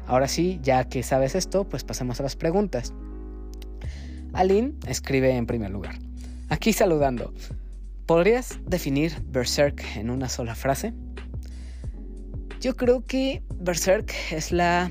Ahora 0.07 0.28
sí, 0.28 0.59
ya 0.62 0.85
que 0.85 1.03
sabes 1.03 1.35
esto, 1.35 1.68
pues 1.68 1.85
pasemos 1.85 2.20
a 2.20 2.22
las 2.22 2.37
preguntas. 2.37 2.93
Aline 4.33 4.74
escribe 4.87 5.31
en 5.37 5.47
primer 5.47 5.70
lugar. 5.70 5.99
Aquí 6.49 6.72
saludando. 6.72 7.33
¿Podrías 8.07 8.59
definir 8.66 9.22
Berserk 9.26 9.85
en 9.97 10.11
una 10.11 10.28
sola 10.28 10.55
frase? 10.55 10.93
Yo 12.61 12.76
creo 12.76 13.07
que 13.07 13.43
Berserk 13.55 14.12
es 14.33 14.53
la... 14.53 14.91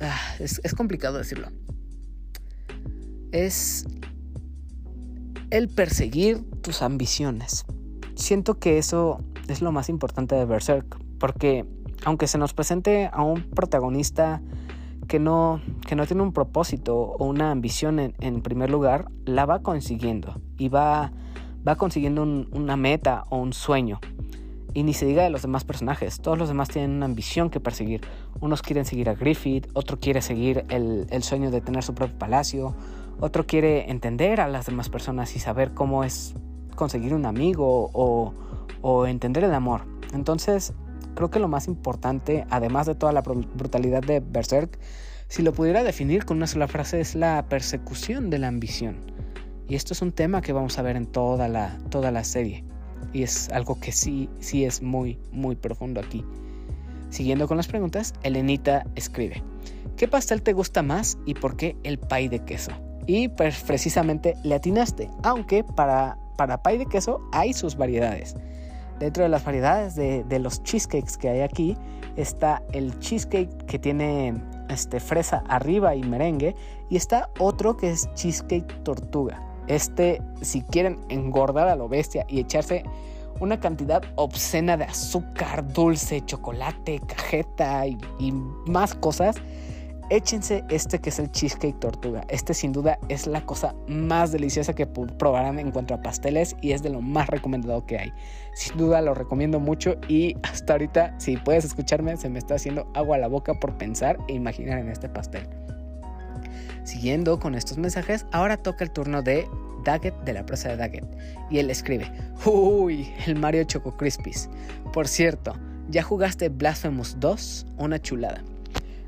Ah, 0.00 0.20
es, 0.40 0.60
es 0.64 0.74
complicado 0.74 1.18
decirlo. 1.18 1.48
Es 3.32 3.86
el 5.50 5.68
perseguir 5.68 6.44
tus 6.62 6.82
ambiciones. 6.82 7.64
Siento 8.14 8.58
que 8.58 8.78
eso 8.78 9.20
es 9.48 9.60
lo 9.62 9.72
más 9.72 9.88
importante 9.88 10.34
de 10.34 10.44
Berserk, 10.44 10.98
porque 11.18 11.66
aunque 12.04 12.26
se 12.26 12.38
nos 12.38 12.54
presente 12.54 13.10
a 13.12 13.22
un 13.22 13.42
protagonista 13.42 14.40
que 15.08 15.18
no, 15.18 15.60
que 15.86 15.96
no 15.96 16.06
tiene 16.06 16.22
un 16.22 16.32
propósito 16.32 16.96
o 16.96 17.26
una 17.26 17.50
ambición 17.50 17.98
en, 17.98 18.42
primer 18.42 18.70
lugar, 18.70 19.10
la 19.24 19.46
va 19.46 19.60
consiguiendo 19.60 20.40
y 20.58 20.68
va 20.68 21.12
va 21.66 21.76
consiguiendo 21.76 22.22
una 22.22 22.76
meta 22.76 23.24
o 23.30 23.38
un 23.38 23.52
sueño. 23.52 24.00
Y 24.74 24.84
ni 24.84 24.94
se 24.94 25.04
diga 25.04 25.22
de 25.22 25.30
los 25.30 25.42
demás 25.42 25.64
personajes, 25.64 26.20
todos 26.20 26.38
los 26.38 26.48
demás 26.48 26.70
tienen 26.70 26.92
una 26.92 27.06
ambición 27.06 27.50
que 27.50 27.60
perseguir. 27.60 28.00
Unos 28.40 28.62
quieren 28.62 28.86
seguir 28.86 29.10
a 29.10 29.14
Griffith, 29.14 29.68
otro 29.74 30.00
quiere 30.00 30.22
seguir 30.22 30.64
el, 30.70 31.22
sueño 31.22 31.50
de 31.50 31.60
tener 31.60 31.82
su 31.82 31.94
propio 31.94 32.18
palacio, 32.18 32.74
otro 33.20 33.46
quiere 33.46 33.90
entender 33.90 34.40
a 34.40 34.48
las 34.48 34.66
demás 34.66 34.88
personas 34.88 35.36
y 35.36 35.38
saber 35.38 35.72
cómo 35.74 36.04
es 36.04 36.34
conseguir 36.74 37.14
un 37.14 37.26
amigo 37.26 37.90
o, 37.92 38.34
entender 39.06 39.44
el 39.44 39.54
amor. 39.54 39.82
Entonces, 40.12 40.72
creo 41.14 41.30
que 41.30 41.38
lo 41.38 41.48
más 41.48 41.68
importante, 41.68 42.44
además 42.50 42.86
de 42.86 42.94
toda 42.94 43.12
la 43.12 43.20
brutalidad 43.22 44.02
de 44.02 44.20
Berserk, 44.20 44.78
si 45.28 45.42
lo 45.42 45.52
pudiera 45.52 45.82
definir 45.82 46.24
con 46.24 46.38
una 46.38 46.46
sola 46.46 46.68
frase, 46.68 47.00
es 47.00 47.14
la 47.14 47.46
persecución 47.48 48.28
de 48.28 48.38
la 48.38 48.48
ambición. 48.48 48.96
Y 49.68 49.76
esto 49.76 49.94
es 49.94 50.02
un 50.02 50.12
tema 50.12 50.42
que 50.42 50.52
vamos 50.52 50.78
a 50.78 50.82
ver 50.82 50.96
en 50.96 51.06
toda 51.06 51.48
la, 51.48 51.78
toda 51.90 52.10
la 52.10 52.24
serie. 52.24 52.64
Y 53.12 53.22
es 53.22 53.48
algo 53.50 53.78
que 53.80 53.92
sí, 53.92 54.28
sí 54.40 54.64
es 54.64 54.82
muy, 54.82 55.18
muy 55.30 55.56
profundo 55.56 56.00
aquí. 56.00 56.24
Siguiendo 57.08 57.46
con 57.46 57.56
las 57.56 57.68
preguntas, 57.68 58.14
Elenita 58.22 58.84
escribe, 58.94 59.42
¿qué 59.96 60.08
pastel 60.08 60.42
te 60.42 60.52
gusta 60.52 60.82
más 60.82 61.18
y 61.24 61.34
por 61.34 61.56
qué 61.56 61.76
el 61.84 61.98
pay 61.98 62.28
de 62.28 62.40
queso? 62.40 62.72
Y 63.12 63.28
pues 63.28 63.62
precisamente 63.64 64.38
le 64.42 64.54
atinaste, 64.54 65.10
aunque 65.22 65.64
para, 65.64 66.16
para 66.36 66.62
pay 66.62 66.78
de 66.78 66.86
queso 66.86 67.20
hay 67.30 67.52
sus 67.52 67.76
variedades. 67.76 68.34
Dentro 69.00 69.22
de 69.22 69.28
las 69.28 69.44
variedades 69.44 69.94
de, 69.96 70.24
de, 70.24 70.38
los 70.38 70.62
cheesecakes 70.62 71.18
que 71.18 71.28
hay 71.28 71.40
aquí 71.40 71.76
está 72.16 72.62
el 72.72 72.98
cheesecake 73.00 73.66
que 73.66 73.78
tiene 73.78 74.32
este, 74.70 74.98
fresa 74.98 75.44
arriba 75.48 75.94
y 75.94 76.02
merengue 76.02 76.56
y 76.88 76.96
está 76.96 77.28
otro 77.38 77.76
que 77.76 77.90
es 77.90 78.08
cheesecake 78.14 78.82
tortuga. 78.82 79.42
Este, 79.66 80.22
si 80.40 80.62
quieren 80.62 80.98
engordar 81.10 81.68
a 81.68 81.76
lo 81.76 81.90
bestia 81.90 82.24
y 82.30 82.40
echarse 82.40 82.82
una 83.40 83.60
cantidad 83.60 84.02
obscena 84.14 84.78
de 84.78 84.84
azúcar, 84.84 85.70
dulce, 85.70 86.22
chocolate, 86.24 86.98
cajeta 87.06 87.86
y, 87.86 87.98
y, 88.18 88.32
más 88.32 88.94
cosas, 88.94 89.36
échense 90.12 90.62
este 90.68 91.00
que 91.00 91.08
es 91.08 91.18
el 91.18 91.30
cheesecake 91.30 91.80
tortuga. 91.80 92.22
Este 92.28 92.52
sin 92.52 92.72
duda 92.72 92.98
es 93.08 93.26
la 93.26 93.46
cosa 93.46 93.74
más 93.88 94.30
deliciosa 94.30 94.74
que 94.74 94.86
probarán 94.86 95.58
en 95.58 95.70
cuanto 95.70 95.94
a 95.94 96.02
pasteles 96.02 96.54
y 96.60 96.72
es 96.72 96.82
de 96.82 96.90
lo 96.90 97.00
más 97.00 97.28
recomendado 97.28 97.86
que 97.86 97.98
hay. 97.98 98.12
Sin 98.54 98.76
duda 98.76 99.00
lo 99.00 99.14
recomiendo 99.14 99.58
mucho 99.58 99.96
y 100.08 100.36
hasta 100.42 100.74
ahorita, 100.74 101.18
si 101.18 101.38
puedes 101.38 101.64
escucharme, 101.64 102.16
se 102.18 102.28
me 102.28 102.38
está 102.38 102.56
haciendo 102.56 102.90
agua 102.94 103.16
a 103.16 103.20
la 103.20 103.28
boca 103.28 103.54
por 103.54 103.78
pensar 103.78 104.18
e 104.28 104.34
imaginar 104.34 104.78
en 104.78 104.90
este 104.90 105.08
pastel. 105.08 105.48
Siguiendo 106.84 107.40
con 107.40 107.54
estos 107.54 107.78
mensajes, 107.78 108.26
ahora 108.32 108.58
toca 108.58 108.84
el 108.84 108.90
turno 108.90 109.22
de 109.22 109.48
Daggett 109.82 110.14
de 110.24 110.34
la 110.34 110.44
prosa 110.44 110.68
de 110.68 110.76
Daggett. 110.76 111.06
Y 111.50 111.58
él 111.58 111.70
escribe, 111.70 112.12
uy, 112.44 113.10
el 113.26 113.36
Mario 113.36 113.64
Choco 113.64 113.96
Crispies. 113.96 114.50
Por 114.92 115.08
cierto, 115.08 115.54
¿ya 115.88 116.02
jugaste 116.02 116.50
Blasphemous 116.50 117.18
2? 117.18 117.66
Una 117.78 117.98
chulada. 117.98 118.42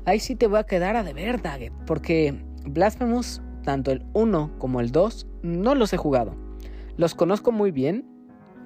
Ahí 0.05 0.19
sí 0.19 0.35
te 0.35 0.45
voy 0.45 0.59
a 0.59 0.65
quedar 0.65 0.95
a 0.95 1.03
deber, 1.03 1.41
Daggett, 1.41 1.73
porque 1.87 2.35
Blasphemous, 2.63 3.41
tanto 3.63 3.91
el 3.91 4.05
1 4.13 4.59
como 4.59 4.79
el 4.79 4.91
2, 4.91 5.25
no 5.41 5.73
los 5.73 5.93
he 5.93 5.97
jugado. 5.97 6.35
Los 6.95 7.15
conozco 7.15 7.51
muy 7.51 7.71
bien, 7.71 8.05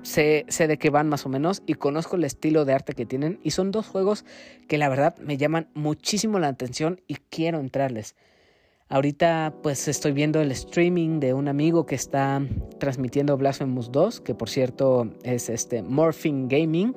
sé, 0.01 0.45
sé 0.49 0.67
de 0.67 0.77
qué 0.77 0.89
van 0.89 1.07
más 1.07 1.25
o 1.25 1.29
menos 1.29 1.63
y 1.65 1.75
conozco 1.75 2.17
el 2.17 2.25
estilo 2.25 2.65
de 2.65 2.73
arte 2.73 2.93
que 2.93 3.05
tienen 3.05 3.39
y 3.41 3.51
son 3.51 3.71
dos 3.71 3.87
juegos 3.87 4.25
que 4.67 4.77
la 4.77 4.89
verdad 4.89 5.17
me 5.19 5.37
llaman 5.37 5.69
muchísimo 5.73 6.39
la 6.39 6.49
atención 6.49 6.99
y 7.07 7.15
quiero 7.29 7.61
entrarles. 7.61 8.17
Ahorita 8.89 9.53
pues 9.63 9.87
estoy 9.87 10.11
viendo 10.11 10.41
el 10.41 10.51
streaming 10.51 11.21
de 11.21 11.33
un 11.33 11.47
amigo 11.47 11.85
que 11.85 11.95
está 11.95 12.41
transmitiendo 12.79 13.37
Blasphemous 13.37 13.93
2, 13.93 14.19
que 14.19 14.35
por 14.35 14.49
cierto 14.49 15.09
es 15.23 15.49
este 15.49 15.83
Morphing 15.83 16.49
Gaming. 16.49 16.95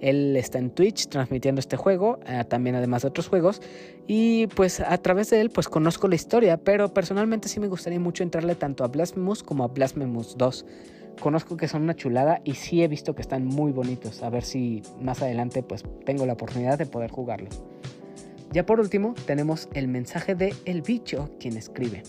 Él 0.00 0.36
está 0.36 0.58
en 0.58 0.70
Twitch 0.70 1.08
transmitiendo 1.08 1.58
este 1.60 1.76
juego, 1.76 2.18
eh, 2.26 2.44
también 2.48 2.76
además 2.76 3.02
de 3.02 3.08
otros 3.08 3.28
juegos. 3.28 3.60
Y 4.06 4.46
pues 4.48 4.80
a 4.80 4.96
través 4.98 5.30
de 5.30 5.40
él 5.40 5.50
pues 5.50 5.68
conozco 5.68 6.08
la 6.08 6.14
historia, 6.14 6.56
pero 6.56 6.92
personalmente 6.92 7.48
sí 7.48 7.60
me 7.60 7.68
gustaría 7.68 8.00
mucho 8.00 8.22
entrarle 8.22 8.54
tanto 8.54 8.84
a 8.84 8.88
Blasphemous 8.88 9.42
como 9.42 9.64
a 9.64 9.68
Blasphemous 9.68 10.36
2. 10.36 10.66
Conozco 11.20 11.56
que 11.56 11.68
son 11.68 11.82
una 11.82 11.94
chulada 11.94 12.40
y 12.44 12.54
sí 12.54 12.82
he 12.82 12.88
visto 12.88 13.14
que 13.14 13.22
están 13.22 13.44
muy 13.44 13.72
bonitos. 13.72 14.22
A 14.22 14.30
ver 14.30 14.42
si 14.42 14.82
más 15.00 15.20
adelante 15.22 15.62
pues 15.62 15.84
tengo 16.06 16.24
la 16.26 16.32
oportunidad 16.32 16.78
de 16.78 16.86
poder 16.86 17.10
jugarlos. 17.10 17.62
Ya 18.52 18.66
por 18.66 18.80
último, 18.80 19.14
tenemos 19.26 19.68
el 19.74 19.86
mensaje 19.86 20.34
de 20.34 20.54
El 20.64 20.82
Bicho, 20.82 21.30
quien 21.38 21.56
escribe. 21.56 22.02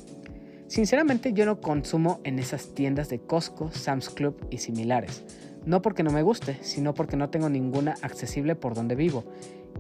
Sinceramente 0.67 1.33
yo 1.33 1.45
no 1.45 1.59
consumo 1.59 2.19
en 2.23 2.39
esas 2.39 2.73
tiendas 2.73 3.09
de 3.09 3.19
Costco, 3.19 3.71
Sam's 3.71 4.09
Club 4.09 4.47
y 4.49 4.57
similares. 4.57 5.23
No 5.65 5.81
porque 5.81 6.03
no 6.03 6.11
me 6.11 6.23
guste, 6.23 6.57
sino 6.61 6.93
porque 6.93 7.17
no 7.17 7.29
tengo 7.29 7.49
ninguna 7.49 7.95
accesible 8.01 8.55
por 8.55 8.73
donde 8.73 8.95
vivo. 8.95 9.23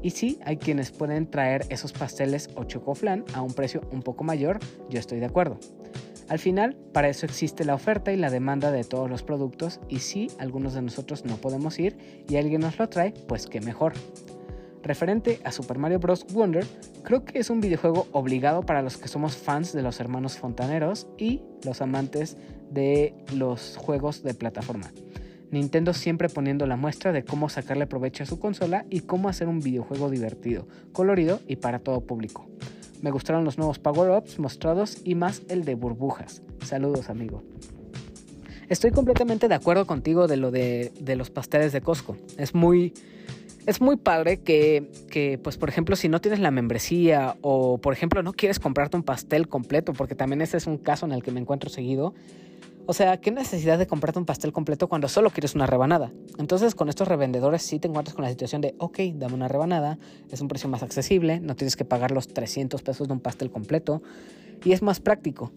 Y 0.03 0.11
sí, 0.11 0.39
hay 0.45 0.57
quienes 0.57 0.91
pueden 0.91 1.29
traer 1.29 1.65
esos 1.69 1.91
pasteles 1.91 2.49
o 2.55 2.63
chocoflan 2.63 3.25
a 3.33 3.41
un 3.41 3.53
precio 3.53 3.81
un 3.91 4.01
poco 4.01 4.23
mayor, 4.23 4.59
yo 4.89 4.99
estoy 4.99 5.19
de 5.19 5.25
acuerdo. 5.25 5.57
Al 6.29 6.39
final, 6.39 6.77
para 6.93 7.09
eso 7.09 7.25
existe 7.25 7.65
la 7.65 7.75
oferta 7.75 8.13
y 8.13 8.15
la 8.15 8.29
demanda 8.29 8.71
de 8.71 8.83
todos 8.83 9.09
los 9.09 9.21
productos 9.21 9.81
y 9.89 9.99
si 9.99 10.29
algunos 10.39 10.73
de 10.73 10.81
nosotros 10.81 11.25
no 11.25 11.35
podemos 11.35 11.77
ir 11.77 12.23
y 12.29 12.37
alguien 12.37 12.61
nos 12.61 12.79
lo 12.79 12.87
trae, 12.87 13.13
pues 13.27 13.47
qué 13.47 13.59
mejor. 13.59 13.93
Referente 14.81 15.39
a 15.43 15.51
Super 15.51 15.77
Mario 15.77 15.99
Bros. 15.99 16.25
Wonder, 16.33 16.65
creo 17.03 17.25
que 17.25 17.37
es 17.37 17.49
un 17.49 17.59
videojuego 17.59 18.07
obligado 18.13 18.63
para 18.63 18.81
los 18.81 18.97
que 18.97 19.09
somos 19.09 19.35
fans 19.35 19.73
de 19.73 19.81
los 19.81 19.99
hermanos 19.99 20.37
fontaneros 20.37 21.07
y 21.17 21.41
los 21.65 21.81
amantes 21.81 22.37
de 22.71 23.13
los 23.35 23.75
juegos 23.77 24.23
de 24.23 24.33
plataforma. 24.33 24.91
Nintendo 25.51 25.93
siempre 25.93 26.29
poniendo 26.29 26.65
la 26.65 26.77
muestra 26.77 27.11
de 27.11 27.23
cómo 27.23 27.49
sacarle 27.49 27.85
provecho 27.85 28.23
a 28.23 28.25
su 28.25 28.39
consola 28.39 28.85
y 28.89 29.01
cómo 29.01 29.29
hacer 29.29 29.47
un 29.47 29.59
videojuego 29.59 30.09
divertido, 30.09 30.67
colorido 30.93 31.41
y 31.47 31.57
para 31.57 31.79
todo 31.79 32.01
público. 32.01 32.47
Me 33.01 33.11
gustaron 33.11 33.43
los 33.43 33.57
nuevos 33.57 33.79
power-ups 33.79 34.39
mostrados 34.39 34.97
y 35.03 35.15
más 35.15 35.41
el 35.49 35.65
de 35.65 35.75
burbujas. 35.75 36.41
Saludos 36.63 37.09
amigo. 37.09 37.43
Estoy 38.69 38.91
completamente 38.91 39.49
de 39.49 39.55
acuerdo 39.55 39.85
contigo 39.85 40.27
de 40.27 40.37
lo 40.37 40.51
de, 40.51 40.93
de 40.99 41.15
los 41.17 41.29
pasteles 41.29 41.73
de 41.73 41.81
Costco. 41.81 42.15
Es 42.37 42.55
muy 42.55 42.93
es 43.65 43.79
muy 43.79 43.95
padre 43.95 44.37
que, 44.37 44.89
que, 45.09 45.37
pues 45.37 45.57
por 45.57 45.69
ejemplo, 45.69 45.95
si 45.95 46.09
no 46.09 46.19
tienes 46.19 46.39
la 46.39 46.51
membresía 46.51 47.37
o 47.41 47.77
por 47.77 47.93
ejemplo 47.93 48.23
no 48.23 48.33
quieres 48.33 48.59
comprarte 48.59 48.97
un 48.97 49.03
pastel 49.03 49.47
completo, 49.47 49.93
porque 49.93 50.15
también 50.15 50.41
ese 50.41 50.57
es 50.57 50.65
un 50.65 50.77
caso 50.77 51.05
en 51.05 51.11
el 51.11 51.21
que 51.21 51.31
me 51.31 51.39
encuentro 51.39 51.69
seguido, 51.69 52.13
o 52.91 52.93
sea, 52.93 53.21
¿qué 53.21 53.31
necesidad 53.31 53.79
de 53.79 53.87
comprarte 53.87 54.19
un 54.19 54.25
pastel 54.25 54.51
completo 54.51 54.89
cuando 54.89 55.07
solo 55.07 55.29
quieres 55.29 55.55
una 55.55 55.65
rebanada? 55.65 56.11
Entonces, 56.37 56.75
con 56.75 56.89
estos 56.89 57.07
revendedores 57.07 57.61
sí 57.61 57.79
te 57.79 57.87
encuentras 57.87 58.13
con 58.13 58.25
la 58.25 58.29
situación 58.29 58.59
de, 58.59 58.75
ok, 58.79 58.99
dame 59.13 59.33
una 59.33 59.47
rebanada, 59.47 59.97
es 60.29 60.41
un 60.41 60.49
precio 60.49 60.67
más 60.67 60.83
accesible, 60.83 61.39
no 61.39 61.55
tienes 61.55 61.77
que 61.77 61.85
pagar 61.85 62.11
los 62.11 62.27
300 62.27 62.81
pesos 62.81 63.07
de 63.07 63.13
un 63.13 63.21
pastel 63.21 63.49
completo 63.49 64.03
y 64.65 64.73
es 64.73 64.81
más 64.81 64.99
práctico. 64.99 65.53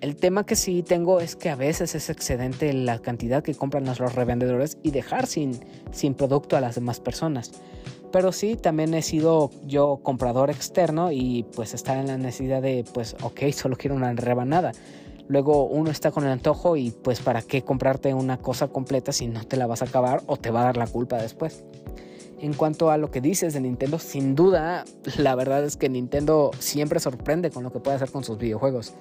El 0.00 0.16
tema 0.16 0.44
que 0.44 0.56
sí 0.56 0.82
tengo 0.82 1.20
es 1.20 1.36
que 1.36 1.50
a 1.50 1.54
veces 1.54 1.94
es 1.94 2.10
excedente 2.10 2.72
la 2.72 2.98
cantidad 2.98 3.44
que 3.44 3.54
compran 3.54 3.84
los 3.84 4.00
revendedores 4.00 4.76
y 4.82 4.90
dejar 4.90 5.28
sin, 5.28 5.60
sin 5.92 6.14
producto 6.14 6.56
a 6.56 6.60
las 6.60 6.74
demás 6.74 6.98
personas. 6.98 7.52
Pero 8.10 8.32
sí, 8.32 8.56
también 8.56 8.92
he 8.94 9.02
sido 9.02 9.50
yo 9.64 10.00
comprador 10.02 10.50
externo 10.50 11.12
y 11.12 11.44
pues 11.54 11.74
estar 11.74 11.96
en 11.96 12.08
la 12.08 12.18
necesidad 12.18 12.60
de, 12.60 12.84
pues, 12.92 13.14
ok, 13.22 13.52
solo 13.52 13.76
quiero 13.76 13.94
una 13.94 14.12
rebanada. 14.14 14.72
Luego 15.28 15.64
uno 15.64 15.90
está 15.90 16.10
con 16.10 16.24
el 16.24 16.30
antojo 16.30 16.76
y 16.76 16.90
pues 16.90 17.20
para 17.20 17.42
qué 17.42 17.62
comprarte 17.62 18.12
una 18.14 18.38
cosa 18.38 18.68
completa 18.68 19.12
si 19.12 19.28
no 19.28 19.44
te 19.44 19.56
la 19.56 19.66
vas 19.66 19.82
a 19.82 19.86
acabar 19.86 20.22
o 20.26 20.36
te 20.36 20.50
va 20.50 20.62
a 20.62 20.64
dar 20.64 20.76
la 20.76 20.86
culpa 20.86 21.16
después. 21.16 21.64
En 22.40 22.54
cuanto 22.54 22.90
a 22.90 22.96
lo 22.96 23.12
que 23.12 23.20
dices 23.20 23.54
de 23.54 23.60
Nintendo, 23.60 24.00
sin 24.00 24.34
duda, 24.34 24.84
la 25.16 25.36
verdad 25.36 25.64
es 25.64 25.76
que 25.76 25.88
Nintendo 25.88 26.50
siempre 26.58 26.98
sorprende 26.98 27.50
con 27.50 27.62
lo 27.62 27.70
que 27.70 27.78
puede 27.78 27.96
hacer 27.96 28.10
con 28.10 28.24
sus 28.24 28.36
videojuegos. 28.36 28.94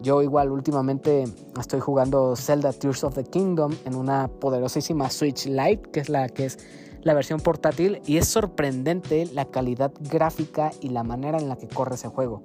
Yo 0.00 0.22
igual 0.22 0.52
últimamente 0.52 1.24
estoy 1.58 1.80
jugando 1.80 2.36
Zelda 2.36 2.72
Tears 2.72 3.02
of 3.02 3.14
the 3.14 3.24
Kingdom 3.24 3.74
en 3.84 3.96
una 3.96 4.28
poderosísima 4.28 5.10
Switch 5.10 5.46
Lite, 5.46 5.90
que 5.90 6.00
es 6.00 6.08
la 6.08 6.28
que 6.28 6.46
es 6.46 6.58
la 7.02 7.14
versión 7.14 7.40
portátil, 7.40 8.00
y 8.06 8.18
es 8.18 8.28
sorprendente 8.28 9.26
la 9.32 9.46
calidad 9.46 9.92
gráfica 9.98 10.70
y 10.80 10.90
la 10.90 11.02
manera 11.02 11.38
en 11.38 11.48
la 11.48 11.56
que 11.56 11.66
corre 11.66 11.96
ese 11.96 12.08
juego 12.08 12.42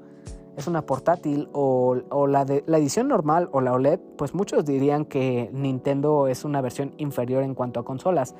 es 0.59 0.67
una 0.67 0.85
portátil 0.85 1.49
o, 1.53 1.95
la, 2.27 2.45
de, 2.45 2.63
la 2.67 2.77
edición 2.77 3.07
normal 3.07 3.49
o 3.51 3.61
la 3.61 3.73
OLED, 3.73 3.99
pues 4.17 4.33
muchos 4.33 4.65
dirían 4.65 5.05
que 5.05 5.49
Nintendo 5.53 6.27
es 6.27 6.45
una 6.45 6.61
versión 6.61 6.93
inferior 6.97 7.43
en 7.43 7.55
cuanto 7.55 7.79
a 7.79 7.85
consolas. 7.85 8.35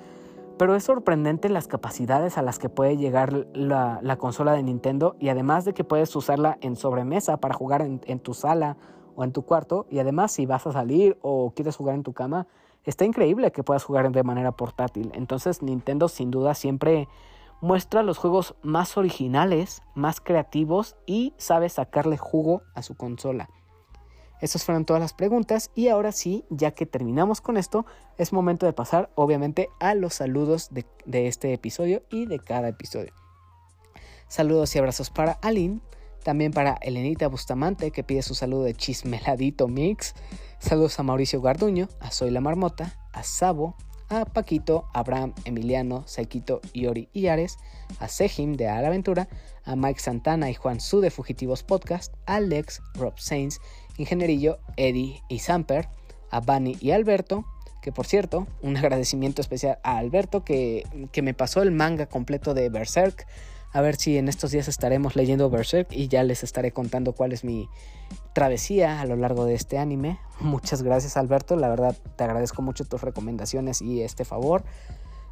Pero 0.57 0.75
es 0.75 0.83
sorprendente 0.83 1.47
las 1.47 1.67
capacidades 1.67 2.37
a 2.37 2.41
las 2.41 2.59
que 2.59 2.67
puede 2.67 2.97
llegar 2.97 3.47
la, 3.53 4.17
consola 4.17 4.51
de 4.51 4.61
Nintendo 4.61 5.15
y 5.17 5.29
además 5.29 5.63
de 5.63 5.73
que 5.73 5.85
puedes 5.85 6.13
usarla 6.15 6.57
en 6.59 6.75
sobremesa 6.75 7.37
para 7.37 7.55
jugar 7.55 7.81
en 7.81 8.19
tu 8.19 8.33
sala 8.33 8.75
o 9.15 9.23
en 9.23 9.31
tu 9.31 9.43
cuarto 9.43 9.85
y 9.89 9.99
además 9.99 10.31
si 10.33 10.45
vas 10.45 10.65
a 10.67 10.71
salir 10.71 11.17
o 11.21 11.51
quieres 11.55 11.75
jugar 11.75 11.95
en 11.95 12.03
tu 12.03 12.13
cama, 12.13 12.47
está 12.85 13.05
increíble 13.05 13.51
que 13.51 13.63
puedas 13.63 13.83
jugar 13.83 14.11
de 14.11 14.23
manera 14.23 14.51
portátil. 14.51 15.11
Entonces 15.13 15.61
Nintendo 15.61 16.07
sin 16.07 16.31
duda 16.31 16.53
siempre 16.53 17.07
muestra 17.61 18.03
los 18.03 18.17
juegos 18.17 18.55
más 18.61 18.97
originales, 18.97 19.81
más 19.95 20.21
creativos 20.21 20.95
y 21.05 21.33
sabe 21.37 21.69
sacarle 21.69 22.17
jugo 22.17 22.61
a 22.75 22.81
su 22.81 22.95
consola. 22.95 23.49
Esas 24.41 24.63
fueron 24.63 24.85
todas 24.85 25.01
las 25.01 25.13
preguntas 25.13 25.69
y 25.75 25.89
ahora 25.89 26.11
sí, 26.11 26.45
ya 26.49 26.71
que 26.71 26.85
terminamos 26.85 27.41
con 27.41 27.57
esto, 27.57 27.85
es 28.17 28.31
momento 28.31 28.65
de 28.65 28.73
pasar 28.73 29.11
obviamente 29.15 29.69
a 29.79 29.95
los 29.95 30.13
saludos 30.13 30.69
de, 30.71 31.27
este 31.27 31.53
episodio 31.53 32.03
y 32.09 32.25
de 32.25 32.39
cada 32.39 32.69
episodio. 32.69 33.11
Saludos 34.27 34.73
y 34.75 34.79
abrazos 34.79 35.09
para 35.09 35.33
Aline, 35.41 35.81
también 36.23 36.53
para 36.53 36.77
Elenita 36.81 37.27
Bustamante 37.27 37.91
que 37.91 38.03
pide 38.03 38.21
su 38.21 38.33
saludo 38.33 38.63
de 38.63 38.75
chismeladito 38.75 39.67
mix. 39.67 40.13
Saludos 40.59 40.99
a 40.99 41.03
Mauricio 41.03 41.41
Garduño, 41.41 41.89
a 41.99 42.11
Soy 42.11 42.29
la 42.29 42.39
Marmota, 42.39 42.97
a 43.11 43.23
Sabo, 43.23 43.75
a 44.09 44.25
Paquito, 44.25 44.85
Abraham, 44.93 45.33
Emiliano, 45.45 46.03
Saikito, 46.07 46.61
Iori 46.73 47.09
y 47.13 47.27
Ares, 47.27 47.57
a 47.99 48.07
Sejim 48.07 48.55
de 48.55 48.67
Al 48.67 48.85
Aventura, 48.85 49.27
a 49.63 49.75
Mike 49.75 49.99
Santana 49.99 50.49
y 50.49 50.55
Juan 50.55 50.79
Su 50.79 50.99
de 50.99 51.11
Fugitivos 51.11 51.63
Podcast, 51.63 52.13
a 52.25 52.35
Alex, 52.35 52.81
Rob 52.95 53.13
Sainz, 53.17 53.59
Ingenierillo, 53.97 54.59
Eddie 54.77 55.21
y 55.29 55.39
Samper, 55.39 55.89
a 56.31 56.39
Bunny 56.39 56.77
y 56.79 56.91
Alberto, 56.91 57.45
que 57.81 57.91
por 57.91 58.05
cierto, 58.05 58.47
un 58.61 58.77
agradecimiento 58.77 59.41
especial 59.41 59.79
a 59.83 59.97
Alberto 59.97 60.43
que, 60.43 60.83
que 61.11 61.21
me 61.21 61.33
pasó 61.33 61.61
el 61.61 61.71
manga 61.71 62.07
completo 62.07 62.53
de 62.53 62.69
Berserk 62.69 63.27
a 63.71 63.81
ver 63.81 63.95
si 63.95 64.17
en 64.17 64.27
estos 64.27 64.51
días 64.51 64.67
estaremos 64.67 65.15
leyendo 65.15 65.49
Berserk 65.49 65.91
y 65.91 66.07
ya 66.07 66.23
les 66.23 66.43
estaré 66.43 66.71
contando 66.71 67.13
cuál 67.13 67.33
es 67.33 67.43
mi 67.43 67.69
travesía 68.33 68.99
a 68.99 69.05
lo 69.05 69.15
largo 69.15 69.45
de 69.45 69.53
este 69.53 69.77
anime. 69.77 70.19
Muchas 70.39 70.81
gracias 70.81 71.17
Alberto, 71.17 71.55
la 71.55 71.69
verdad 71.69 71.95
te 72.15 72.23
agradezco 72.23 72.61
mucho 72.61 72.85
tus 72.85 73.01
recomendaciones 73.01 73.81
y 73.81 74.01
este 74.01 74.25
favor. 74.25 74.63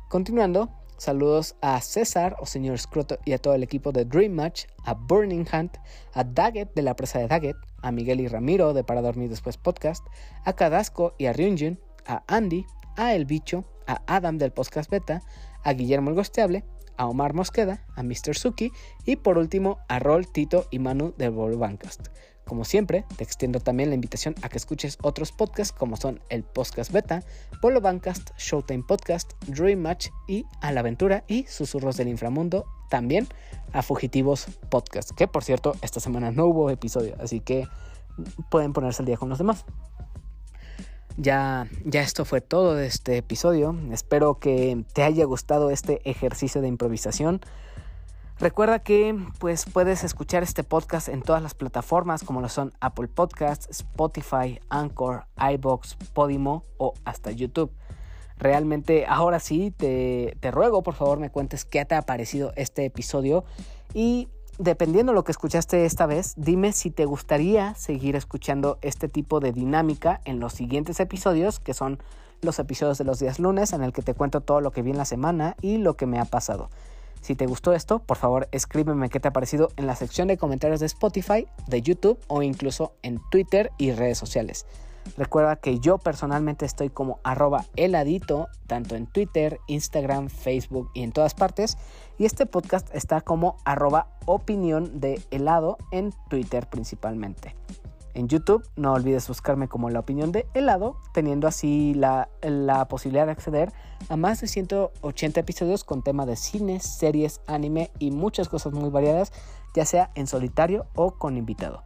Continuando, 0.10 0.70
saludos 0.98 1.56
a 1.62 1.82
César 1.82 2.36
o 2.40 2.46
señor 2.46 2.78
Scroto 2.80 3.18
y 3.26 3.34
a 3.34 3.40
todo 3.40 3.56
el 3.56 3.64
equipo 3.64 3.92
de 3.92 4.06
Dream 4.06 4.34
Match, 4.34 4.66
a 4.84 4.94
Burning 4.94 5.46
Hunt, 5.52 5.78
a 6.14 6.24
Daggett 6.24 6.74
de 6.76 6.82
la 6.82 6.96
presa 6.96 7.20
de 7.20 7.28
Daggett, 7.28 7.58
a 7.82 7.92
Miguel 7.92 8.22
y 8.22 8.28
Ramiro 8.28 8.74
de 8.74 8.84
Para 8.84 9.02
Dormir 9.02 9.30
Después 9.30 9.58
Podcast, 9.58 10.06
a 10.46 10.54
Kadasco 10.54 11.14
y 11.18 11.26
a 11.26 11.34
Ryunjin, 11.34 11.80
a 12.06 12.24
Andy, 12.28 12.66
a 12.96 13.14
El 13.14 13.26
Bicho, 13.26 13.66
a 13.88 14.02
Adam 14.08 14.38
del 14.38 14.52
Podcast 14.52 14.90
Beta, 14.90 15.24
a 15.64 15.74
Guillermo 15.74 16.10
el 16.10 16.16
Gosteable, 16.16 16.64
a 16.98 17.08
Omar 17.08 17.34
Mosqueda, 17.34 17.86
a 17.96 18.04
Mr. 18.04 18.36
Suki 18.36 18.72
y 19.06 19.18
por 19.18 19.38
último 19.38 19.80
a 19.88 20.00
Rol, 20.00 20.28
Tito 20.28 20.68
y 20.72 20.80
Manu 20.80 21.14
de 21.18 21.30
Bancast. 21.30 22.08
Como 22.48 22.64
siempre, 22.64 23.04
te 23.18 23.26
extiendo 23.26 23.60
también 23.60 23.90
la 23.90 23.96
invitación 23.96 24.34
a 24.42 24.48
que 24.48 24.58
escuches 24.58 24.98
otros 25.02 25.34
podcasts 25.34 25.78
como 25.78 25.98
son 25.98 26.22
el 26.30 26.44
Podcast 26.44 26.94
Beta, 26.94 27.24
Bolo 27.62 27.82
Bancast, 27.82 28.30
Showtime 28.38 28.84
Podcast, 28.88 29.34
Dream 29.48 29.80
Match 29.80 30.08
y 30.30 30.46
A 30.62 30.72
la 30.72 30.80
Aventura 30.80 31.26
y 31.28 31.44
Susurros 31.44 31.98
del 31.98 32.08
Inframundo, 32.08 32.66
también 32.90 33.28
a 33.74 33.82
Fugitivos 33.84 34.46
Podcast, 34.70 35.12
que 35.12 35.28
por 35.28 35.44
cierto, 35.44 35.76
esta 35.82 36.00
semana 36.00 36.32
no 36.32 36.46
hubo 36.46 36.70
episodio, 36.70 37.16
así 37.20 37.42
que 37.42 37.68
pueden 38.50 38.72
ponerse 38.72 39.02
al 39.02 39.08
día 39.08 39.18
con 39.18 39.28
los 39.28 39.40
demás. 39.40 39.66
Ya, 41.18 41.68
ya 41.84 42.02
esto 42.02 42.26
fue 42.26 42.42
todo 42.42 42.76
de 42.76 42.86
este 42.86 43.18
episodio. 43.18 43.76
Espero 43.92 44.38
que 44.40 44.86
te 44.94 45.02
haya 45.02 45.26
gustado 45.26 45.72
este 45.72 46.08
ejercicio 46.08 46.62
de 46.62 46.68
improvisación. 46.68 47.42
Recuerda 48.40 48.78
que 48.78 49.18
pues 49.40 49.66
puedes 49.66 50.04
escuchar 50.04 50.44
este 50.44 50.64
podcast 50.64 51.10
en 51.10 51.24
todas 51.24 51.42
las 51.42 51.56
plataformas 51.56 52.24
como 52.24 52.40
lo 52.40 52.50
son 52.50 52.72
Apple 52.82 53.08
Podcasts, 53.08 53.68
Spotify, 53.72 54.60
Anchor, 54.70 55.26
iBox, 55.54 55.96
Podimo 56.14 56.64
o 56.78 56.94
hasta 57.04 57.32
YouTube. 57.32 57.72
Realmente 58.38 59.08
ahora 59.08 59.40
sí 59.40 59.74
te, 59.76 60.38
te 60.40 60.52
ruego 60.52 60.84
por 60.84 60.94
favor 60.94 61.20
me 61.20 61.32
cuentes 61.32 61.66
qué 61.66 61.84
te 61.86 61.96
ha 61.96 62.04
parecido 62.04 62.54
este 62.56 62.86
episodio 62.86 63.44
y 63.96 64.28
dependiendo 64.58 65.12
de 65.12 65.16
lo 65.16 65.24
que 65.24 65.32
escuchaste 65.32 65.86
esta 65.86 66.06
vez, 66.06 66.34
dime 66.38 66.74
si 66.74 66.92
te 66.92 67.06
gustaría 67.06 67.76
seguir 67.76 68.16
escuchando 68.16 68.78
este 68.82 69.08
tipo 69.08 69.40
de 69.40 69.52
dinámica 69.52 70.22
en 70.26 70.40
los 70.40 70.54
siguientes 70.54 71.00
episodios, 71.00 71.60
que 71.60 71.74
son 71.74 72.00
los 72.42 72.60
episodios 72.60 72.98
de 72.98 73.04
los 73.04 73.20
días 73.20 73.40
lunes, 73.40 73.74
en 73.74 73.84
el 73.84 73.94
que 73.94 74.02
te 74.02 74.14
cuento 74.14 74.42
todo 74.42 74.62
lo 74.62 74.72
que 74.72 74.82
vi 74.82 74.92
en 74.92 74.98
la 74.98 75.06
semana 75.06 75.56
y 75.62 75.78
lo 75.78 75.96
que 75.96 76.06
me 76.06 76.20
ha 76.20 76.26
pasado. 76.26 76.70
Si 77.22 77.36
te 77.36 77.48
gustó 77.48 77.74
esto, 77.74 78.00
por 78.00 78.18
favor 78.18 78.48
escríbeme 78.52 79.10
qué 79.10 79.20
te 79.20 79.28
ha 79.28 79.34
parecido 79.34 79.70
en 79.76 79.88
la 79.88 79.96
sección 79.96 80.28
de 80.28 80.38
comentarios 80.38 80.80
de 80.80 80.86
Spotify, 80.86 81.48
de 81.68 81.82
YouTube 81.82 82.20
o 82.28 82.42
incluso 82.42 82.94
en 83.02 83.20
Twitter 83.32 83.72
y 83.78 83.92
redes 83.92 84.18
sociales. 84.18 84.66
Recuerda 85.16 85.56
que 85.56 85.80
yo 85.80 85.98
personalmente 85.98 86.66
estoy 86.66 86.90
como 86.90 87.20
arroba 87.24 87.66
heladito, 87.76 88.48
tanto 88.68 88.96
en 88.96 89.08
Twitter, 89.08 89.60
Instagram, 89.68 90.30
Facebook 90.30 90.90
y 90.94 91.04
en 91.04 91.12
todas 91.12 91.34
partes. 91.34 91.78
Y 92.18 92.26
este 92.26 92.46
podcast 92.46 92.94
está 92.96 93.22
como 93.22 93.58
arroba 93.64 94.08
opinión 94.26 95.00
de 95.00 95.22
helado 95.32 95.78
en 95.92 96.14
Twitter 96.30 96.68
principalmente. 96.68 97.56
En 98.16 98.28
YouTube 98.28 98.68
no 98.76 98.94
olvides 98.94 99.28
buscarme 99.28 99.68
como 99.68 99.92
la 99.92 100.00
opinión 100.00 100.32
de 100.32 100.48
helado, 100.56 100.98
teniendo 101.14 101.48
así 101.48 101.94
la, 101.94 102.30
la 102.42 102.88
posibilidad 102.88 103.28
de 103.28 103.34
acceder 103.34 103.72
a 104.10 104.18
más 104.18 104.42
de 104.42 104.48
180 104.48 105.40
episodios 105.40 105.84
con 105.84 106.02
tema 106.02 106.26
de 106.26 106.36
cine, 106.36 106.80
series, 106.80 107.42
anime 107.46 107.92
y 108.00 108.10
muchas 108.10 108.50
cosas 108.50 108.74
muy 108.74 108.90
variadas, 108.90 109.32
ya 109.76 109.86
sea 109.86 110.10
en 110.16 110.26
solitario 110.26 110.88
o 110.96 111.12
con 111.12 111.38
invitado. 111.38 111.84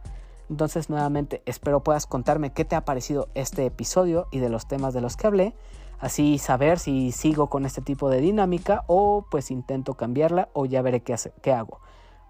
Entonces 0.48 0.88
nuevamente 0.88 1.42
espero 1.44 1.82
puedas 1.82 2.06
contarme 2.06 2.52
qué 2.52 2.64
te 2.64 2.76
ha 2.76 2.84
parecido 2.86 3.28
este 3.34 3.66
episodio 3.66 4.28
y 4.30 4.38
de 4.38 4.48
los 4.48 4.66
temas 4.66 4.94
de 4.94 5.02
los 5.02 5.16
que 5.16 5.26
hablé. 5.26 5.54
Así 6.02 6.36
saber 6.38 6.78
si 6.78 7.12
sigo 7.12 7.48
con 7.48 7.64
este 7.64 7.80
tipo 7.80 8.10
de 8.10 8.20
dinámica 8.20 8.84
o 8.88 9.24
pues 9.30 9.50
intento 9.50 9.94
cambiarla 9.94 10.50
o 10.52 10.66
ya 10.66 10.82
veré 10.82 11.00
qué, 11.00 11.14
qué 11.40 11.52
hago. 11.52 11.80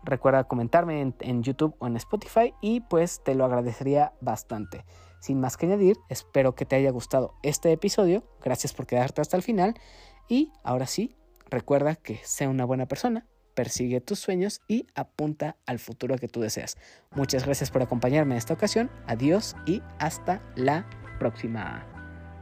Recuerda 0.05 0.45
comentarme 0.45 1.01
en, 1.01 1.15
en 1.21 1.43
YouTube 1.43 1.75
o 1.79 1.87
en 1.87 1.97
Spotify 1.97 2.55
y 2.61 2.83
pues 2.83 3.25
te 3.25 3.35
lo 3.35 3.45
agradecería 3.45 4.13
bastante. 4.21 4.85
Sin 5.21 5.41
más 5.41 5.57
que 5.57 5.67
añadir, 5.67 5.97
espero 6.09 6.55
que 6.55 6.67
te 6.67 6.77
haya 6.77 6.91
gustado 6.91 7.35
este 7.43 7.73
episodio. 7.73 8.23
Gracias 8.45 8.75
por 8.75 8.87
quedarte 8.87 9.23
hasta 9.23 9.37
el 9.37 9.43
final. 9.43 9.75
Y 10.29 10.53
ahora 10.63 10.87
sí, 10.87 11.17
recuerda 11.49 11.97
que 11.97 12.21
sea 12.25 12.49
una 12.49 12.65
buena 12.67 12.87
persona 12.87 13.27
persigue 13.55 14.01
tus 14.01 14.19
sueños 14.19 14.63
y 14.69 14.87
apunta 14.95 15.57
al 15.67 15.79
futuro 15.79 16.17
que 16.17 16.29
tú 16.29 16.41
deseas. 16.41 16.77
Muchas 17.15 17.45
gracias 17.45 17.71
por 17.71 17.83
acompañarme 17.83 18.35
en 18.35 18.39
esta 18.39 18.55
ocasión. 18.55 18.91
Adiós 19.07 19.57
y 19.67 19.83
hasta 19.99 20.43
la 20.57 20.89
próxima. 21.19 21.87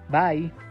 Bye. 0.08 0.69